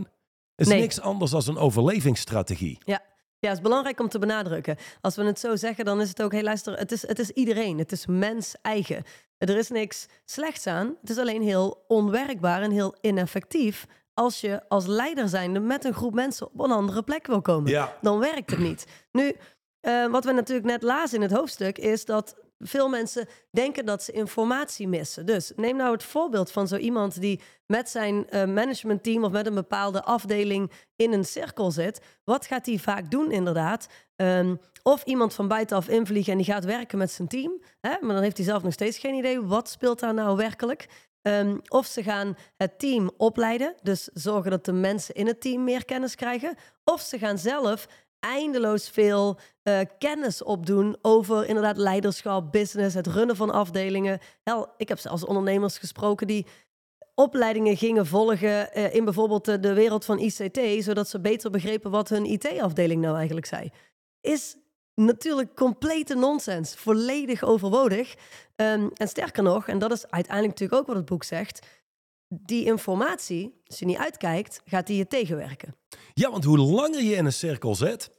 Het 0.55 0.65
is 0.65 0.67
Nee. 0.67 0.79
niks 0.81 0.99
anders 1.01 1.31
dan 1.31 1.41
een 1.47 1.57
overlevingsstrategie. 1.57 2.77
Ja, 2.85 3.01
het 3.39 3.51
is 3.57 3.61
belangrijk 3.61 3.99
om 3.99 4.09
te 4.09 4.19
benadrukken. 4.19 4.75
Als 5.01 5.15
we 5.15 5.23
het 5.23 5.39
zo 5.39 5.55
zeggen, 5.55 5.85
dan 5.85 6.01
is 6.01 6.09
het 6.09 6.21
ook, 6.21 6.31
hey 6.31 6.43
luister, 6.43 6.77
het 6.77 6.91
is, 6.91 7.07
het 7.07 7.19
is 7.19 7.29
iedereen. 7.29 7.77
Het 7.77 7.91
is 7.91 8.05
mens 8.05 8.55
eigen. 8.61 9.03
Er 9.37 9.57
is 9.57 9.69
niks 9.69 10.05
slechts 10.25 10.67
aan. 10.67 10.95
Het 11.01 11.09
is 11.09 11.17
alleen 11.17 11.41
heel 11.41 11.83
onwerkbaar 11.87 12.61
en 12.61 12.71
heel 12.71 12.95
ineffectief 13.01 13.85
als 14.17 14.41
je 14.41 14.61
als 14.67 14.85
leider 14.85 15.29
zijnde 15.29 15.59
met 15.59 15.85
een 15.85 15.93
groep 15.93 16.13
mensen 16.13 16.47
op 16.47 16.59
een 16.59 16.71
andere 16.71 17.03
plek 17.03 17.27
wil 17.27 17.41
komen. 17.41 17.71
Ja. 17.71 17.97
Dan 18.01 18.19
werkt 18.19 18.49
het 18.49 18.59
niet. 18.59 18.85
Nu, 19.11 19.35
eh, 19.79 20.05
wat 20.05 20.25
we 20.25 20.31
natuurlijk 20.31 20.67
net 20.67 20.81
lazen 20.81 21.15
in 21.15 21.21
het 21.21 21.31
hoofdstuk 21.31 21.77
is 21.77 22.05
dat 22.05 22.35
veel 22.59 22.89
mensen 22.89 23.27
denken 23.51 23.85
dat 23.85 24.03
ze 24.03 24.11
informatie 24.11 24.87
missen. 24.87 25.25
Dus 25.25 25.51
neem 25.55 25.75
nou 25.75 25.91
het 25.91 26.03
voorbeeld 26.03 26.51
van 26.51 26.67
zo 26.67 26.75
iemand 26.75 27.21
die 27.21 27.41
met 27.65 27.89
zijn 27.89 28.29
eh, 28.29 28.45
managementteam 28.45 29.23
of 29.23 29.31
met 29.31 29.45
een 29.45 29.53
bepaalde 29.53 30.03
afdeling 30.03 30.71
in 30.95 31.13
een 31.13 31.25
cirkel 31.25 31.71
zit. 31.71 32.01
Wat 32.23 32.45
gaat 32.45 32.65
hij 32.65 32.77
vaak 32.77 33.11
doen 33.11 33.31
inderdaad? 33.31 33.87
Ehm, 34.15 34.55
of 34.83 35.03
iemand 35.03 35.33
van 35.33 35.47
buitenaf 35.47 35.87
invliegen 35.87 36.31
en 36.31 36.37
die 36.37 36.47
gaat 36.53 36.65
werken 36.65 36.97
met 36.97 37.11
zijn 37.11 37.27
team. 37.27 37.61
Hè? 37.81 37.95
Maar 38.01 38.13
dan 38.13 38.23
heeft 38.23 38.37
hij 38.37 38.45
zelf 38.45 38.63
nog 38.63 38.73
steeds 38.73 38.97
geen 38.97 39.13
idee 39.13 39.41
wat 39.41 39.69
speelt 39.69 39.99
daar 39.99 40.13
nou 40.13 40.37
werkelijk. 40.37 40.87
Ehm, 41.21 41.57
of 41.67 41.85
ze 41.85 42.03
gaan 42.03 42.37
het 42.57 42.79
team 42.79 43.11
opleiden, 43.17 43.75
dus 43.81 44.09
zorgen 44.13 44.51
dat 44.51 44.65
de 44.65 44.71
mensen 44.71 45.15
in 45.15 45.27
het 45.27 45.41
team 45.41 45.63
meer 45.63 45.85
kennis 45.85 46.15
krijgen. 46.15 46.55
Of 46.83 47.01
ze 47.01 47.17
gaan 47.17 47.37
zelf 47.37 47.87
eindeloos 48.19 48.89
veel 48.89 49.39
eh, 49.63 49.79
kennis 49.97 50.43
opdoen 50.43 50.97
over 51.01 51.45
inderdaad 51.45 51.77
leiderschap, 51.77 52.51
business, 52.51 52.95
het 52.95 53.07
runnen 53.07 53.35
van 53.35 53.51
afdelingen. 53.51 54.19
Hel, 54.43 54.67
ik 54.77 54.87
heb 54.87 54.99
zelfs 54.99 55.25
ondernemers 55.25 55.77
gesproken 55.77 56.27
die 56.27 56.45
opleidingen 57.15 57.77
gingen 57.77 58.05
volgen 58.05 58.73
eh, 58.73 58.95
in 58.95 59.03
bijvoorbeeld 59.03 59.45
de, 59.45 59.73
wereld 59.73 60.05
van 60.05 60.19
ICT, 60.19 60.83
zodat 60.83 61.09
ze 61.09 61.19
beter 61.19 61.51
begrepen 61.51 61.91
wat 61.91 62.09
hun 62.09 62.25
IT-afdeling 62.25 63.01
nou 63.01 63.15
eigenlijk 63.15 63.45
zei. 63.45 63.71
Is 64.21 64.57
natuurlijk 65.05 65.55
complete 65.55 66.15
nonsens, 66.15 66.75
volledig 66.75 67.43
overbodig. 67.43 68.15
Ehm, 68.55 68.87
en 68.93 69.07
sterker 69.07 69.43
nog, 69.43 69.67
en 69.67 69.79
dat 69.79 69.91
is 69.91 70.09
uiteindelijk 70.09 70.59
natuurlijk 70.59 70.81
ook 70.81 70.87
wat 70.87 70.95
het 70.95 71.05
boek 71.05 71.23
zegt, 71.23 71.67
die 72.27 72.65
informatie, 72.65 73.61
als 73.65 73.79
je 73.79 73.85
niet 73.85 73.97
uitkijkt, 73.97 74.61
gaat 74.65 74.87
die 74.87 74.97
je 74.97 75.07
tegenwerken. 75.07 75.75
Ja, 76.13 76.31
want 76.31 76.43
hoe 76.43 76.57
langer 76.57 77.03
je 77.03 77.15
in 77.15 77.25
een 77.25 77.33
cirkel 77.33 77.75
zit, 77.75 78.11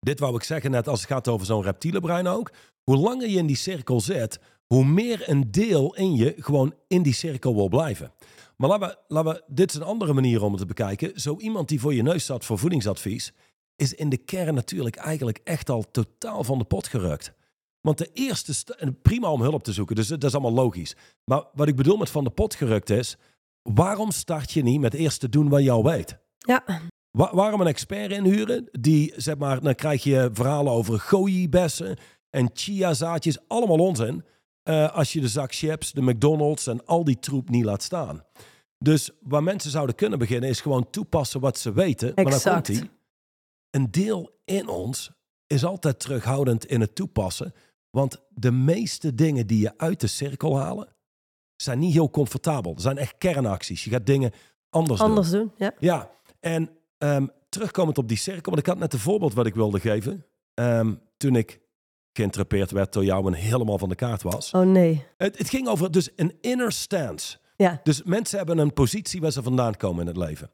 dit 0.00 0.18
wou 0.18 0.34
ik 0.34 0.42
zeggen 0.42 0.70
net 0.70 0.88
als 0.88 1.00
het 1.00 1.10
gaat 1.10 1.28
over 1.28 1.46
zo'n 1.46 1.62
reptiele 1.62 2.00
brein 2.00 2.26
ook, 2.26 2.50
hoe 2.82 2.96
langer 2.96 3.28
je 3.28 3.38
in 3.38 3.46
die 3.46 3.56
cirkel 3.56 4.00
zit, 4.00 4.38
hoe 4.66 4.84
meer 4.84 5.28
een 5.28 5.50
deel 5.50 5.94
in 5.94 6.14
je 6.14 6.34
gewoon 6.38 6.74
in 6.88 7.02
die 7.02 7.14
cirkel 7.14 7.54
wil 7.54 7.68
blijven. 7.68 8.12
Maar 8.56 8.68
laten 8.68 8.88
we, 8.88 8.96
laten 9.08 9.32
we, 9.32 9.42
dit 9.46 9.70
is 9.70 9.76
een 9.76 9.82
andere 9.82 10.12
manier 10.12 10.42
om 10.42 10.50
het 10.50 10.60
te 10.60 10.66
bekijken. 10.66 11.20
Zo 11.20 11.36
iemand 11.38 11.68
die 11.68 11.80
voor 11.80 11.94
je 11.94 12.02
neus 12.02 12.26
zat 12.26 12.44
voor 12.44 12.58
voedingsadvies, 12.58 13.32
is 13.80 13.94
in 13.94 14.08
de 14.08 14.16
kern 14.16 14.54
natuurlijk 14.54 14.96
eigenlijk 14.96 15.40
echt 15.44 15.70
al 15.70 15.90
totaal 15.90 16.44
van 16.44 16.58
de 16.58 16.64
pot 16.64 16.86
gerukt. 16.88 17.32
Want 17.80 17.98
de 17.98 18.10
eerste, 18.12 18.74
en 18.74 19.00
prima 19.00 19.30
om 19.32 19.40
hulp 19.42 19.62
te 19.64 19.72
zoeken, 19.72 19.96
dus 19.96 20.08
dat 20.08 20.24
is 20.24 20.32
allemaal 20.32 20.64
logisch. 20.64 20.96
Maar 21.24 21.44
wat 21.54 21.68
ik 21.68 21.76
bedoel 21.76 21.96
met 21.96 22.10
van 22.10 22.24
de 22.24 22.30
pot 22.30 22.54
gerukt 22.54 22.90
is, 22.90 23.16
waarom 23.62 24.10
start 24.10 24.52
je 24.52 24.62
niet 24.62 24.80
met 24.80 24.94
eerst 24.94 25.20
te 25.20 25.28
doen 25.28 25.48
wat 25.48 25.62
je 25.62 25.70
al 25.70 25.84
weet? 25.84 26.18
Ja, 26.38 26.64
Wa- 27.10 27.34
waarom 27.34 27.60
een 27.60 27.66
expert 27.66 28.10
inhuren? 28.12 28.68
Die, 28.72 29.12
zeg 29.16 29.36
maar, 29.36 29.60
dan 29.60 29.74
krijg 29.74 30.02
je 30.02 30.30
verhalen 30.32 30.72
over 30.72 31.00
goji-bessen 31.00 31.96
en 32.30 32.50
chia-zaadjes. 32.54 33.38
Allemaal 33.48 33.78
onzin. 33.78 34.24
eh, 34.62 34.94
als 34.94 35.12
je 35.12 35.20
de 35.20 35.28
zak 35.28 35.54
chips, 35.54 35.92
de 35.92 36.02
McDonald's 36.02 36.66
en 36.66 36.86
al 36.86 37.04
die 37.04 37.18
troep 37.18 37.48
niet 37.48 37.64
laat 37.64 37.82
staan. 37.82 38.24
Dus 38.78 39.10
waar 39.22 39.42
mensen 39.42 39.70
zouden 39.70 39.94
kunnen 39.94 40.18
beginnen 40.18 40.48
is 40.48 40.60
gewoon 40.60 40.90
toepassen 40.90 41.40
wat 41.40 41.58
ze 41.58 41.72
weten. 41.72 42.12
Maar 42.14 42.24
dan 42.24 42.32
Exact. 42.32 42.54
komt 42.66 42.80
die. 42.80 42.90
Een 43.70 43.90
deel 43.90 44.40
in 44.44 44.68
ons 44.68 45.10
is 45.46 45.64
altijd 45.64 46.00
terughoudend 46.00 46.64
in 46.64 46.80
het 46.80 46.94
toepassen. 46.94 47.54
Want 47.90 48.20
de 48.28 48.50
meeste 48.50 49.14
dingen 49.14 49.46
die 49.46 49.60
je 49.60 49.78
uit 49.78 50.00
de 50.00 50.06
cirkel 50.06 50.58
halen, 50.58 50.88
zijn 51.56 51.78
niet 51.78 51.92
heel 51.92 52.10
comfortabel. 52.10 52.74
Er 52.74 52.80
zijn 52.80 52.98
echt 52.98 53.14
kernacties. 53.18 53.84
Je 53.84 53.90
gaat 53.90 54.06
dingen 54.06 54.32
anders, 54.70 55.00
doen. 55.00 55.08
anders 55.08 55.30
doen. 55.30 55.52
Ja. 55.56 55.74
Ja, 55.78 56.10
en 56.40 56.70
ehm, 56.98 57.26
terugkomend 57.48 57.98
op 57.98 58.08
die 58.08 58.16
cirkel, 58.16 58.52
want 58.52 58.58
ik 58.58 58.66
had 58.66 58.78
net 58.78 58.92
een 58.92 58.98
voorbeeld 58.98 59.34
wat 59.34 59.46
ik 59.46 59.54
wilde 59.54 59.80
geven. 59.80 60.26
Ehm, 60.54 60.94
toen 61.16 61.36
ik 61.36 61.60
geïnterpreteerd 62.12 62.70
werd 62.70 62.92
door 62.92 63.04
jou 63.04 63.26
en 63.26 63.32
helemaal 63.32 63.78
van 63.78 63.88
de 63.88 63.94
kaart 63.94 64.22
was. 64.22 64.50
Oh 64.50 64.66
nee. 64.66 65.04
Het, 65.16 65.38
het 65.38 65.48
ging 65.48 65.68
over 65.68 65.90
dus 65.90 66.10
een 66.16 66.36
inner 66.40 66.72
stance. 66.72 67.38
Ja. 67.56 67.80
Dus 67.82 68.02
mensen 68.02 68.38
hebben 68.38 68.58
een 68.58 68.72
positie 68.72 69.20
waar 69.20 69.30
ze 69.30 69.42
vandaan 69.42 69.76
komen 69.76 70.00
in 70.00 70.06
het 70.06 70.16
leven. 70.16 70.50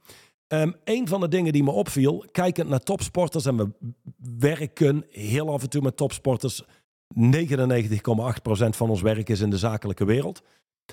Ehm 0.46 0.72
een 0.84 1.08
van 1.08 1.20
de 1.20 1.28
dingen 1.28 1.52
die 1.52 1.62
me 1.62 1.70
opviel, 1.70 2.24
kijkend 2.32 2.68
naar 2.68 2.82
topsporters, 2.82 3.46
en 3.46 3.56
we 3.56 3.68
werken 4.38 5.04
heel 5.10 5.52
af 5.52 5.62
en 5.62 5.70
toe 5.70 5.82
met 5.82 5.96
topsporters. 5.96 6.62
99,8% 7.14 8.76
van 8.76 8.90
ons 8.90 9.02
werk 9.02 9.28
is 9.28 9.40
in 9.40 9.50
de 9.50 9.58
zakelijke 9.58 10.04
wereld. 10.04 10.42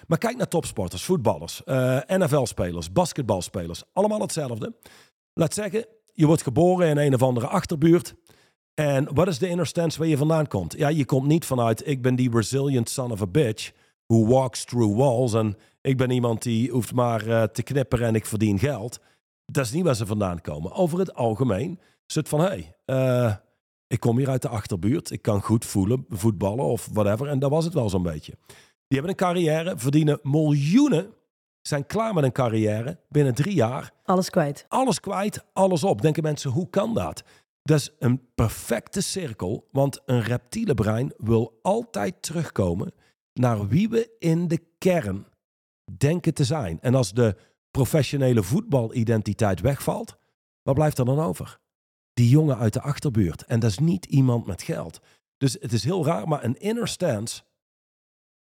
Maar 0.08 0.18
kijk 0.18 0.38
naar 0.38 0.48
topsporters, 0.48 1.04
voetballers, 1.04 1.64
eh, 1.64 2.00
NFL-spelers, 2.08 2.92
basketbalspelers. 2.92 3.84
Allemaal 3.94 4.22
hetzelfde. 4.22 4.76
Laat 5.34 5.54
zeggen, 5.54 5.86
je 6.14 6.26
wordt 6.26 6.42
geboren 6.42 6.90
in 6.90 6.98
een 6.98 7.14
of 7.14 7.22
andere 7.22 7.48
achterbuurt. 7.48 8.16
En 8.74 9.14
wat 9.14 9.28
is 9.28 9.40
de 9.40 9.48
inner 9.48 9.68
stance 9.68 10.00
waar 10.00 10.08
je 10.08 10.18
vandaan 10.18 10.48
komt? 10.48 10.78
Ja, 10.78 10.88
je 10.88 11.06
komt 11.06 11.28
niet 11.28 11.46
vanuit, 11.46 11.88
ik 11.88 12.02
ben 12.02 12.16
die 12.16 12.32
resilient 12.32 12.90
son 12.90 13.12
of 13.12 13.22
a 13.22 13.28
bitch 13.28 13.72
who 14.08 14.26
walks 14.26 14.66
through 14.66 14.98
walls. 14.98 15.34
En 15.34 15.58
ik 15.82 15.98
ben 15.98 16.10
iemand 16.10 16.42
die 16.42 16.72
hoeft 16.72 16.94
maar 16.94 17.28
eh, 17.28 17.44
te 17.44 17.64
knipperen 17.64 18.08
en 18.08 18.16
ik 18.16 18.26
verdien 18.26 18.60
geld. 18.60 19.00
Dat 19.46 19.66
is 19.66 19.72
niet 19.72 19.84
waar 19.84 19.96
ze 19.96 20.06
vandaan 20.06 20.42
komen. 20.42 20.72
Over 20.72 21.00
het 21.00 21.14
algemeen 21.14 21.80
is 22.08 22.16
het 22.16 22.30
van, 22.30 22.40
hé, 22.40 22.46
hey, 22.46 22.76
eh, 22.86 23.36
ik 23.88 24.00
kom 24.00 24.18
hier 24.18 24.30
uit 24.30 24.42
de 24.42 24.48
achterbuurt. 24.48 25.12
Ik 25.12 25.22
kan 25.22 25.42
goed 25.42 25.66
voelen, 25.66 26.06
voetballen 26.10 26.66
of 26.66 26.90
whatever. 26.92 27.28
En 27.28 27.40
dat 27.40 27.50
was 27.50 27.66
het 27.66 27.74
wel 27.74 27.90
zo'n 27.90 28.04
beetje. 28.04 28.38
Die 28.88 29.00
hebben 29.00 29.10
een 29.10 29.16
carrière, 29.16 29.78
verdienen 29.78 30.20
miljoenen, 30.22 31.14
zijn 31.62 31.86
klaar 31.86 32.14
met 32.14 32.24
een 32.24 32.32
carrière 32.32 33.00
binnen 33.10 33.34
drie 33.36 33.54
jaar 33.56 33.92
Alles 34.04 34.30
kwijt. 34.30 34.66
alles 34.68 35.00
kwijt, 35.00 35.46
alles 35.54 35.84
op. 35.84 36.02
Denken 36.02 36.24
mensen, 36.24 36.52
hoe 36.52 36.70
kan 36.70 36.94
dat? 36.94 37.24
Dat 37.64 37.80
is 37.80 37.90
een 38.00 38.22
perfecte 38.36 39.02
cirkel, 39.02 39.68
want 39.72 40.02
een 40.06 40.22
reptiele 40.22 40.74
brein 40.74 41.14
wil 41.18 41.60
altijd 41.62 42.22
terugkomen 42.22 42.94
naar 43.34 43.68
wie 43.68 43.90
we 43.90 44.16
in 44.20 44.48
de 44.48 44.60
kern 44.78 45.26
denken 45.98 46.34
te 46.34 46.44
zijn. 46.44 46.80
En 46.82 46.96
als 46.96 47.14
de 47.14 47.36
professionele 47.78 48.44
voetbalidentiteit 48.44 49.62
wegvalt, 49.62 50.18
wat 50.62 50.76
blijft 50.76 50.98
er 50.98 51.06
dan 51.06 51.20
over? 51.20 51.60
Die 52.14 52.30
jongen 52.30 52.58
uit 52.58 52.74
de 52.74 52.82
achterbuurt. 52.82 53.46
En 53.46 53.60
dat 53.60 53.70
is 53.70 53.80
niet 53.80 54.06
iemand 54.06 54.46
met 54.46 54.62
geld. 54.62 55.00
Dus 55.38 55.58
het 55.60 55.74
is 55.74 55.84
heel 55.84 56.06
raar, 56.06 56.28
maar 56.28 56.44
een 56.44 56.60
inner 56.60 56.88
stance, 56.88 57.44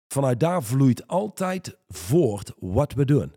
vanuit 0.08 0.40
daar 0.40 0.64
vloeit 0.64 1.08
altijd 1.08 1.78
voort 1.88 2.54
wat 2.60 2.94
we 2.94 3.06
doen. 3.06 3.36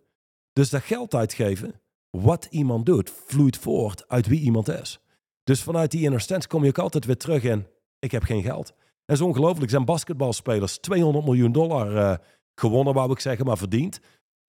Dus 0.53 0.71
dat 0.71 0.83
geld 0.83 1.15
uitgeven, 1.15 1.81
wat 2.11 2.47
iemand 2.51 2.87
doet, 2.87 3.13
vloeit 3.27 3.57
voort 3.57 4.09
uit 4.09 4.27
wie 4.27 4.41
iemand 4.41 4.69
is. 4.69 5.01
Dus 5.45 5.63
vanuit 5.63 5.91
die 5.91 6.03
inner 6.03 6.21
stance 6.21 6.49
kom 6.49 6.63
je 6.63 6.69
ook 6.69 6.79
altijd 6.79 7.05
weer 7.05 7.17
terug 7.17 7.43
in, 7.43 7.67
ik 7.99 8.11
heb 8.11 8.23
geen 8.23 8.43
geld. 8.43 8.75
Dat 9.05 9.17
is 9.17 9.21
ongelooflijk. 9.21 9.71
Zijn 9.71 9.85
basketbalspelers 9.85 10.79
200 10.79 11.25
miljoen 11.25 11.53
dollar 11.53 11.97
eh, 11.97 12.19
gewonnen, 12.55 12.95
wou 12.95 13.13
ik 13.13 13.21
zeggen, 13.21 13.47
maar 13.47 13.59
verdiend. 13.59 14.01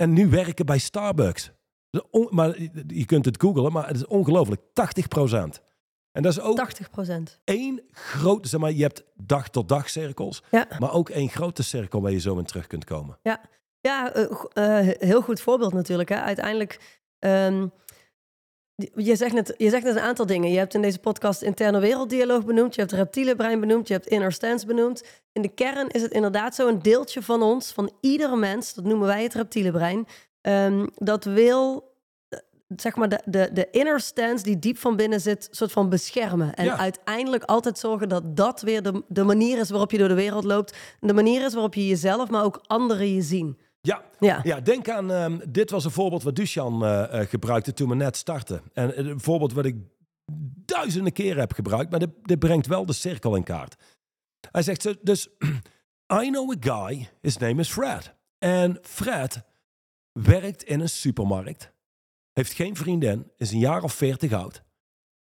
En 0.01 0.13
nu 0.13 0.29
werken 0.29 0.65
bij 0.65 0.77
Starbucks. 0.77 1.51
Maar 2.29 2.61
je 2.87 3.05
kunt 3.05 3.25
het 3.25 3.41
googlen, 3.41 3.71
maar 3.71 3.87
het 3.87 3.95
is 3.95 4.05
ongelooflijk. 4.05 4.61
80% 4.61 5.61
En 6.11 6.21
dat 6.21 6.31
is 6.31 6.39
ook 6.39 6.55
80 6.55 6.89
procent. 6.89 7.39
één 7.43 7.81
grote, 7.91 8.47
zeg 8.49 8.59
maar, 8.59 8.71
je 8.71 8.81
hebt 8.81 9.03
dag-tot-dag 9.15 9.89
cirkels, 9.89 10.43
Ja. 10.51 10.67
maar 10.79 10.93
ook 10.93 11.09
één 11.09 11.29
grote 11.29 11.63
cirkel 11.63 12.01
waar 12.01 12.11
je 12.11 12.19
zo 12.19 12.37
in 12.37 12.45
terug 12.45 12.67
kunt 12.67 12.85
komen. 12.85 13.17
Ja, 13.81 14.13
eh, 14.13 14.25
go- 14.35 14.47
eh, 14.53 14.87
heel 14.99 15.21
goed 15.21 15.41
voorbeeld 15.41 15.73
natuurlijk. 15.73 16.09
Hè. 16.09 16.15
Uiteindelijk, 16.21 17.01
ehm, 17.19 17.67
je, 18.95 19.15
zegt 19.15 19.33
net, 19.33 19.53
je 19.57 19.69
zegt 19.69 19.83
net 19.83 19.95
een 19.95 20.01
aantal 20.01 20.25
dingen. 20.25 20.51
Je 20.51 20.57
hebt 20.57 20.73
in 20.73 20.81
deze 20.81 20.99
podcast 20.99 21.41
interne 21.41 21.79
werelddialoog 21.79 22.45
benoemd. 22.45 22.75
Je 22.75 22.81
hebt 22.81 22.93
reptiele 22.93 23.35
brein 23.35 23.59
benoemd. 23.59 23.87
Je 23.87 23.93
hebt 23.93 24.07
inner 24.07 24.31
stance 24.31 24.65
benoemd. 24.65 25.03
In 25.31 25.41
de 25.41 25.47
kern 25.53 25.87
is 25.89 26.01
het 26.01 26.11
inderdaad 26.11 26.55
zo 26.55 26.67
een 26.67 26.81
deeltje 26.81 27.21
van 27.21 27.41
ons, 27.41 27.71
van 27.71 27.91
iedere 28.01 28.35
mens, 28.35 28.73
dat 28.73 28.83
noemen 28.85 29.07
wij 29.07 29.23
het 29.23 29.33
reptiele 29.33 29.71
brein, 29.71 30.07
ehm, 30.41 30.87
dat 30.95 31.23
wil, 31.23 31.91
eh, 32.29 32.39
zeg 32.75 32.95
maar, 32.95 33.09
de, 33.09 33.19
de, 33.25 33.49
de 33.53 33.67
inner 33.71 33.99
stance 33.99 34.43
die 34.43 34.59
diep 34.59 34.77
van 34.77 34.95
binnen 34.95 35.21
zit, 35.21 35.47
soort 35.51 35.71
van 35.71 35.89
beschermen. 35.89 36.53
En 36.53 36.65
Ja. 36.65 36.77
uiteindelijk 36.77 37.43
altijd 37.43 37.77
zorgen 37.77 38.09
dat 38.09 38.35
dat 38.37 38.61
weer 38.61 38.81
de, 38.83 39.03
de 39.07 39.23
manier 39.23 39.59
is 39.59 39.69
waarop 39.69 39.91
je 39.91 39.97
door 39.97 40.07
de 40.07 40.13
wereld 40.13 40.43
loopt. 40.43 40.77
De 40.99 41.13
manier 41.13 41.45
is 41.45 41.53
waarop 41.53 41.73
je 41.73 41.87
jezelf, 41.87 42.29
maar 42.29 42.43
ook 42.43 42.61
anderen 42.67 43.13
je 43.13 43.21
zien. 43.21 43.57
Ja, 43.81 44.03
Ja. 44.19 44.39
Ja, 44.43 44.59
denk 44.59 44.89
aan, 44.89 45.11
ehm, 45.11 45.39
dit 45.49 45.69
was 45.69 45.85
een 45.85 45.91
voorbeeld 45.91 46.23
wat 46.23 46.35
Duchan 46.35 46.85
eh, 46.85 47.21
eh, 47.21 47.29
gebruikte 47.29 47.73
toen 47.73 47.89
we 47.89 47.95
net 47.95 48.17
startten. 48.17 48.61
En 48.73 48.95
eh, 48.95 49.05
een 49.05 49.19
voorbeeld 49.19 49.53
wat 49.53 49.65
ik 49.65 49.75
duizenden 50.65 51.13
keren 51.13 51.39
heb 51.39 51.53
gebruikt, 51.53 51.91
maar 51.91 51.99
dit, 51.99 52.09
dit 52.21 52.39
brengt 52.39 52.67
wel 52.67 52.85
de 52.85 52.93
cirkel 52.93 53.35
in 53.35 53.43
kaart. 53.43 53.75
Hij 54.51 54.61
zegt 54.61 55.05
dus, 55.05 55.27
I 56.23 56.29
know 56.29 56.51
a 56.51 56.55
guy, 56.59 57.09
his 57.21 57.37
name 57.37 57.59
is 57.59 57.69
Fred. 57.69 58.13
En 58.37 58.77
Fred 58.81 59.43
werkt 60.11 60.63
in 60.63 60.79
een 60.79 60.89
supermarkt, 60.89 61.71
heeft 62.31 62.53
geen 62.53 62.75
vriendin, 62.75 63.31
is 63.37 63.51
een 63.51 63.59
jaar 63.59 63.83
of 63.83 63.93
veertig 63.93 64.31
oud. 64.31 64.63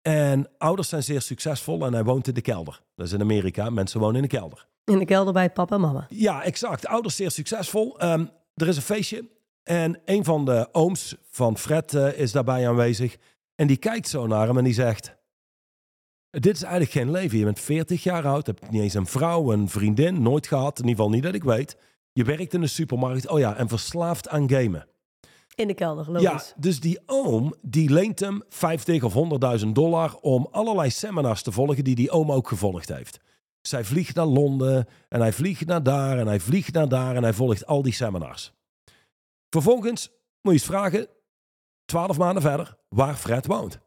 En 0.06 0.48
ouders 0.58 0.88
zijn 0.88 1.02
zeer 1.02 1.20
succesvol 1.20 1.86
en 1.86 1.92
hij 1.92 2.04
woont 2.04 2.28
in 2.28 2.34
de 2.34 2.40
kelder. 2.40 2.82
Dat 2.94 3.06
is 3.06 3.12
in 3.12 3.20
Amerika, 3.20 3.70
mensen 3.70 4.00
wonen 4.00 4.16
in 4.16 4.22
de 4.22 4.28
kelder. 4.28 4.66
In 4.84 4.98
de 4.98 5.04
kelder 5.04 5.32
bij 5.32 5.50
papa 5.50 5.74
en 5.74 5.80
mama. 5.80 6.06
Ja, 6.08 6.42
exact. 6.42 6.86
Ouders 6.86 7.16
zeer 7.16 7.30
succesvol. 7.30 7.98
Ehm, 7.98 8.26
er 8.54 8.68
is 8.68 8.76
een 8.76 8.82
feestje 8.82 9.28
en 9.62 10.00
een 10.04 10.24
van 10.24 10.44
de 10.44 10.68
ooms 10.72 11.16
van 11.30 11.58
Fred 11.58 11.94
eh, 11.94 12.18
is 12.18 12.32
daarbij 12.32 12.68
aanwezig. 12.68 13.16
En 13.54 13.66
die 13.66 13.76
kijkt 13.76 14.08
zo 14.08 14.26
naar 14.26 14.46
hem 14.46 14.58
en 14.58 14.64
die 14.64 14.74
zegt... 14.74 15.16
Dit 16.30 16.54
is 16.54 16.62
eigenlijk 16.62 16.92
geen 16.92 17.10
leven. 17.10 17.38
Je 17.38 17.44
bent 17.44 17.60
40 17.60 18.02
jaar 18.02 18.26
oud, 18.26 18.46
hebt 18.46 18.70
niet 18.70 18.82
eens 18.82 18.94
een 18.94 19.06
vrouw, 19.06 19.52
een 19.52 19.68
vriendin, 19.68 20.22
nooit 20.22 20.46
gehad. 20.46 20.78
In 20.78 20.88
ieder 20.88 20.96
geval 20.96 21.10
niet 21.14 21.22
dat 21.22 21.34
ik 21.34 21.44
weet. 21.44 21.76
Je 22.12 22.24
werkt 22.24 22.54
in 22.54 22.62
een 22.62 22.68
supermarkt, 22.68 23.28
oh 23.28 23.38
ja, 23.38 23.56
en 23.56 23.68
verslaafd 23.68 24.28
aan 24.28 24.50
gamen. 24.50 24.86
In 25.56 25.66
de 25.66 25.74
kelder, 25.74 26.04
Ja, 26.20 26.30
logisch. 26.30 26.52
dus 26.56 26.80
die 26.80 27.00
oom, 27.06 27.54
die 27.62 27.90
leent 27.90 28.20
hem 28.20 28.42
50 28.48 29.02
of 29.02 29.14
100.000 29.64 29.68
dollar 29.72 30.14
om 30.20 30.48
allerlei 30.50 30.90
seminars 30.90 31.42
te 31.42 31.52
volgen 31.52 31.84
die 31.84 31.94
die 31.94 32.10
oom 32.10 32.32
ook 32.32 32.48
gevolgd 32.48 32.88
heeft. 32.88 33.18
Dus 33.60 33.70
hij 33.70 33.84
vliegt 33.84 34.14
naar 34.14 34.26
Londen 34.26 34.86
en 35.08 35.20
hij 35.20 35.32
vliegt 35.32 35.66
naar 35.66 35.82
daar 35.82 36.18
en 36.18 36.26
hij 36.26 36.40
vliegt 36.40 36.72
naar 36.72 36.88
daar 36.88 37.16
en 37.16 37.22
hij 37.22 37.32
volgt 37.32 37.66
al 37.66 37.82
die 37.82 37.92
seminars. 37.92 38.52
Vervolgens 39.50 40.08
moet 40.08 40.14
je 40.42 40.50
eens 40.50 40.64
vragen, 40.64 41.08
12 41.84 42.18
maanden 42.18 42.42
verder, 42.42 42.76
waar 42.88 43.14
Fred 43.16 43.46
woont. 43.46 43.78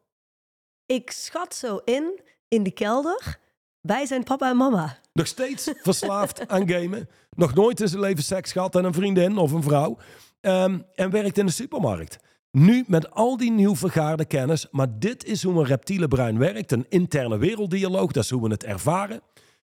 Ik 0.85 1.11
schat 1.11 1.55
zo 1.55 1.77
in, 1.85 2.19
in 2.47 2.63
de 2.63 2.71
kelder, 2.71 3.39
bij 3.81 4.05
zijn 4.05 4.23
papa 4.23 4.49
en 4.49 4.57
mama. 4.57 4.97
Nog 5.13 5.27
steeds 5.27 5.71
verslaafd 5.83 6.47
aan 6.47 6.69
gamen. 6.69 7.09
Nog 7.29 7.53
nooit 7.53 7.81
in 7.81 7.87
zijn 7.87 8.01
leven 8.01 8.23
seks 8.23 8.51
gehad 8.51 8.75
en 8.75 8.85
een 8.85 8.93
vriendin 8.93 9.37
of 9.37 9.51
een 9.51 9.63
vrouw. 9.63 9.97
Ehm, 10.41 10.79
en 10.95 11.09
werkt 11.09 11.37
in 11.37 11.45
de 11.45 11.51
supermarkt. 11.51 12.17
Nu 12.51 12.83
met 12.87 13.11
al 13.11 13.37
die 13.37 13.51
nieuw 13.51 13.75
vergaarde 13.75 14.25
kennis. 14.25 14.67
Maar 14.71 14.99
dit 14.99 15.25
is 15.25 15.43
hoe 15.43 15.59
een 15.59 15.65
reptiele 15.65 16.07
brein 16.07 16.37
werkt. 16.37 16.71
Een 16.71 16.85
interne 16.89 17.37
werelddialoog. 17.37 18.11
Dat 18.11 18.23
is 18.23 18.29
hoe 18.29 18.41
we 18.41 18.49
het 18.49 18.63
ervaren. 18.63 19.21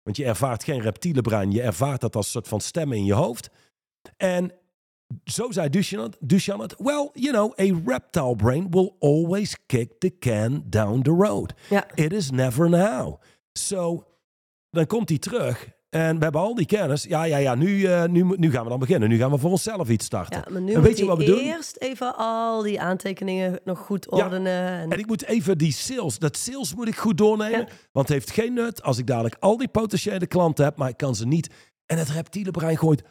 Want 0.04 0.18
je 0.18 0.26
ervaart 0.26 0.64
geen 0.64 0.82
reptiele 0.82 1.22
brein. 1.22 1.52
Je 1.52 1.62
ervaart 1.62 2.02
dat 2.02 2.16
als 2.16 2.26
een 2.26 2.32
soort 2.32 2.48
van 2.48 2.62
stemmen 2.62 2.98
in 2.98 3.06
je 3.06 3.14
hoofd. 3.14 3.50
En 4.18 4.52
zo 5.24 5.52
zei 5.52 5.70
Duchamp, 5.70 6.16
Duchamp 6.20 6.62
het. 6.62 6.76
Well, 6.78 7.10
you 7.14 7.32
know, 7.32 7.60
a 7.60 7.82
reptile 7.86 8.36
brain 8.36 8.68
will 8.70 8.96
always 9.00 9.58
kick 9.66 10.00
the 10.00 10.18
can 10.20 10.64
down 10.66 11.02
the 11.02 11.12
road. 11.12 11.54
Ja. 11.70 11.88
It 11.96 12.14
is 12.14 12.32
never 12.32 12.70
now. 12.70 13.22
So, 13.54 14.06
dan 14.70 14.86
komt 14.86 15.10
hij 15.10 15.18
terug. 15.18 15.77
En 15.90 16.18
we 16.18 16.24
hebben 16.24 16.42
al 16.42 16.56
die 16.56 16.66
kennis. 16.66 17.04
Ja, 17.04 17.24
ja, 17.24 17.38
ja, 17.38 17.56
nu, 17.56 17.84
eh, 17.86 18.06
nu, 18.06 18.24
nu 18.38 18.52
gaan 18.52 18.64
we 18.64 18.70
dan 18.70 18.80
beginnen. 18.80 19.10
Nu 19.10 19.18
gaan 19.18 19.32
we 19.32 19.38
voor 19.38 19.50
onszelf 19.52 19.90
iets 19.90 20.06
starten. 20.06 20.42
Ja, 20.46 20.52
maar 20.52 20.62
nu 20.62 20.74
en 20.74 20.82
weet 20.82 20.98
je 20.98 21.06
wat 21.06 21.18
we 21.18 21.24
doen? 21.24 21.40
eerst 21.40 21.78
even 21.78 22.16
al 22.18 22.62
die 22.62 22.82
aantekeningen 22.82 23.60
nog 23.64 23.80
goed 23.80 24.08
Ja. 24.10 24.24
ordenen. 24.24 24.68
En, 24.68 24.92
En 24.92 25.00
ik 25.00 25.06
moet 25.08 25.26
even 25.26 25.58
die 25.58 25.72
sales, 25.74 26.20
dat 26.20 26.38
sales 26.38 26.76
moet 26.76 26.88
ik 26.88 26.96
goed 26.98 27.18
doornemen. 27.18 27.60
Ja. 27.60 27.68
Want 27.92 28.08
het 28.08 28.18
heeft 28.18 28.32
geen 28.32 28.54
nut 28.54 28.84
als 28.84 28.98
ik 28.98 29.08
dadelijk 29.08 29.36
al 29.40 29.58
die 29.58 29.68
potentiële 29.68 30.28
klanten 30.28 30.66
heb, 30.66 30.78
maar 30.78 30.90
ik 30.90 30.98
kan 30.98 31.16
ze 31.16 31.28
niet. 31.28 31.50
En 31.86 31.98
het 31.98 32.10
reptiele 32.10 32.52
brein 32.52 32.78
gooit 32.78 33.04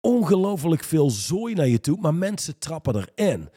ongelooflijk 0.00 0.84
veel 0.84 1.10
zooi 1.10 1.54
naar 1.54 1.68
je 1.68 1.80
toe, 1.80 1.96
maar 2.00 2.14
mensen 2.14 2.58
trappen 2.58 2.96
erin. 3.14 3.48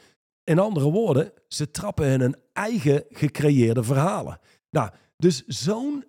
In 0.44 0.58
andere 0.58 0.90
woorden, 0.90 1.32
ze 1.48 1.70
trappen 1.70 2.06
in 2.06 2.20
hun 2.20 2.36
eigen 2.52 3.04
gecreëerde 3.08 3.82
verhalen. 3.82 4.38
Nou, 4.70 4.90
dus 5.16 5.44
zo'n, 5.46 6.04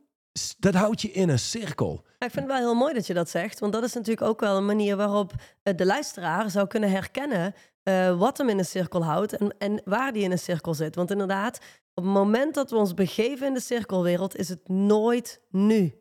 dat 0.58 0.74
houdt 0.74 1.02
je 1.02 1.12
in 1.12 1.30
een 1.30 1.40
cirkel. 1.40 2.06
Ik 2.20 2.32
vind 2.32 2.36
het 2.36 2.46
wel 2.46 2.58
heel 2.58 2.76
mooi 2.76 2.94
dat 2.94 3.08
je 3.08 3.14
dat 3.14 3.30
zegt. 3.30 3.60
Want 3.60 3.74
dat 3.74 3.84
is 3.84 3.94
natuurlijk 3.94 4.28
ook 4.28 4.40
wel 4.40 4.58
een 4.58 4.66
manier 4.66 4.96
waarop 4.96 5.34
eh, 5.64 5.76
de 5.76 5.86
luisteraar 5.86 6.50
zou 6.50 6.68
kunnen 6.68 6.92
herkennen 6.92 7.54
eh, 7.84 8.20
wat 8.20 8.38
hem 8.38 8.50
in 8.50 8.58
een 8.58 8.66
cirkel 8.66 9.04
houdt 9.04 9.38
en, 9.38 9.56
en 9.58 9.82
waar 9.86 10.14
die 10.14 10.24
in 10.24 10.32
een 10.32 10.40
cirkel 10.40 10.74
zit. 10.74 10.96
Want 10.96 11.12
inderdaad, 11.12 11.60
op 11.94 12.04
het 12.04 12.14
moment 12.14 12.54
dat 12.54 12.70
we 12.70 12.76
ons 12.76 12.94
begeven 12.94 13.48
in 13.48 13.54
de 13.54 13.60
cirkelwereld, 13.60 14.36
is 14.36 14.50
het 14.50 14.68
nooit 14.70 15.42
nu. 15.50 15.94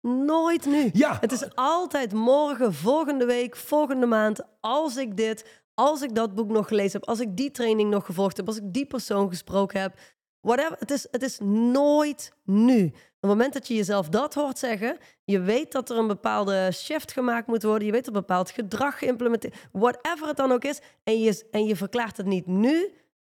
Nooit 0.00 0.66
nu. 0.66 0.90
Ja, 0.92 1.18
Het 1.20 1.32
is 1.32 1.54
altijd 1.54 2.12
morgen, 2.12 2.74
volgende 2.74 3.24
week, 3.24 3.56
volgende 3.56 4.06
maand, 4.06 4.40
als 4.60 4.96
ik 4.96 5.16
dit, 5.16 5.62
als 5.74 6.02
ik 6.02 6.14
dat 6.14 6.34
boek 6.34 6.50
nog 6.50 6.68
gelezen 6.68 7.00
heb, 7.00 7.08
als 7.08 7.20
ik 7.20 7.36
die 7.36 7.50
training 7.50 7.90
nog 7.90 8.06
gevolgd 8.06 8.36
heb, 8.36 8.46
als 8.46 8.56
ik 8.56 8.72
die 8.72 8.86
persoon 8.86 9.28
gesproken 9.28 9.80
heb. 9.80 9.98
Whatever. 10.40 10.76
Het 10.78 10.90
is, 10.90 11.06
het 11.10 11.22
is 11.22 11.38
nooit 11.72 12.32
nu. 12.44 12.84
Op 12.86 13.28
het 13.28 13.30
moment 13.30 13.52
dat 13.52 13.68
je 13.68 13.74
jezelf 13.74 14.08
dat 14.08 14.34
hoort 14.34 14.58
zeggen, 14.58 14.98
je 15.24 15.40
weet 15.40 15.72
dat 15.72 15.90
er 15.90 15.96
een 15.96 16.06
bepaalde 16.06 16.70
shift 16.72 17.12
gemaakt 17.12 17.46
moet 17.46 17.62
worden, 17.62 17.86
je 17.86 17.92
weet 17.92 18.04
dat 18.04 18.14
een 18.14 18.20
bepaald 18.20 18.50
gedrag 18.50 18.98
geïmplementeerd, 18.98 19.68
whatever 19.72 20.26
het 20.26 20.36
dan 20.36 20.52
ook 20.52 20.64
is, 20.64 20.80
en 21.04 21.20
je, 21.20 21.46
en 21.50 21.64
je 21.64 21.76
verklaart 21.76 22.16
het 22.16 22.26
niet 22.26 22.46
nu, 22.46 22.90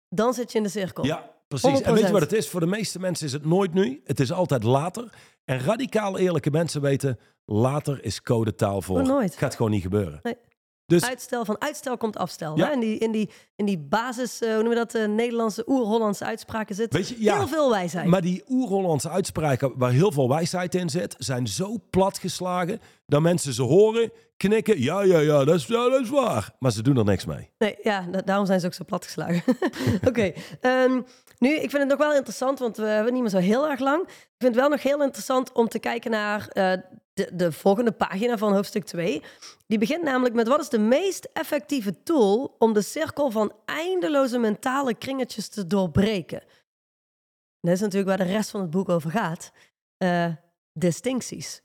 dan 0.09 0.35
zit 0.35 0.53
je 0.53 0.59
in 0.59 0.65
de 0.65 0.71
cirkel. 0.71 1.05
Ja, 1.05 1.35
precies. 1.49 1.81
En 1.81 1.93
weet 1.95 2.03
je 2.03 2.09
100%. 2.09 2.11
wat 2.13 2.21
het 2.21 2.33
is? 2.33 2.49
Voor 2.49 2.61
de 2.61 2.67
meeste 2.67 3.01
mensen 3.01 3.27
is 3.27 3.33
het 3.33 3.45
nooit 3.45 3.75
nu. 3.75 4.01
Het 4.05 4.21
is 4.21 4.33
altijd 4.33 4.63
later. 4.63 5.13
En 5.45 5.61
radicaal 5.61 6.19
eerlijke 6.19 6.51
mensen 6.51 6.81
weten, 6.81 7.19
later 7.45 8.05
is 8.05 8.23
codetaal 8.23 8.83
voor. 8.83 9.01
Oh, 9.01 9.07
nooit. 9.07 9.37
Gaat 9.37 9.55
gewoon 9.55 9.71
niet 9.71 9.83
gebeuren. 9.83 10.21
Nee. 10.23 10.37
Dus 10.89 11.05
Uitstel 11.05 11.45
van 11.45 11.61
uitstel 11.61 11.97
komt 11.97 12.17
afstel. 12.17 12.57
Ja. 12.57 12.67
Hè? 12.67 12.73
In, 12.73 12.81
die, 12.81 12.99
in, 12.99 13.13
die, 13.13 13.31
in 13.57 13.65
die 13.67 13.79
basis, 13.79 14.41
eh, 14.41 14.49
hoe 14.49 14.63
noemen 14.63 14.79
we 14.79 14.85
dat, 14.93 14.95
eh, 14.95 15.09
Nederlandse, 15.09 15.65
oer-Hollandse 15.67 16.25
uitspraken 16.25 16.75
zit 16.75 16.93
Weet 16.93 17.09
je, 17.09 17.17
ja. 17.19 17.37
heel 17.37 17.49
veel 17.49 17.71
wijsheid. 17.71 18.07
Maar 18.07 18.21
die 18.21 18.45
oer-Hollandse 18.49 19.11
uitspraken 19.11 19.73
waar 19.77 19.91
heel 19.91 20.13
veel 20.13 20.29
wijsheid 20.29 20.75
in 20.75 20.89
zit, 20.91 21.15
zijn 21.19 21.47
zo 21.47 21.77
platgeslagen 21.91 22.81
dat 23.07 23.21
mensen 23.21 23.53
ze 23.53 23.63
horen, 23.63 24.13
knikken. 24.37 24.81
Ja, 24.83 25.03
ja, 25.03 25.19
ja, 25.19 25.45
dat 25.45 25.55
is, 25.55 25.67
ja, 25.67 25.89
dat 25.89 26.01
is 26.01 26.09
waar. 26.11 26.51
Maar 26.59 26.73
ze 26.73 26.83
doen 26.83 26.97
er 26.97 27.05
niks 27.05 27.25
mee. 27.25 27.51
Nee, 27.59 27.77
ja, 27.83 28.07
da- 28.11 28.21
daarom 28.21 28.47
zijn 28.47 28.61
ze 28.61 28.67
ook 28.67 28.75
zo 28.75 28.85
platgeslagen. 28.85 29.43
Oké, 30.09 30.33
ehm, 30.61 31.01
nu, 31.39 31.55
ik 31.55 31.71
vind 31.71 31.73
het 31.83 31.89
nog 31.89 31.99
wel 31.99 32.15
interessant, 32.15 32.59
want 32.59 32.77
we 32.77 32.87
hebben 32.87 33.13
niet 33.13 33.23
meer 33.23 33.31
zo 33.31 33.39
heel 33.39 33.69
erg 33.69 33.81
lang. 33.81 34.03
Ik 34.03 34.35
vind 34.39 34.55
het 34.55 34.61
wel 34.63 34.69
nog 34.71 34.83
heel 34.83 35.03
interessant 35.03 35.53
om 35.53 35.69
te 35.69 35.79
kijken 35.79 36.11
naar 36.11 36.49
eh, 36.49 36.73
de, 37.19 37.31
de 37.37 37.53
volgende 37.53 37.93
pagina 37.93 38.39
van 38.39 38.53
hoofdstuk 38.53 38.85
2. 38.85 39.23
Die 39.67 39.79
begint 39.79 40.03
namelijk 40.03 40.35
met 40.35 40.49
wat 40.49 40.61
is 40.61 40.69
de 40.69 40.79
meest 40.79 41.29
effectieve 41.33 42.03
tool 42.03 42.55
om 42.59 42.73
de 42.73 42.83
cirkel 42.83 43.31
van 43.31 43.53
eindeloze 43.65 44.39
mentale 44.39 44.95
kringetjes 44.95 45.49
te 45.49 45.67
doorbreken. 45.67 46.43
Dat 47.61 47.73
is 47.73 47.81
natuurlijk 47.81 48.09
waar 48.09 48.27
de 48.27 48.33
rest 48.33 48.51
van 48.51 48.61
het 48.61 48.71
boek 48.71 48.89
over 48.89 49.11
gaat. 49.11 49.53
Eh, 49.97 50.33
distincties. 50.73 51.63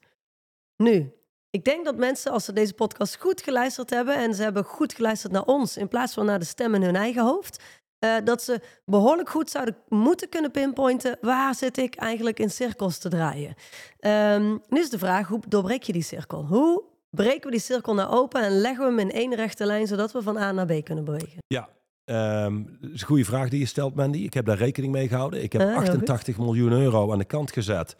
Nu, 0.75 1.13
ik 1.49 1.65
denk 1.65 1.85
dat 1.85 1.97
mensen, 1.97 2.31
als 2.31 2.45
ze 2.45 2.53
deze 2.53 2.73
podcast 2.73 3.15
goed 3.15 3.41
geluisterd 3.41 3.89
hebben 3.89 4.15
en 4.15 4.35
ze 4.35 4.43
hebben 4.43 4.63
goed 4.63 4.93
geluisterd 4.93 5.33
naar 5.33 5.45
ons 5.45 5.77
in 5.77 5.87
plaats 5.87 6.13
van 6.13 6.25
naar 6.25 6.39
de 6.39 6.45
stem 6.45 6.75
in 6.75 6.81
hun 6.81 6.95
eigen 6.95 7.23
hoofd, 7.23 7.63
eh, 8.03 8.15
dat 8.23 8.43
ze 8.43 8.59
behoorlijk 8.85 9.29
goed 9.29 9.49
zouden 9.49 9.75
moeten 9.89 10.29
kunnen 10.29 10.51
pinpointen 10.51 11.17
waar 11.21 11.55
zit 11.55 11.77
ik 11.77 11.95
eigenlijk 11.95 12.39
in 12.39 12.49
cirkels 12.49 12.97
te 12.97 13.09
draaien. 13.09 13.53
Ehm, 13.99 14.57
nu 14.69 14.79
is 14.79 14.89
de 14.89 14.97
vraag, 14.97 15.27
hoe 15.27 15.39
doorbreek 15.47 15.83
je 15.83 15.93
die 15.93 16.03
cirkel? 16.03 16.45
Hoe 16.45 16.83
breken 17.09 17.45
we 17.45 17.51
die 17.51 17.59
cirkel 17.59 17.93
nou 17.93 18.11
open 18.11 18.41
en 18.41 18.51
leggen 18.51 18.85
we 18.85 18.89
hem 18.89 19.09
in 19.09 19.11
één 19.11 19.35
rechte 19.35 19.65
lijn 19.65 19.87
zodat 19.87 20.11
we 20.11 20.21
van 20.21 20.37
A 20.37 20.51
naar 20.51 20.65
B 20.65 20.83
kunnen 20.85 21.03
bewegen? 21.03 21.37
Ja, 21.47 21.69
ehm, 22.05 22.63
dat 22.81 22.91
is 22.91 23.01
een 23.01 23.07
goede 23.07 23.25
vraag 23.25 23.49
die 23.49 23.59
je 23.59 23.65
stelt, 23.65 23.95
Mandy. 23.95 24.17
Ik 24.17 24.33
heb 24.33 24.45
daar 24.45 24.57
rekening 24.57 24.93
mee 24.93 25.07
gehouden. 25.07 25.43
Ik 25.43 25.51
heb 25.51 25.61
Ah, 25.61 25.67
heel 25.67 25.77
goed. 25.77 25.87
88 25.87 26.37
miljoen 26.37 26.71
euro 26.71 27.11
aan 27.11 27.17
de 27.17 27.25
kant 27.25 27.51
gezet 27.51 27.95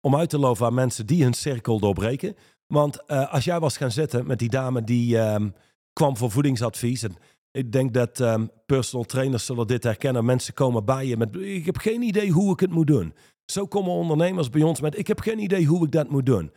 om 0.00 0.16
uit 0.16 0.30
te 0.30 0.38
loven 0.38 0.66
aan 0.66 0.74
mensen 0.74 1.06
die 1.06 1.22
hun 1.22 1.34
cirkel 1.34 1.78
doorbreken. 1.78 2.36
Want 2.66 3.06
eh, 3.06 3.32
als 3.32 3.44
jij 3.44 3.60
was 3.60 3.76
gaan 3.76 3.90
zitten 3.90 4.26
met 4.26 4.38
die 4.38 4.48
dame 4.48 4.84
die 4.84 5.18
ehm, 5.18 5.48
kwam 5.92 6.16
voor 6.16 6.30
voedingsadvies. 6.30 7.02
En 7.02 7.16
ik 7.54 7.72
denk 7.72 7.94
dat 7.94 8.20
ehm, 8.20 8.46
personal 8.66 9.04
trainers 9.04 9.44
zullen 9.44 9.66
dit 9.66 9.82
herkennen. 9.82 10.24
Mensen 10.24 10.54
komen 10.54 10.84
bij 10.84 11.06
je 11.06 11.16
met, 11.16 11.36
ik 11.36 11.66
heb 11.66 11.76
geen 11.76 12.02
idee 12.02 12.30
hoe 12.30 12.52
ik 12.52 12.60
het 12.60 12.70
moet 12.70 12.86
doen. 12.86 13.14
Zo 13.44 13.66
komen 13.66 13.92
ondernemers 13.92 14.50
bij 14.50 14.62
ons 14.62 14.80
met, 14.80 14.98
ik 14.98 15.06
heb 15.06 15.20
geen 15.20 15.38
idee 15.38 15.66
hoe 15.66 15.84
ik 15.84 15.92
dat 15.92 16.08
moet 16.08 16.26
doen. 16.26 16.52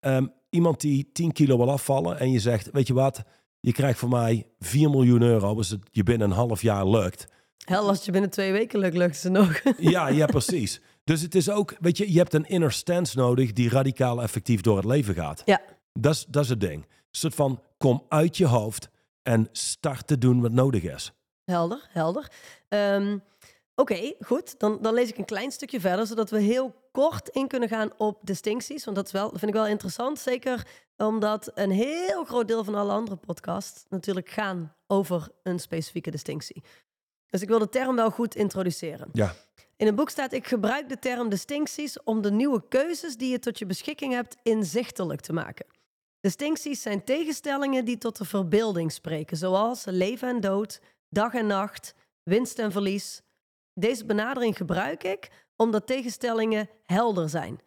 Ehm, 0.00 0.26
iemand 0.50 0.80
die 0.80 1.10
10 1.12 1.32
kilo 1.32 1.56
wil 1.56 1.70
afvallen 1.70 2.18
en 2.18 2.30
je 2.30 2.40
zegt, 2.40 2.70
weet 2.72 2.86
je 2.86 2.94
wat, 2.94 3.22
je 3.60 3.72
krijgt 3.72 3.98
van 3.98 4.08
mij 4.08 4.46
4 4.58 4.90
miljoen 4.90 5.22
euro 5.22 5.56
als 5.56 5.70
het 5.70 5.88
je 5.90 6.02
binnen 6.02 6.30
een 6.30 6.36
half 6.36 6.62
jaar 6.62 6.88
lukt. 6.88 7.26
Hel, 7.64 7.88
als 7.88 7.96
het 7.96 8.04
je 8.04 8.12
binnen 8.12 8.30
twee 8.30 8.52
weken 8.52 8.78
lukt, 8.78 8.96
lukt 8.96 9.16
ze 9.16 9.28
nog. 9.28 9.60
Ja, 9.78 10.08
ja, 10.08 10.26
precies. 10.26 10.80
Dus 11.04 11.20
het 11.20 11.34
is 11.34 11.50
ook, 11.50 11.76
weet 11.80 11.96
je, 11.96 12.12
je 12.12 12.18
hebt 12.18 12.34
een 12.34 12.48
inner 12.48 12.72
stance 12.72 13.18
nodig 13.18 13.52
die 13.52 13.68
radicaal 13.68 14.22
effectief 14.22 14.60
door 14.60 14.76
het 14.76 14.86
leven 14.86 15.14
gaat. 15.14 15.42
Ja. 15.44 15.60
Dat 15.92 16.14
is, 16.14 16.26
dat 16.28 16.42
is 16.42 16.48
het 16.48 16.60
ding. 16.60 16.82
Een 16.82 16.86
soort 17.10 17.34
van, 17.34 17.62
kom 17.78 18.02
uit 18.08 18.36
je 18.36 18.46
hoofd 18.46 18.90
en 19.28 19.48
start 19.52 20.06
te 20.06 20.18
doen 20.18 20.40
wat 20.40 20.52
nodig 20.52 20.82
is. 20.82 21.12
Helder, 21.44 21.88
helder. 21.90 22.30
Ehm, 22.68 23.18
Oké, 23.74 24.14
goed. 24.20 24.58
Dan, 24.58 24.78
dan 24.80 24.94
lees 24.94 25.08
ik 25.08 25.18
een 25.18 25.24
klein 25.24 25.50
stukje 25.50 25.80
verder, 25.80 26.06
zodat 26.06 26.30
we 26.30 26.40
heel 26.40 26.74
kort 26.92 27.28
in 27.28 27.48
kunnen 27.48 27.68
gaan 27.68 27.90
op 27.96 28.18
distincties. 28.22 28.84
Want 28.84 28.96
dat, 28.96 29.06
is 29.06 29.12
wel, 29.12 29.28
vind 29.28 29.42
ik 29.42 29.52
wel 29.52 29.66
interessant. 29.66 30.18
Zeker 30.18 30.66
omdat 30.96 31.50
een 31.54 31.70
heel 31.70 32.24
groot 32.24 32.48
deel 32.48 32.64
van 32.64 32.74
alle 32.74 32.92
andere 32.92 33.16
podcasts 33.16 33.84
natuurlijk 33.88 34.28
gaan 34.28 34.74
over 34.86 35.28
een 35.42 35.58
specifieke 35.58 36.10
distinctie. 36.10 36.62
Dus 37.26 37.42
ik 37.42 37.48
wil 37.48 37.58
de 37.58 37.68
term 37.68 37.96
wel 37.96 38.10
goed 38.10 38.34
introduceren. 38.34 39.08
Ja. 39.12 39.34
In 39.76 39.86
het 39.86 39.94
boek 39.94 40.10
staat: 40.10 40.32
Ik 40.32 40.46
gebruik 40.46 40.88
de 40.88 40.98
term 40.98 41.28
distincties 41.28 42.02
om 42.02 42.22
de 42.22 42.30
nieuwe 42.30 42.68
keuzes 42.68 43.16
die 43.16 43.30
je 43.30 43.38
tot 43.38 43.58
je 43.58 43.66
beschikking 43.66 44.12
hebt 44.12 44.36
inzichtelijk 44.42 45.20
te 45.20 45.32
maken. 45.32 45.66
Distincties 46.20 46.82
zijn 46.82 47.04
tegenstellingen 47.04 47.84
die 47.84 47.98
tot 47.98 48.16
de 48.16 48.24
verbeelding 48.24 48.92
spreken, 48.92 49.36
zoals 49.36 49.84
leven 49.84 50.28
en 50.28 50.40
dood, 50.40 50.80
dag 51.08 51.34
en 51.34 51.46
nacht, 51.46 51.94
winst 52.22 52.58
en 52.58 52.72
verlies. 52.72 53.22
Deze 53.74 54.04
benadering 54.04 54.56
gebruik 54.56 55.04
ik 55.04 55.46
omdat 55.56 55.86
tegenstellingen 55.86 56.68
helder 56.84 57.28
zijn. 57.28 57.60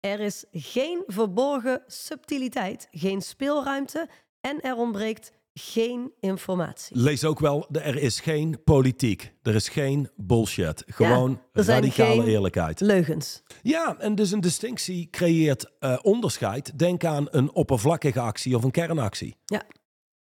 Er 0.00 0.20
is 0.20 0.44
geen 0.52 1.02
verborgen 1.06 1.82
subtiliteit, 1.86 2.88
geen 2.90 3.22
speelruimte 3.22 4.08
en 4.40 4.60
er 4.60 4.76
ontbreekt 4.76 5.32
geen 5.58 6.12
informatie. 6.20 6.96
Lees 6.98 7.24
ook 7.24 7.38
wel, 7.40 7.66
er 7.72 7.96
is 7.96 8.20
geen 8.20 8.58
politiek. 8.64 9.32
Er 9.42 9.54
is 9.54 9.68
geen 9.68 10.08
bullshit. 10.16 10.84
Gewoon 10.86 11.40
er 11.52 11.64
zijn 11.64 11.80
radicale 11.82 12.20
geen- 12.22 12.30
eerlijkheid. 12.30 12.80
Leugens. 12.80 13.42
Ja, 13.62 13.96
en 13.98 14.14
dus 14.14 14.30
een 14.30 14.40
distinctie 14.40 15.08
creëert 15.10 15.70
eh, 15.78 15.98
onderscheid. 16.02 16.78
Denk 16.78 17.04
aan 17.04 17.26
een 17.30 17.52
oppervlakkige 17.52 18.20
actie 18.20 18.56
of 18.56 18.64
een 18.64 18.70
kernactie. 18.70 19.36
Ja. 19.44 19.62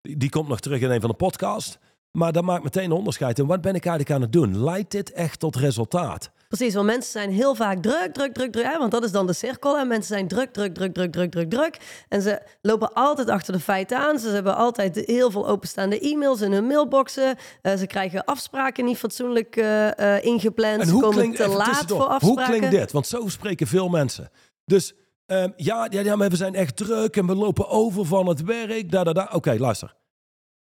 Die, 0.00 0.16
die 0.16 0.28
komt 0.30 0.48
nog 0.48 0.60
terug 0.60 0.80
in 0.80 0.90
een 0.90 1.00
van 1.00 1.10
de 1.10 1.16
podcasts. 1.16 1.78
Maar 2.10 2.32
dat 2.32 2.44
maakt 2.44 2.64
meteen 2.64 2.84
een 2.84 2.92
onderscheid. 2.92 3.38
En 3.38 3.46
wat 3.46 3.60
ben 3.60 3.74
ik 3.74 3.84
eigenlijk 3.86 4.16
aan 4.16 4.22
het 4.22 4.32
doen? 4.32 4.64
Leidt 4.64 4.90
dit 4.90 5.12
echt 5.12 5.38
tot 5.40 5.56
resultaat? 5.56 6.30
Precies, 6.56 6.74
want 6.74 6.86
mensen 6.86 7.12
zijn 7.12 7.30
heel 7.30 7.54
vaak 7.54 7.82
druk, 7.82 8.12
druk, 8.12 8.34
druk, 8.34 8.52
druk. 8.52 8.64
Hè? 8.64 8.78
Want 8.78 8.90
dat 8.90 9.04
is 9.04 9.12
dan 9.12 9.26
de 9.26 9.32
cirkel. 9.32 9.78
En 9.78 9.88
mensen 9.88 10.14
zijn 10.14 10.28
druk, 10.28 10.52
druk, 10.52 10.74
druk, 10.74 10.94
druk, 10.94 11.12
druk, 11.12 11.30
druk, 11.30 11.50
druk. 11.50 11.76
En 12.08 12.22
ze 12.22 12.42
lopen 12.62 12.92
altijd 12.92 13.28
achter 13.28 13.52
de 13.52 13.60
feiten 13.60 13.98
aan. 13.98 14.18
Ze 14.18 14.28
hebben 14.28 14.56
altijd 14.56 15.02
heel 15.06 15.30
veel 15.30 15.48
openstaande 15.48 16.00
e-mails 16.00 16.40
in 16.40 16.52
hun 16.52 16.66
mailboxen. 16.66 17.36
Eh, 17.62 17.76
ze 17.76 17.86
krijgen 17.86 18.24
afspraken 18.24 18.84
niet 18.84 18.96
fatsoenlijk 18.96 19.56
eh, 19.56 20.16
eh, 20.16 20.24
ingepland. 20.24 20.80
En 20.80 20.86
ze 20.86 20.92
hoe 20.92 21.02
komen 21.02 21.16
klinkt, 21.16 21.36
te 21.36 21.48
laat 21.48 21.84
voor 21.86 21.96
hoe 21.96 22.06
afspraken. 22.06 22.44
klinkt 22.44 22.70
dit? 22.70 22.92
Want 22.92 23.06
zo 23.06 23.28
spreken 23.28 23.66
veel 23.66 23.88
mensen. 23.88 24.30
Dus 24.64 24.94
ehm, 25.26 25.50
ja, 25.56 25.86
ja, 25.90 26.00
ja, 26.00 26.16
maar 26.16 26.30
we 26.30 26.36
zijn 26.36 26.54
echt 26.54 26.76
druk 26.76 27.16
en 27.16 27.26
we 27.26 27.34
lopen 27.34 27.68
over 27.68 28.06
van 28.06 28.26
het 28.26 28.42
werk. 28.42 28.90
Da, 28.90 29.04
da, 29.04 29.12
da. 29.12 29.28
Oké, 29.32 29.56
luister. 29.58 29.94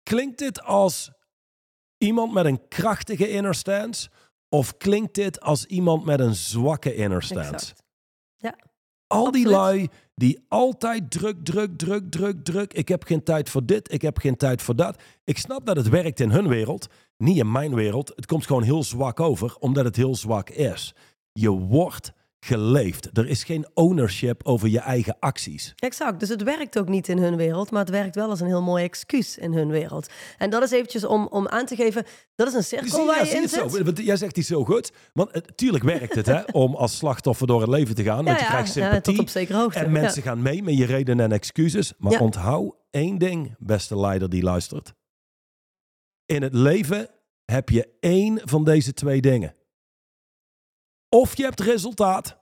Klinkt 0.03 0.37
dit 0.37 0.63
als 0.63 1.11
iemand 1.97 2.33
met 2.33 2.45
een 2.45 2.67
krachtige 2.67 3.29
inner 3.29 3.55
stance? 3.55 4.09
Of 4.53 4.77
klinkt 4.77 5.15
dit 5.15 5.41
als 5.41 5.65
iemand 5.65 6.05
met 6.05 6.19
een 6.19 6.35
zwakke 6.35 6.95
inner 6.95 7.23
stance? 7.23 7.49
Exact. 7.49 7.83
Al 9.07 9.31
die 9.31 9.45
Absoluut. 9.45 9.47
lui 9.47 9.87
die 10.15 10.45
altijd 10.47 11.11
druk, 11.11 11.45
druk, 11.45 11.77
druk, 11.77 12.11
druk, 12.11 12.43
druk. 12.43 12.73
Ik 12.73 12.87
heb 12.87 13.03
geen 13.03 13.23
tijd 13.23 13.49
voor 13.49 13.65
dit, 13.65 13.93
ik 13.93 14.01
heb 14.01 14.17
geen 14.17 14.37
tijd 14.37 14.61
voor 14.61 14.75
dat. 14.75 15.01
Ik 15.23 15.37
snap 15.37 15.65
dat 15.65 15.75
het 15.75 15.89
werkt 15.89 16.19
in 16.19 16.29
hun 16.31 16.47
wereld, 16.47 16.87
niet 17.17 17.37
in 17.37 17.51
mijn 17.51 17.75
wereld. 17.75 18.11
Het 18.15 18.25
komt 18.25 18.45
gewoon 18.45 18.63
heel 18.63 18.83
zwak 18.83 19.19
over, 19.19 19.55
omdat 19.59 19.85
het 19.85 19.95
heel 19.95 20.15
zwak 20.15 20.49
is. 20.49 20.93
Je 21.31 21.49
wordt 21.49 22.13
geleefd. 22.45 23.17
Er 23.17 23.27
is 23.27 23.43
geen 23.43 23.67
ownership 23.73 24.41
over 24.45 24.67
je 24.67 24.79
eigen 24.79 25.15
acties. 25.19 25.73
Exact, 25.75 26.19
dus 26.19 26.29
het 26.29 26.43
werkt 26.43 26.79
ook 26.79 26.87
niet 26.87 27.07
in 27.07 27.17
hun 27.17 27.35
wereld, 27.35 27.71
maar 27.71 27.79
het 27.81 27.89
werkt 27.89 28.15
wel 28.15 28.29
als 28.29 28.39
een 28.39 28.47
heel 28.47 28.61
mooi 28.61 28.83
excuus 28.83 29.37
in 29.37 29.53
hun 29.53 29.67
wereld. 29.69 30.07
En 30.37 30.49
dat 30.49 30.63
is 30.63 30.71
eventjes 30.71 31.03
om, 31.05 31.27
om 31.27 31.47
aan 31.47 31.65
te 31.65 31.75
geven, 31.75 32.03
dat 32.35 32.47
is 32.47 32.53
een 32.53 32.63
cirkel 32.63 32.87
Zie- 32.97 33.05
waar 33.05 33.15
ja, 33.15 33.21
je 33.21 33.27
zie 33.27 33.35
in 33.35 33.41
het 33.41 33.51
zo. 33.51 33.67
zit. 33.67 33.85
Want 33.85 33.97
Jij 33.97 34.17
zegt 34.17 34.35
die 34.35 34.43
zo 34.43 34.65
goed. 34.65 34.91
Want 35.13 35.31
het, 35.33 35.57
tuurlijk 35.57 35.83
werkt 35.83 36.15
het 36.15 36.25
hè, 36.25 36.41
om 36.63 36.75
als 36.75 36.97
slachtoffer 36.97 37.47
door 37.47 37.61
het 37.61 37.69
leven 37.69 37.95
te 37.95 38.03
gaan. 38.03 38.25
Want 38.25 38.39
je 38.39 38.45
krijgt 38.45 38.73
ja, 38.73 38.81
sympathie. 38.81 39.13
tot 39.13 39.19
op 39.23 39.29
zekere 39.29 39.57
hoogte. 39.57 39.79
En 39.79 39.91
mensen 39.91 40.21
gaan 40.23 40.41
mee 40.41 40.63
met 40.63 40.77
je 40.77 40.85
redenen 40.85 41.25
en 41.25 41.31
excuses. 41.31 41.93
Maar 41.97 42.11
Ja. 42.11 42.19
onthoud 42.19 42.75
één 42.91 43.17
ding, 43.17 43.55
beste 43.59 43.99
leider 43.99 44.29
die 44.29 44.43
luistert. 44.43 44.93
In 46.25 46.41
het 46.41 46.53
leven 46.53 47.09
heb 47.45 47.69
je 47.69 47.89
één 47.99 48.41
van 48.43 48.63
deze 48.63 48.93
twee 48.93 49.21
dingen. 49.21 49.55
Of 51.13 51.37
je 51.37 51.43
hebt 51.43 51.59
resultaat. 51.59 52.37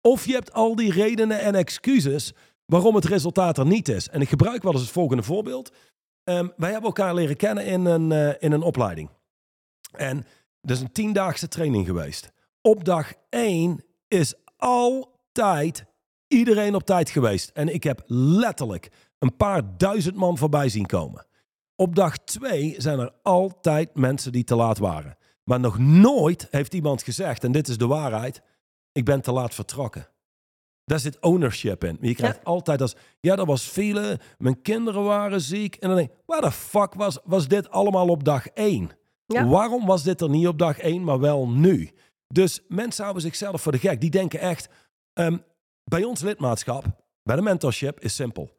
Of 0.00 0.26
je 0.26 0.32
hebt 0.32 0.52
al 0.52 0.76
die 0.76 0.92
redenen 0.92 1.40
en 1.40 1.54
excuses 1.54 2.32
waarom 2.66 2.94
het 2.94 3.04
resultaat 3.04 3.58
er 3.58 3.66
niet 3.66 3.88
is. 3.88 4.08
En 4.08 4.20
ik 4.20 4.28
gebruik 4.28 4.62
wel 4.62 4.72
eens 4.72 4.80
het 4.80 4.90
volgende 4.90 5.22
voorbeeld. 5.22 5.72
Ehm, 6.24 6.48
wij 6.56 6.70
hebben 6.70 6.88
elkaar 6.88 7.14
leren 7.14 7.36
kennen 7.36 7.64
in 7.66 7.84
een, 7.84 8.12
eh, 8.12 8.42
in 8.42 8.52
een 8.52 8.62
opleiding. 8.62 9.10
En 9.90 10.26
dat 10.60 10.76
is 10.76 10.82
een 10.82 10.92
tiendaagse 10.92 11.48
training 11.48 11.86
geweest. 11.86 12.32
Op 12.60 12.84
dag 12.84 13.12
één 13.28 13.84
is 14.08 14.34
altijd 14.56 15.84
iedereen 16.28 16.74
op 16.74 16.84
tijd 16.84 17.10
geweest. 17.10 17.50
En 17.50 17.74
ik 17.74 17.82
heb 17.82 18.02
letterlijk 18.06 18.90
een 19.18 19.36
paar 19.36 19.76
duizend 19.76 20.16
man 20.16 20.38
voorbij 20.38 20.68
zien 20.68 20.86
komen. 20.86 21.26
Op 21.76 21.94
dag 21.94 22.18
twee 22.18 22.74
zijn 22.78 22.98
er 22.98 23.12
altijd 23.22 23.94
mensen 23.94 24.32
die 24.32 24.44
te 24.44 24.54
laat 24.54 24.78
waren. 24.78 25.16
Maar 25.44 25.60
nog 25.60 25.78
nooit 25.78 26.46
heeft 26.50 26.74
iemand 26.74 27.02
gezegd, 27.02 27.44
en 27.44 27.52
dit 27.52 27.68
is 27.68 27.78
de 27.78 27.86
waarheid, 27.86 28.42
ik 28.92 29.04
ben 29.04 29.20
te 29.20 29.32
laat 29.32 29.54
vertrokken. 29.54 30.08
Daar 30.84 30.98
zit 30.98 31.20
ownership 31.20 31.84
in. 31.84 31.98
Je 32.00 32.14
krijgt 32.14 32.44
altijd 32.44 32.80
als, 32.80 32.94
ja, 33.20 33.36
er 33.36 33.46
was 33.46 33.62
file, 33.62 34.20
mijn 34.38 34.62
kinderen 34.62 35.04
waren 35.04 35.40
ziek. 35.40 35.74
En 35.74 35.88
dan 35.88 35.96
denk 35.96 36.10
ik, 36.10 36.16
waar 36.26 36.40
de 36.40 36.52
fuck 36.52 36.94
was, 36.94 37.18
was 37.24 37.48
dit 37.48 37.70
allemaal 37.70 38.08
op 38.08 38.24
dag 38.24 38.46
één? 38.46 38.90
Ja. 39.26 39.46
Waarom 39.46 39.86
was 39.86 40.02
dit 40.02 40.20
er 40.20 40.28
niet 40.28 40.46
op 40.46 40.58
dag 40.58 40.78
één, 40.78 41.04
maar 41.04 41.20
wel 41.20 41.48
nu? 41.48 41.90
Dus 42.28 42.60
mensen 42.68 43.02
houden 43.02 43.22
zichzelf 43.22 43.62
voor 43.62 43.72
de 43.72 43.78
gek. 43.78 44.00
Die 44.00 44.10
denken 44.10 44.40
echt, 44.40 44.68
ehm, 45.12 45.38
bij 45.84 46.04
ons 46.04 46.20
lidmaatschap, 46.20 46.84
bij 47.22 47.36
de 47.36 47.42
mentorship, 47.42 48.00
is 48.00 48.14
simpel. 48.14 48.50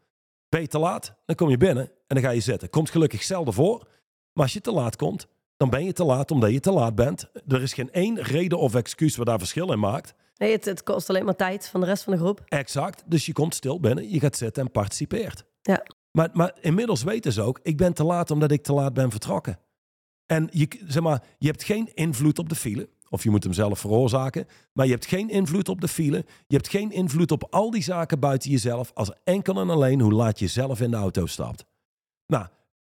Ben 0.49 0.61
je 0.61 0.67
te 0.67 0.79
laat, 0.79 1.15
dan 1.25 1.35
kom 1.35 1.49
je 1.49 1.57
binnen 1.57 1.83
en 1.83 2.15
dan 2.15 2.23
ga 2.23 2.29
je 2.29 2.39
zitten. 2.39 2.69
Komt 2.69 2.89
gelukkig 2.89 3.23
zelden 3.23 3.53
voor. 3.53 3.87
Maar 4.33 4.43
als 4.43 4.53
je 4.53 4.61
te 4.61 4.71
laat 4.71 4.95
komt, 4.95 5.27
dan 5.57 5.69
ben 5.69 5.85
je 5.85 5.93
te 5.93 6.03
laat 6.03 6.31
omdat 6.31 6.51
je 6.51 6.59
te 6.59 6.71
laat 6.71 6.95
bent. 6.95 7.29
Er 7.47 7.61
is 7.61 7.73
geen 7.73 7.91
één 7.91 8.21
reden 8.21 8.59
of 8.59 8.75
excuus 8.75 9.15
waar 9.15 9.25
daar 9.25 9.39
verschil 9.39 9.71
in 9.71 9.79
maakt. 9.79 10.13
Nee, 10.37 10.51
het, 10.51 10.65
het 10.65 10.83
kost 10.83 11.09
alleen 11.09 11.25
maar 11.25 11.35
tijd 11.35 11.67
van 11.67 11.79
de 11.79 11.85
rest 11.85 12.03
van 12.03 12.13
de 12.13 12.19
groep. 12.19 12.41
Exact. 12.45 13.03
Dus 13.05 13.25
je 13.25 13.33
komt 13.33 13.55
stil 13.55 13.79
binnen, 13.79 14.11
je 14.11 14.19
gaat 14.19 14.37
zitten 14.37 14.63
en 14.63 14.71
participeert. 14.71 15.45
Ja. 15.61 15.83
Maar, 16.11 16.29
maar 16.33 16.57
inmiddels 16.61 17.03
weten 17.03 17.33
ze 17.33 17.41
ook, 17.41 17.59
ik 17.63 17.77
ben 17.77 17.93
te 17.93 18.03
laat 18.03 18.31
omdat 18.31 18.51
ik 18.51 18.63
te 18.63 18.73
laat 18.73 18.93
ben 18.93 19.11
vertrokken. 19.11 19.59
En 20.25 20.47
je, 20.51 20.81
zeg 20.87 21.03
maar, 21.03 21.23
je 21.37 21.47
hebt 21.47 21.63
geen 21.63 21.89
invloed 21.93 22.39
op 22.39 22.49
de 22.49 22.55
file. 22.55 22.89
Of 23.09 23.23
je 23.23 23.29
moet 23.29 23.43
hem 23.43 23.53
zelf 23.53 23.79
veroorzaken. 23.79 24.47
Maar 24.73 24.85
je 24.85 24.91
hebt 24.91 25.05
geen 25.05 25.29
invloed 25.29 25.69
op 25.69 25.81
de 25.81 25.87
file. 25.87 26.25
Je 26.47 26.55
hebt 26.55 26.69
geen 26.69 26.91
invloed 26.91 27.31
op 27.31 27.47
al 27.49 27.71
die 27.71 27.83
zaken 27.83 28.19
buiten 28.19 28.51
jezelf. 28.51 28.91
Als 28.93 29.11
enkel 29.23 29.59
en 29.59 29.69
alleen 29.69 30.01
hoe 30.01 30.13
laat 30.13 30.39
je 30.39 30.47
zelf 30.47 30.81
in 30.81 30.91
de 30.91 30.97
auto 30.97 31.25
stapt. 31.25 31.65
Nou, 32.27 32.45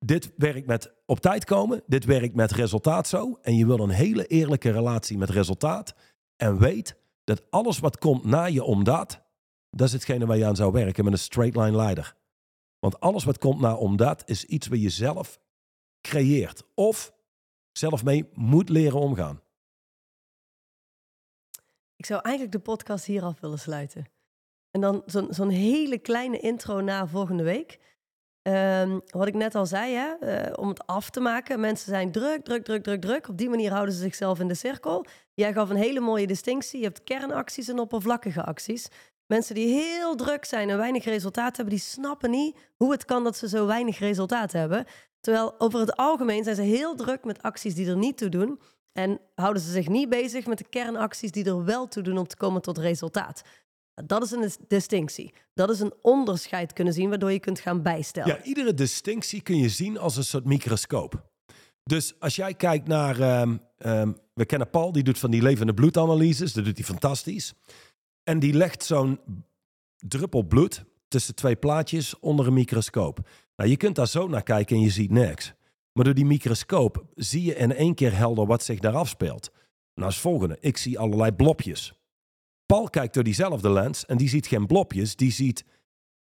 dit 0.06 0.32
werkt 0.38 0.68
met 0.68 0.94
op 1.06 1.20
tijd 1.20 1.46
komen. 1.46 1.84
Dit 1.88 2.06
werkt 2.06 2.36
met 2.36 2.52
resultaat 2.52 3.08
zo. 3.08 3.40
En 3.42 3.56
je 3.56 3.66
wil 3.66 3.80
een 3.80 3.90
hele 3.90 4.28
eerlijke 4.28 4.72
relatie 4.72 5.18
met 5.18 5.30
resultaat. 5.30 5.96
En 6.36 6.60
weet 6.60 6.96
dat 7.24 7.52
alles 7.52 7.80
wat 7.80 7.98
komt 7.98 8.24
na 8.24 8.46
je 8.46 8.64
omdat, 8.64 9.22
dat 9.70 9.88
is 9.88 9.94
hetgene 9.94 10.26
waar 10.26 10.38
je 10.38 10.46
aan 10.46 10.56
zou 10.56 10.72
werken 10.72 11.04
met 11.04 11.14
een 11.14 11.20
straight 11.20 11.56
line 11.56 11.76
leider. 11.76 12.16
Want 12.80 13.00
alles 13.00 13.24
wat 13.24 13.38
komt 13.38 13.60
na 13.60 13.76
omdat 13.76 14.24
is 14.26 14.46
iets 14.46 14.68
waar 14.68 14.78
je 14.78 14.90
zelf 14.90 15.40
creëert. 16.02 16.64
Of 16.76 17.14
zelf 17.72 18.04
mee 18.04 18.30
moet 18.34 18.70
leren 18.70 19.00
omgaan. 19.00 19.42
Ik 21.96 22.06
zou 22.06 22.22
eigenlijk 22.22 22.56
de 22.56 22.62
podcast 22.72 23.06
hier 23.06 23.24
af 23.24 23.40
willen 23.40 23.60
sluiten. 23.60 24.06
En 24.72 24.82
dan 24.82 25.04
zo'n 25.30 25.50
hele 25.50 25.98
kleine 25.98 26.40
intro 26.40 26.82
na 26.82 27.08
volgende 27.08 27.44
week. 27.44 27.93
Ehm, 28.44 29.00
wat 29.08 29.28
ik 29.28 29.34
net 29.34 29.56
al 29.56 29.66
zei, 29.66 29.94
hè, 29.94 30.14
eh, 30.14 30.54
om 30.56 30.68
het 30.68 30.88
af 30.88 31.10
te 31.10 31.20
maken. 31.20 31.60
Mensen 31.60 31.90
zijn 31.90 32.12
druk, 32.12 32.44
druk, 32.44 32.64
druk, 32.64 32.84
druk, 32.84 33.02
druk. 33.02 33.28
Op 33.28 33.38
die 33.38 33.50
manier 33.50 33.72
houden 33.72 33.94
ze 33.94 34.02
zichzelf 34.02 34.40
in 34.40 34.48
de 34.48 34.54
cirkel. 34.54 35.06
Jij 35.34 35.54
gaf 35.54 35.70
een 35.70 35.76
hele 35.76 36.00
mooie 36.00 36.28
distinctie. 36.28 36.80
Je 36.80 36.86
hebt 36.86 37.04
kernacties 37.04 37.68
en 37.68 37.80
oppervlakkige 37.80 38.44
acties. 38.44 38.88
Mensen 39.26 39.56
die 39.56 39.68
heel 39.68 40.16
druk 40.16 40.46
zijn 40.46 40.70
en 40.70 40.78
weinig 40.78 41.04
resultaat 41.04 41.56
hebben, 41.56 41.76
die 41.76 41.84
snappen 41.84 42.30
niet 42.30 42.58
hoe 42.76 42.92
het 42.92 43.06
kan 43.06 43.24
dat 43.24 43.38
ze 43.38 43.48
zo 43.48 43.66
weinig 43.66 44.00
resultaat 44.00 44.52
hebben. 44.52 44.86
Terwijl 45.20 45.60
over 45.60 45.80
het 45.80 45.96
algemeen 45.96 46.44
zijn 46.44 46.56
ze 46.56 46.62
heel 46.62 46.96
druk 46.96 47.24
met 47.24 47.42
acties 47.42 47.76
die 47.76 47.90
er 47.90 47.98
niet 47.98 48.18
toe 48.18 48.30
doen. 48.30 48.60
En 48.94 49.20
houden 49.36 49.62
ze 49.62 49.72
zich 49.72 49.88
niet 49.88 50.10
bezig 50.10 50.46
met 50.46 50.58
de 50.58 50.70
kernacties 50.70 51.32
die 51.32 51.46
er 51.46 51.66
wel 51.66 51.88
toe 51.88 52.04
doen 52.04 52.18
om 52.18 52.28
te 52.28 52.38
komen 52.38 52.62
tot 52.62 52.78
resultaat. 52.78 53.42
Dat 54.06 54.24
is 54.24 54.32
een 54.32 54.42
dis- 54.42 54.58
distinctie. 54.68 55.34
Dat 55.54 55.70
is 55.70 55.80
een 55.80 55.94
onderscheid 56.02 56.74
kunnen 56.74 56.94
zien, 56.94 57.10
waardoor 57.10 57.32
je 57.32 57.40
kunt 57.40 57.60
gaan 57.60 57.82
bijstellen. 57.82 58.36
Ja, 58.36 58.44
iedere 58.44 58.74
distinctie 58.74 59.42
kun 59.42 59.58
je 59.58 59.70
zien 59.70 59.98
als 59.98 60.18
een 60.18 60.24
soort 60.24 60.46
microscoop. 60.46 61.32
Dus 61.84 62.20
als 62.20 62.36
jij 62.36 62.54
kijkt 62.54 62.88
naar, 62.88 63.20
ehm, 63.20 63.58
ehm, 63.78 64.12
we 64.34 64.46
kennen 64.46 64.70
Paul, 64.70 64.92
die 64.92 65.04
doet 65.04 65.20
van 65.20 65.32
die 65.32 65.42
levende 65.42 65.74
bloedanalyses, 65.74 66.54
dat 66.54 66.66
doet 66.66 66.78
hij 66.78 66.86
fantastisch. 66.86 67.54
En 68.24 68.40
die 68.40 68.54
legt 68.54 68.84
zo'n 68.84 69.20
druppel 69.98 70.44
bloed 70.44 70.84
tussen 71.08 71.36
twee 71.36 71.56
plaatjes 71.56 72.20
onder 72.20 72.48
een 72.48 72.54
microscoop. 72.54 73.30
Nou, 73.56 73.70
je 73.70 73.78
kunt 73.78 73.96
daar 73.96 74.08
zo 74.08 74.28
naar 74.28 74.44
kijken 74.44 74.76
en 74.76 74.82
je 74.82 74.90
ziet 74.90 75.12
niks. 75.12 75.54
Maar 75.94 76.04
door 76.06 76.14
die 76.14 76.26
microscoop 76.26 77.06
zie 77.16 77.44
je 77.44 77.56
in 77.56 77.74
één 77.74 77.96
keer 77.96 78.16
helder 78.18 78.46
wat 78.46 78.64
zich 78.64 78.80
daar 78.80 78.96
afspeelt. 78.96 79.52
Nou, 79.96 80.10
het 80.10 80.20
volgende. 80.20 80.58
Ik 80.60 80.78
zie 80.78 81.00
allerlei 81.00 81.32
blopjes. 81.32 81.94
Paul 82.74 82.90
kijkt 82.90 83.14
door 83.14 83.24
diezelfde 83.24 83.70
lens 83.70 84.06
en 84.06 84.18
die 84.18 84.30
ziet 84.30 84.48
geen 84.48 84.68
blopjes, 84.68 85.16
die 85.16 85.32
ziet 85.32 85.66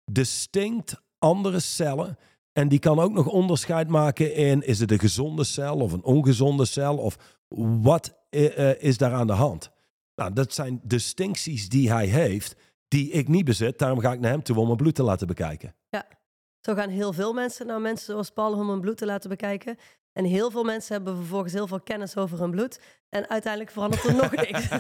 distinct 0.05 1.03
andere 1.19 1.61
cellen. 1.61 2.17
En 2.53 2.69
die 2.69 2.79
kan 2.79 2.99
ook 2.99 3.13
nog 3.13 3.27
onderscheid 3.27 3.89
maken 3.89 4.35
in, 4.35 4.63
is 4.63 4.81
het 4.81 4.91
een 4.91 4.99
gezonde 4.99 5.45
cel 5.45 5.77
of 5.77 5.93
een 5.93 6.05
ongezonde 6.05 6.65
cel? 6.65 6.97
Of 6.97 7.39
wat 7.83 8.15
eh, 8.31 8.71
eh, 8.71 8.83
is 8.83 8.99
daar 8.99 9.13
aan 9.13 9.27
de 9.27 9.33
hand? 9.33 9.71
Nou, 10.15 10.33
dat 10.33 10.55
zijn 10.55 10.81
distincties 10.83 11.69
die 11.69 11.93
hij 11.93 12.07
heeft, 12.07 12.57
die 12.89 13.11
ik 13.11 13.29
niet 13.29 13.45
bezit. 13.45 13.79
Daarom 13.79 14.01
ga 14.01 14.13
ik 14.13 14.21
naar 14.21 14.31
hem 14.31 14.43
toe 14.43 14.57
om 14.57 14.65
mijn 14.65 14.77
bloed 14.77 14.95
te 14.95 15.03
laten 15.03 15.27
bekijken. 15.27 15.75
Zo 16.61 16.75
gaan 16.75 16.91
heel 16.91 17.13
veel 17.13 17.33
mensen 17.33 17.67
naar 17.67 17.81
mensen 17.81 18.07
zoals 18.07 18.31
Paul 18.31 18.53
om 18.53 18.69
hun 18.69 18.81
bloed 18.81 18.97
te 18.97 19.07
laten 19.07 19.31
bekijken. 19.31 19.77
En 20.17 20.25
heel 20.25 20.51
veel 20.51 20.65
mensen 20.65 20.95
hebben 20.95 21.17
vervolgens 21.17 21.53
heel 21.53 21.67
veel 21.67 21.81
kennis 21.81 22.17
over 22.17 22.39
hun 22.39 22.51
bloed. 22.51 22.81
En 23.09 23.29
uiteindelijk 23.29 23.73
verandert 23.73 24.05
er 24.05 24.15
nog 24.15 24.31
niks. 24.31 24.69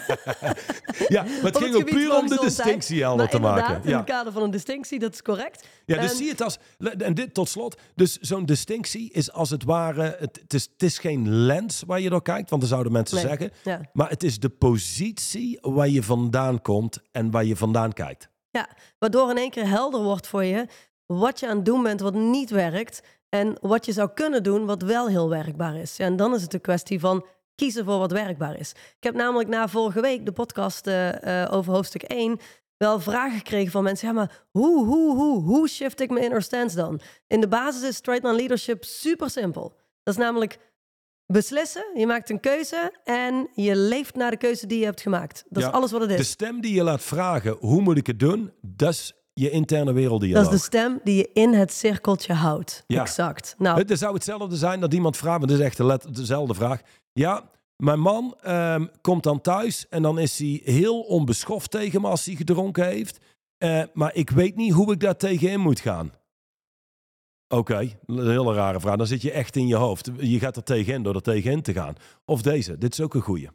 Ja, 1.08 1.22
maar 1.22 1.32
het 1.42 1.56
Op 1.56 1.62
ging 1.62 1.74
ook 1.74 1.84
puur 1.84 2.16
om 2.18 2.28
de 2.28 2.38
distinctie 2.40 3.00
helder 3.00 3.18
Maar 3.18 3.28
te 3.28 3.38
maken. 3.38 3.80
in 3.84 3.90
Ja. 3.90 3.96
het 3.96 4.06
kader 4.06 4.32
van 4.32 4.42
een 4.42 4.50
distinctie, 4.50 4.98
dat 4.98 5.12
is 5.12 5.22
correct. 5.22 5.68
Ja, 5.86 5.96
dus 6.00 6.08
Ehm, 6.10 6.16
zie 6.16 6.28
het 6.28 6.40
als. 6.42 6.58
En 6.98 7.14
dit 7.14 7.34
tot 7.34 7.48
slot. 7.48 7.80
Dus 7.94 8.16
zo'n 8.18 8.46
distinctie 8.46 9.12
is 9.12 9.32
als 9.32 9.50
het 9.50 9.64
ware. 9.64 10.16
Het, 10.18 10.38
het, 10.42 10.54
is, 10.54 10.68
het 10.72 10.82
is 10.82 10.98
geen 10.98 11.30
lens 11.30 11.82
waar 11.86 12.00
je 12.00 12.10
door 12.10 12.22
kijkt, 12.22 12.50
want 12.50 12.60
dan 12.62 12.70
zouden 12.70 12.92
mensen 12.92 13.16
Nee. 13.16 13.26
zeggen. 13.26 13.50
Ja. 13.64 13.80
Maar 13.92 14.08
het 14.10 14.22
is 14.22 14.38
de 14.38 14.48
positie 14.48 15.58
waar 15.60 15.88
je 15.88 16.02
vandaan 16.02 16.62
komt 16.62 16.98
en 17.12 17.30
waar 17.30 17.44
je 17.44 17.56
vandaan 17.56 17.92
kijkt. 17.92 18.28
Waardoor 18.98 19.30
in 19.30 19.36
één 19.36 19.50
keer 19.50 19.68
helder 19.68 20.02
wordt 20.02 20.26
voor 20.26 20.44
je 20.44 20.66
wat 21.06 21.40
je 21.40 21.48
aan 21.48 21.56
het 21.56 21.64
doen 21.64 21.82
bent 21.82 22.00
wat 22.00 22.14
niet 22.14 22.50
werkt. 22.50 23.02
En 23.28 23.56
wat 23.60 23.86
je 23.86 23.92
zou 23.92 24.10
kunnen 24.14 24.42
doen 24.42 24.66
wat 24.66 24.82
wel 24.82 25.08
heel 25.08 25.28
werkbaar 25.28 25.76
is. 25.76 25.96
Ja, 25.96 26.04
en 26.04 26.16
dan 26.16 26.34
is 26.34 26.42
het 26.42 26.54
een 26.54 26.60
kwestie 26.60 27.00
van 27.00 27.26
kiezen 27.54 27.84
voor 27.84 27.98
wat 27.98 28.12
werkbaar 28.12 28.58
is. 28.58 28.70
Ik 28.70 28.96
heb 29.02 29.14
namelijk 29.14 29.48
na 29.48 29.68
vorige 29.68 30.00
week 30.00 30.24
de 30.26 30.32
podcast 30.32 30.86
eh, 30.86 31.42
eh, 31.42 31.52
over 31.52 31.72
hoofdstuk 31.72 32.02
1 32.02 32.38
wel 32.76 33.00
vragen 33.00 33.38
gekregen 33.38 33.70
van 33.70 33.82
mensen. 33.82 34.08
Ja, 34.08 34.14
maar 34.14 34.44
hoe, 34.50 34.84
hoe, 34.86 35.16
hoe, 35.16 35.42
hoe 35.42 35.68
shift 35.68 36.00
ik 36.00 36.10
mijn 36.10 36.24
inner 36.24 36.42
stance 36.42 36.76
dan? 36.76 37.00
In 37.26 37.40
de 37.40 37.48
basis 37.48 37.82
is 37.88 37.96
straight 37.96 38.24
line 38.24 38.36
leadership 38.36 38.84
super 38.84 39.30
simpel. 39.30 39.74
Dat 40.02 40.14
is 40.14 40.20
namelijk 40.20 40.58
beslissen, 41.26 41.84
je 41.94 42.06
maakt 42.06 42.30
een 42.30 42.40
keuze 42.40 42.92
en 43.04 43.48
je 43.54 43.76
leeft 43.76 44.14
naar 44.14 44.30
de 44.30 44.36
keuze 44.36 44.66
die 44.66 44.78
je 44.78 44.84
hebt 44.84 45.00
gemaakt. 45.00 45.44
Dat 45.48 45.62
Ja, 45.62 45.68
is 45.68 45.74
alles 45.74 45.90
wat 45.90 46.00
het 46.00 46.10
is. 46.10 46.16
De 46.16 46.22
stem 46.22 46.60
die 46.60 46.74
je 46.74 46.82
laat 46.82 47.02
vragen: 47.02 47.56
hoe 47.58 47.80
moet 47.80 47.96
ik 47.96 48.06
het 48.06 48.20
doen? 48.20 48.52
Dat 48.60 48.90
is 48.92 49.12
je 49.40 49.50
interne 49.50 49.92
werelddialoog. 49.92 50.44
Dat 50.44 50.52
is 50.52 50.60
de 50.60 50.64
stem 50.64 51.00
die 51.04 51.16
je 51.16 51.30
in 51.32 51.52
het 51.52 51.72
cirkeltje 51.72 52.32
houdt. 52.32 52.84
Ja. 52.86 53.00
Exact. 53.00 53.54
Nou, 53.58 53.78
Het 53.78 53.98
zou 53.98 54.14
hetzelfde 54.14 54.56
zijn 54.56 54.80
dat 54.80 54.94
iemand 54.94 55.16
vraagt, 55.16 55.38
maar 55.38 55.48
dit 55.48 55.58
is 55.58 55.64
echt 55.64 55.76
de 55.76 55.98
dezelfde 56.10 56.54
vraag. 56.54 56.80
Ja, 57.12 57.50
Mijn 57.76 58.00
man 58.00 58.36
ehm, 58.42 58.86
komt 59.00 59.22
dan 59.22 59.40
thuis 59.40 59.88
en 59.88 60.02
dan 60.02 60.18
is 60.18 60.38
hij 60.38 60.60
heel 60.64 61.00
onbeschoft 61.00 61.70
tegen 61.70 62.00
me 62.00 62.08
als 62.08 62.24
hij 62.24 62.34
gedronken 62.34 62.86
heeft. 62.86 63.18
Eh, 63.58 63.82
maar 63.92 64.14
ik 64.14 64.30
weet 64.30 64.56
niet 64.56 64.72
hoe 64.72 64.92
ik 64.92 65.00
daar 65.00 65.16
tegenin 65.16 65.60
moet 65.60 65.80
gaan. 65.80 66.12
Oké, 67.48 67.78
een 68.06 68.26
hele 68.26 68.54
rare 68.54 68.80
vraag. 68.80 68.96
Dan 68.96 69.06
zit 69.06 69.22
je 69.22 69.30
echt 69.30 69.56
in 69.56 69.66
je 69.66 69.74
hoofd. 69.74 70.10
Je 70.18 70.38
gaat 70.38 70.56
er 70.56 70.62
tegenin 70.62 71.02
door 71.02 71.14
er 71.14 71.22
tegenin 71.22 71.62
te 71.62 71.72
gaan. 71.72 71.94
Of 72.24 72.42
deze, 72.42 72.78
dit 72.78 72.92
is 72.92 73.00
ook 73.00 73.14
een 73.14 73.20
goeie. 73.20 73.48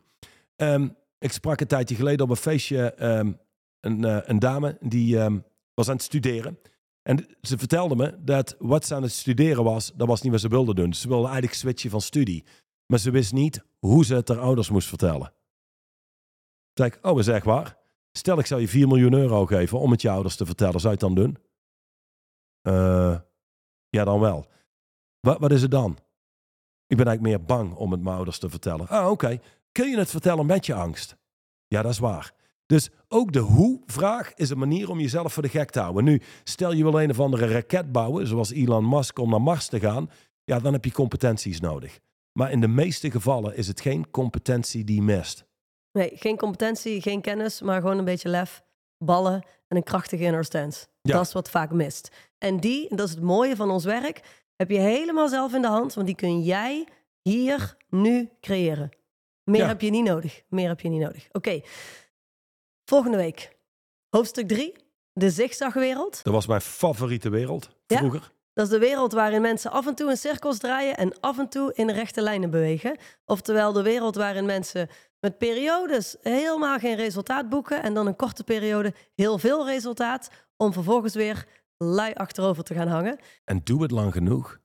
Ehm, 0.55 0.87
ik 1.19 1.31
sprak 1.31 1.61
een 1.61 1.67
tijdje 1.67 1.95
geleden 1.95 2.25
op 2.25 2.29
een 2.29 2.35
feestje 2.35 2.93
ehm, 2.93 3.31
een, 3.79 4.05
eh, 4.05 4.17
een 4.23 4.39
dame 4.39 4.77
die 4.79 5.19
was 5.73 5.87
aan 5.89 5.95
het 5.95 6.03
studeren. 6.03 6.59
En 7.01 7.27
ze 7.41 7.57
vertelde 7.57 7.95
me 7.95 8.23
dat 8.23 8.55
wat 8.59 8.85
ze 8.85 8.95
aan 8.95 9.01
het 9.01 9.11
studeren 9.11 9.63
was, 9.63 9.91
dat 9.95 10.07
was 10.07 10.21
niet 10.21 10.31
wat 10.31 10.41
ze 10.41 10.47
wilde 10.47 10.73
doen. 10.73 10.93
Ze 10.93 11.07
wilde 11.07 11.25
eigenlijk 11.25 11.55
switchen 11.55 11.89
van 11.89 12.01
studie. 12.01 12.45
Maar 12.85 12.99
ze 12.99 13.11
wist 13.11 13.33
niet 13.33 13.63
hoe 13.79 14.05
ze 14.05 14.15
het 14.15 14.27
haar 14.27 14.39
ouders 14.39 14.69
moest 14.69 14.87
vertellen. 14.87 15.33
Toen 16.73 16.85
ik, 16.85 16.99
oh, 17.01 17.19
is 17.19 17.27
echt 17.27 17.45
waar? 17.45 17.77
Stel, 18.11 18.39
ik 18.39 18.45
zou 18.45 18.61
je 18.61 18.67
4 18.67 18.87
miljoen 18.87 19.13
euro 19.13 19.45
geven 19.45 19.79
om 19.79 19.91
het 19.91 20.01
je 20.01 20.09
ouders 20.09 20.35
te 20.35 20.45
vertellen. 20.45 20.79
Zou 20.79 20.93
je 20.93 21.05
het 21.05 21.15
dan 21.15 21.15
doen? 21.15 21.37
Eh, 22.61 23.19
ja, 23.89 24.03
dan 24.03 24.19
wel. 24.19 24.45
Wat, 25.19 25.39
wat 25.39 25.51
is 25.51 25.61
het 25.61 25.71
dan? 25.71 25.97
Ik 26.87 26.97
ben 26.97 27.05
eigenlijk 27.07 27.37
meer 27.37 27.45
bang 27.45 27.73
om 27.73 27.91
het 27.91 28.01
mijn 28.01 28.15
ouders 28.15 28.39
te 28.39 28.49
vertellen. 28.49 28.87
Ah, 28.87 29.09
oké. 29.09 29.39
Kun 29.71 29.89
je 29.89 29.97
het 29.97 30.09
vertellen 30.09 30.45
met 30.45 30.65
je 30.65 30.73
angst? 30.73 31.17
Ja, 31.67 31.81
dat 31.81 31.91
is 31.91 31.99
waar. 31.99 32.33
Dus 32.71 32.89
ook 33.07 33.31
de 33.31 33.39
hoe-vraag 33.39 34.33
is 34.33 34.49
een 34.49 34.57
manier 34.57 34.89
om 34.89 34.99
jezelf 34.99 35.33
voor 35.33 35.43
de 35.43 35.49
gek 35.49 35.69
te 35.69 35.79
houden. 35.79 36.03
Nu, 36.03 36.21
stel 36.43 36.73
je 36.73 36.83
wil 36.83 37.01
een 37.01 37.09
of 37.09 37.19
andere 37.19 37.47
raket 37.47 37.91
bouwen, 37.91 38.27
zoals 38.27 38.51
Elon 38.51 38.89
Musk, 38.89 39.19
om 39.19 39.29
naar 39.29 39.41
Mars 39.41 39.67
te 39.67 39.79
gaan. 39.79 40.09
Ja, 40.43 40.59
dan 40.59 40.73
heb 40.73 40.85
je 40.85 40.91
competenties 40.91 41.59
nodig. 41.59 41.99
Maar 42.31 42.51
in 42.51 42.61
de 42.61 42.67
meeste 42.67 43.11
gevallen 43.11 43.55
is 43.55 43.67
het 43.67 43.81
geen 43.81 44.11
competentie 44.11 44.83
die 44.83 45.01
mist. 45.01 45.45
Nee, 45.91 46.11
geen 46.13 46.37
competentie, 46.37 47.01
geen 47.01 47.21
kennis, 47.21 47.61
maar 47.61 47.81
gewoon 47.81 47.97
een 47.97 48.05
beetje 48.05 48.29
lef, 48.29 48.63
ballen 48.97 49.43
en 49.67 49.77
een 49.77 49.83
krachtige 49.83 50.23
inner 50.23 50.45
stance. 50.45 50.87
Ja. 51.01 51.13
Dat 51.13 51.25
is 51.25 51.33
wat 51.33 51.49
vaak 51.49 51.71
mist. 51.71 52.09
En 52.37 52.59
die, 52.59 52.89
en 52.89 52.95
dat 52.95 53.07
is 53.07 53.13
het 53.13 53.23
mooie 53.23 53.55
van 53.55 53.71
ons 53.71 53.85
werk, 53.85 54.43
heb 54.55 54.69
je 54.69 54.79
helemaal 54.79 55.29
zelf 55.29 55.53
in 55.53 55.61
de 55.61 55.67
hand, 55.67 55.93
want 55.93 56.07
die 56.07 56.15
kun 56.15 56.41
jij 56.41 56.87
hier, 57.21 57.75
nu 57.89 58.29
creëren. 58.41 58.89
Meer 59.43 59.61
Ja. 59.61 59.67
heb 59.67 59.81
je 59.81 59.89
niet 59.89 60.05
nodig. 60.05 60.43
Meer 60.49 60.67
heb 60.67 60.79
je 60.79 60.89
niet 60.89 61.01
nodig. 61.01 61.27
Oké, 61.31 61.61
volgende 62.91 63.17
week. 63.17 63.57
Hoofdstuk 64.09 64.47
3, 64.47 64.73
de 65.13 65.29
zigzagwereld. 65.29 66.23
Dat 66.23 66.33
was 66.33 66.47
mijn 66.47 66.61
favoriete 66.61 67.29
wereld 67.29 67.69
Ja. 67.87 67.97
vroeger. 67.97 68.31
Dat 68.53 68.65
is 68.65 68.71
de 68.71 68.79
wereld 68.79 69.11
waarin 69.11 69.41
mensen 69.41 69.71
af 69.71 69.87
en 69.87 69.95
toe 69.95 70.09
in 70.09 70.17
cirkels 70.17 70.57
draaien 70.57 70.97
en 70.97 71.19
af 71.19 71.39
en 71.39 71.49
toe 71.49 71.73
in 71.73 71.89
rechte 71.89 72.21
lijnen 72.21 72.49
bewegen. 72.49 72.97
Oftewel 73.25 73.73
de 73.73 73.81
wereld 73.81 74.15
waarin 74.15 74.45
mensen 74.45 74.89
met 75.19 75.37
periodes 75.37 76.15
helemaal 76.21 76.79
geen 76.79 76.95
resultaat 76.95 77.49
boeken 77.49 77.83
en 77.83 77.93
dan 77.93 78.07
een 78.07 78.15
korte 78.15 78.43
periode 78.43 78.93
heel 79.15 79.37
veel 79.37 79.65
resultaat 79.65 80.29
om 80.57 80.73
vervolgens 80.73 81.13
weer 81.13 81.45
lui 81.77 82.13
achterover 82.13 82.63
te 82.63 82.73
gaan 82.73 82.87
hangen. 82.87 83.19
En 83.45 83.61
doe 83.63 83.81
het 83.81 83.91
lang 83.91 84.13
genoeg. 84.13 84.59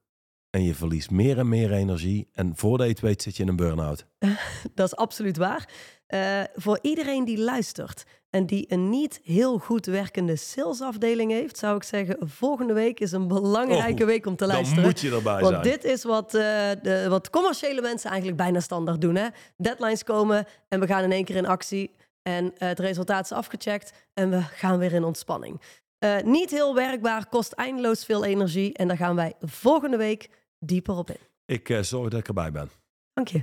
En 0.50 0.62
je 0.62 0.74
verliest 0.74 1.10
meer 1.10 1.38
en 1.38 1.48
meer 1.48 1.72
energie. 1.72 2.28
En 2.32 2.56
voordat 2.56 2.86
je 2.86 2.92
het 2.92 3.02
weet 3.02 3.22
zit 3.22 3.36
je 3.36 3.42
in 3.42 3.48
een 3.48 3.56
burn-out. 3.56 4.06
Dat 4.74 4.86
is 4.86 4.96
absoluut 4.96 5.36
waar. 5.36 5.68
Eh, 6.06 6.40
voor 6.54 6.78
iedereen 6.82 7.24
die 7.24 7.38
luistert 7.38 8.04
en 8.30 8.46
die 8.46 8.72
een 8.72 8.90
niet 8.90 9.20
heel 9.24 9.58
goed 9.58 9.86
werkende 9.86 10.36
salesafdeling 10.36 11.30
heeft, 11.30 11.58
zou 11.58 11.76
ik 11.76 11.82
zeggen, 11.82 12.16
volgende 12.28 12.72
week 12.72 13.00
is 13.00 13.12
een 13.12 13.28
belangrijke 13.28 14.02
Oh, 14.02 14.08
week 14.08 14.26
om 14.26 14.36
te 14.36 14.44
Dan 14.46 14.54
luisteren. 14.54 14.82
moet 14.84 15.00
je 15.00 15.10
erbij 15.10 15.40
Want 15.40 15.48
zijn. 15.48 15.62
dit 15.62 15.84
is 15.84 16.04
wat, 16.04 16.34
eh, 16.34 16.40
de, 16.82 17.06
wat 17.08 17.30
commerciële 17.30 17.80
mensen 17.80 18.08
eigenlijk 18.10 18.38
bijna 18.40 18.60
standaard 18.60 19.00
doen. 19.00 19.14
Hè? 19.16 19.26
Deadlines 19.56 20.04
komen 20.04 20.46
en 20.68 20.80
we 20.80 20.86
gaan 20.86 21.02
in 21.02 21.12
één 21.12 21.24
keer 21.24 21.36
in 21.36 21.46
actie. 21.46 21.94
En 22.22 22.52
eh, 22.58 22.68
het 22.68 22.78
resultaat 22.78 23.24
is 23.24 23.32
afgecheckt 23.32 23.92
en 24.14 24.30
we 24.30 24.40
gaan 24.42 24.78
weer 24.78 24.92
in 24.92 25.04
ontspanning. 25.04 25.60
Niet 26.24 26.50
heel 26.50 26.74
werkbaar, 26.74 27.26
kost 27.28 27.52
eindeloos 27.52 28.04
veel 28.04 28.24
energie. 28.24 28.72
En 28.74 28.88
daar 28.88 28.96
gaan 28.96 29.16
wij 29.16 29.32
volgende 29.40 29.96
week 29.96 30.28
dieper 30.58 30.96
op 30.96 31.10
in. 31.10 31.18
Ik 31.46 31.78
zorg 31.80 32.08
dat 32.10 32.20
ik 32.20 32.28
erbij 32.28 32.52
ben. 32.52 32.70
Dank 33.12 33.28
je. 33.28 33.42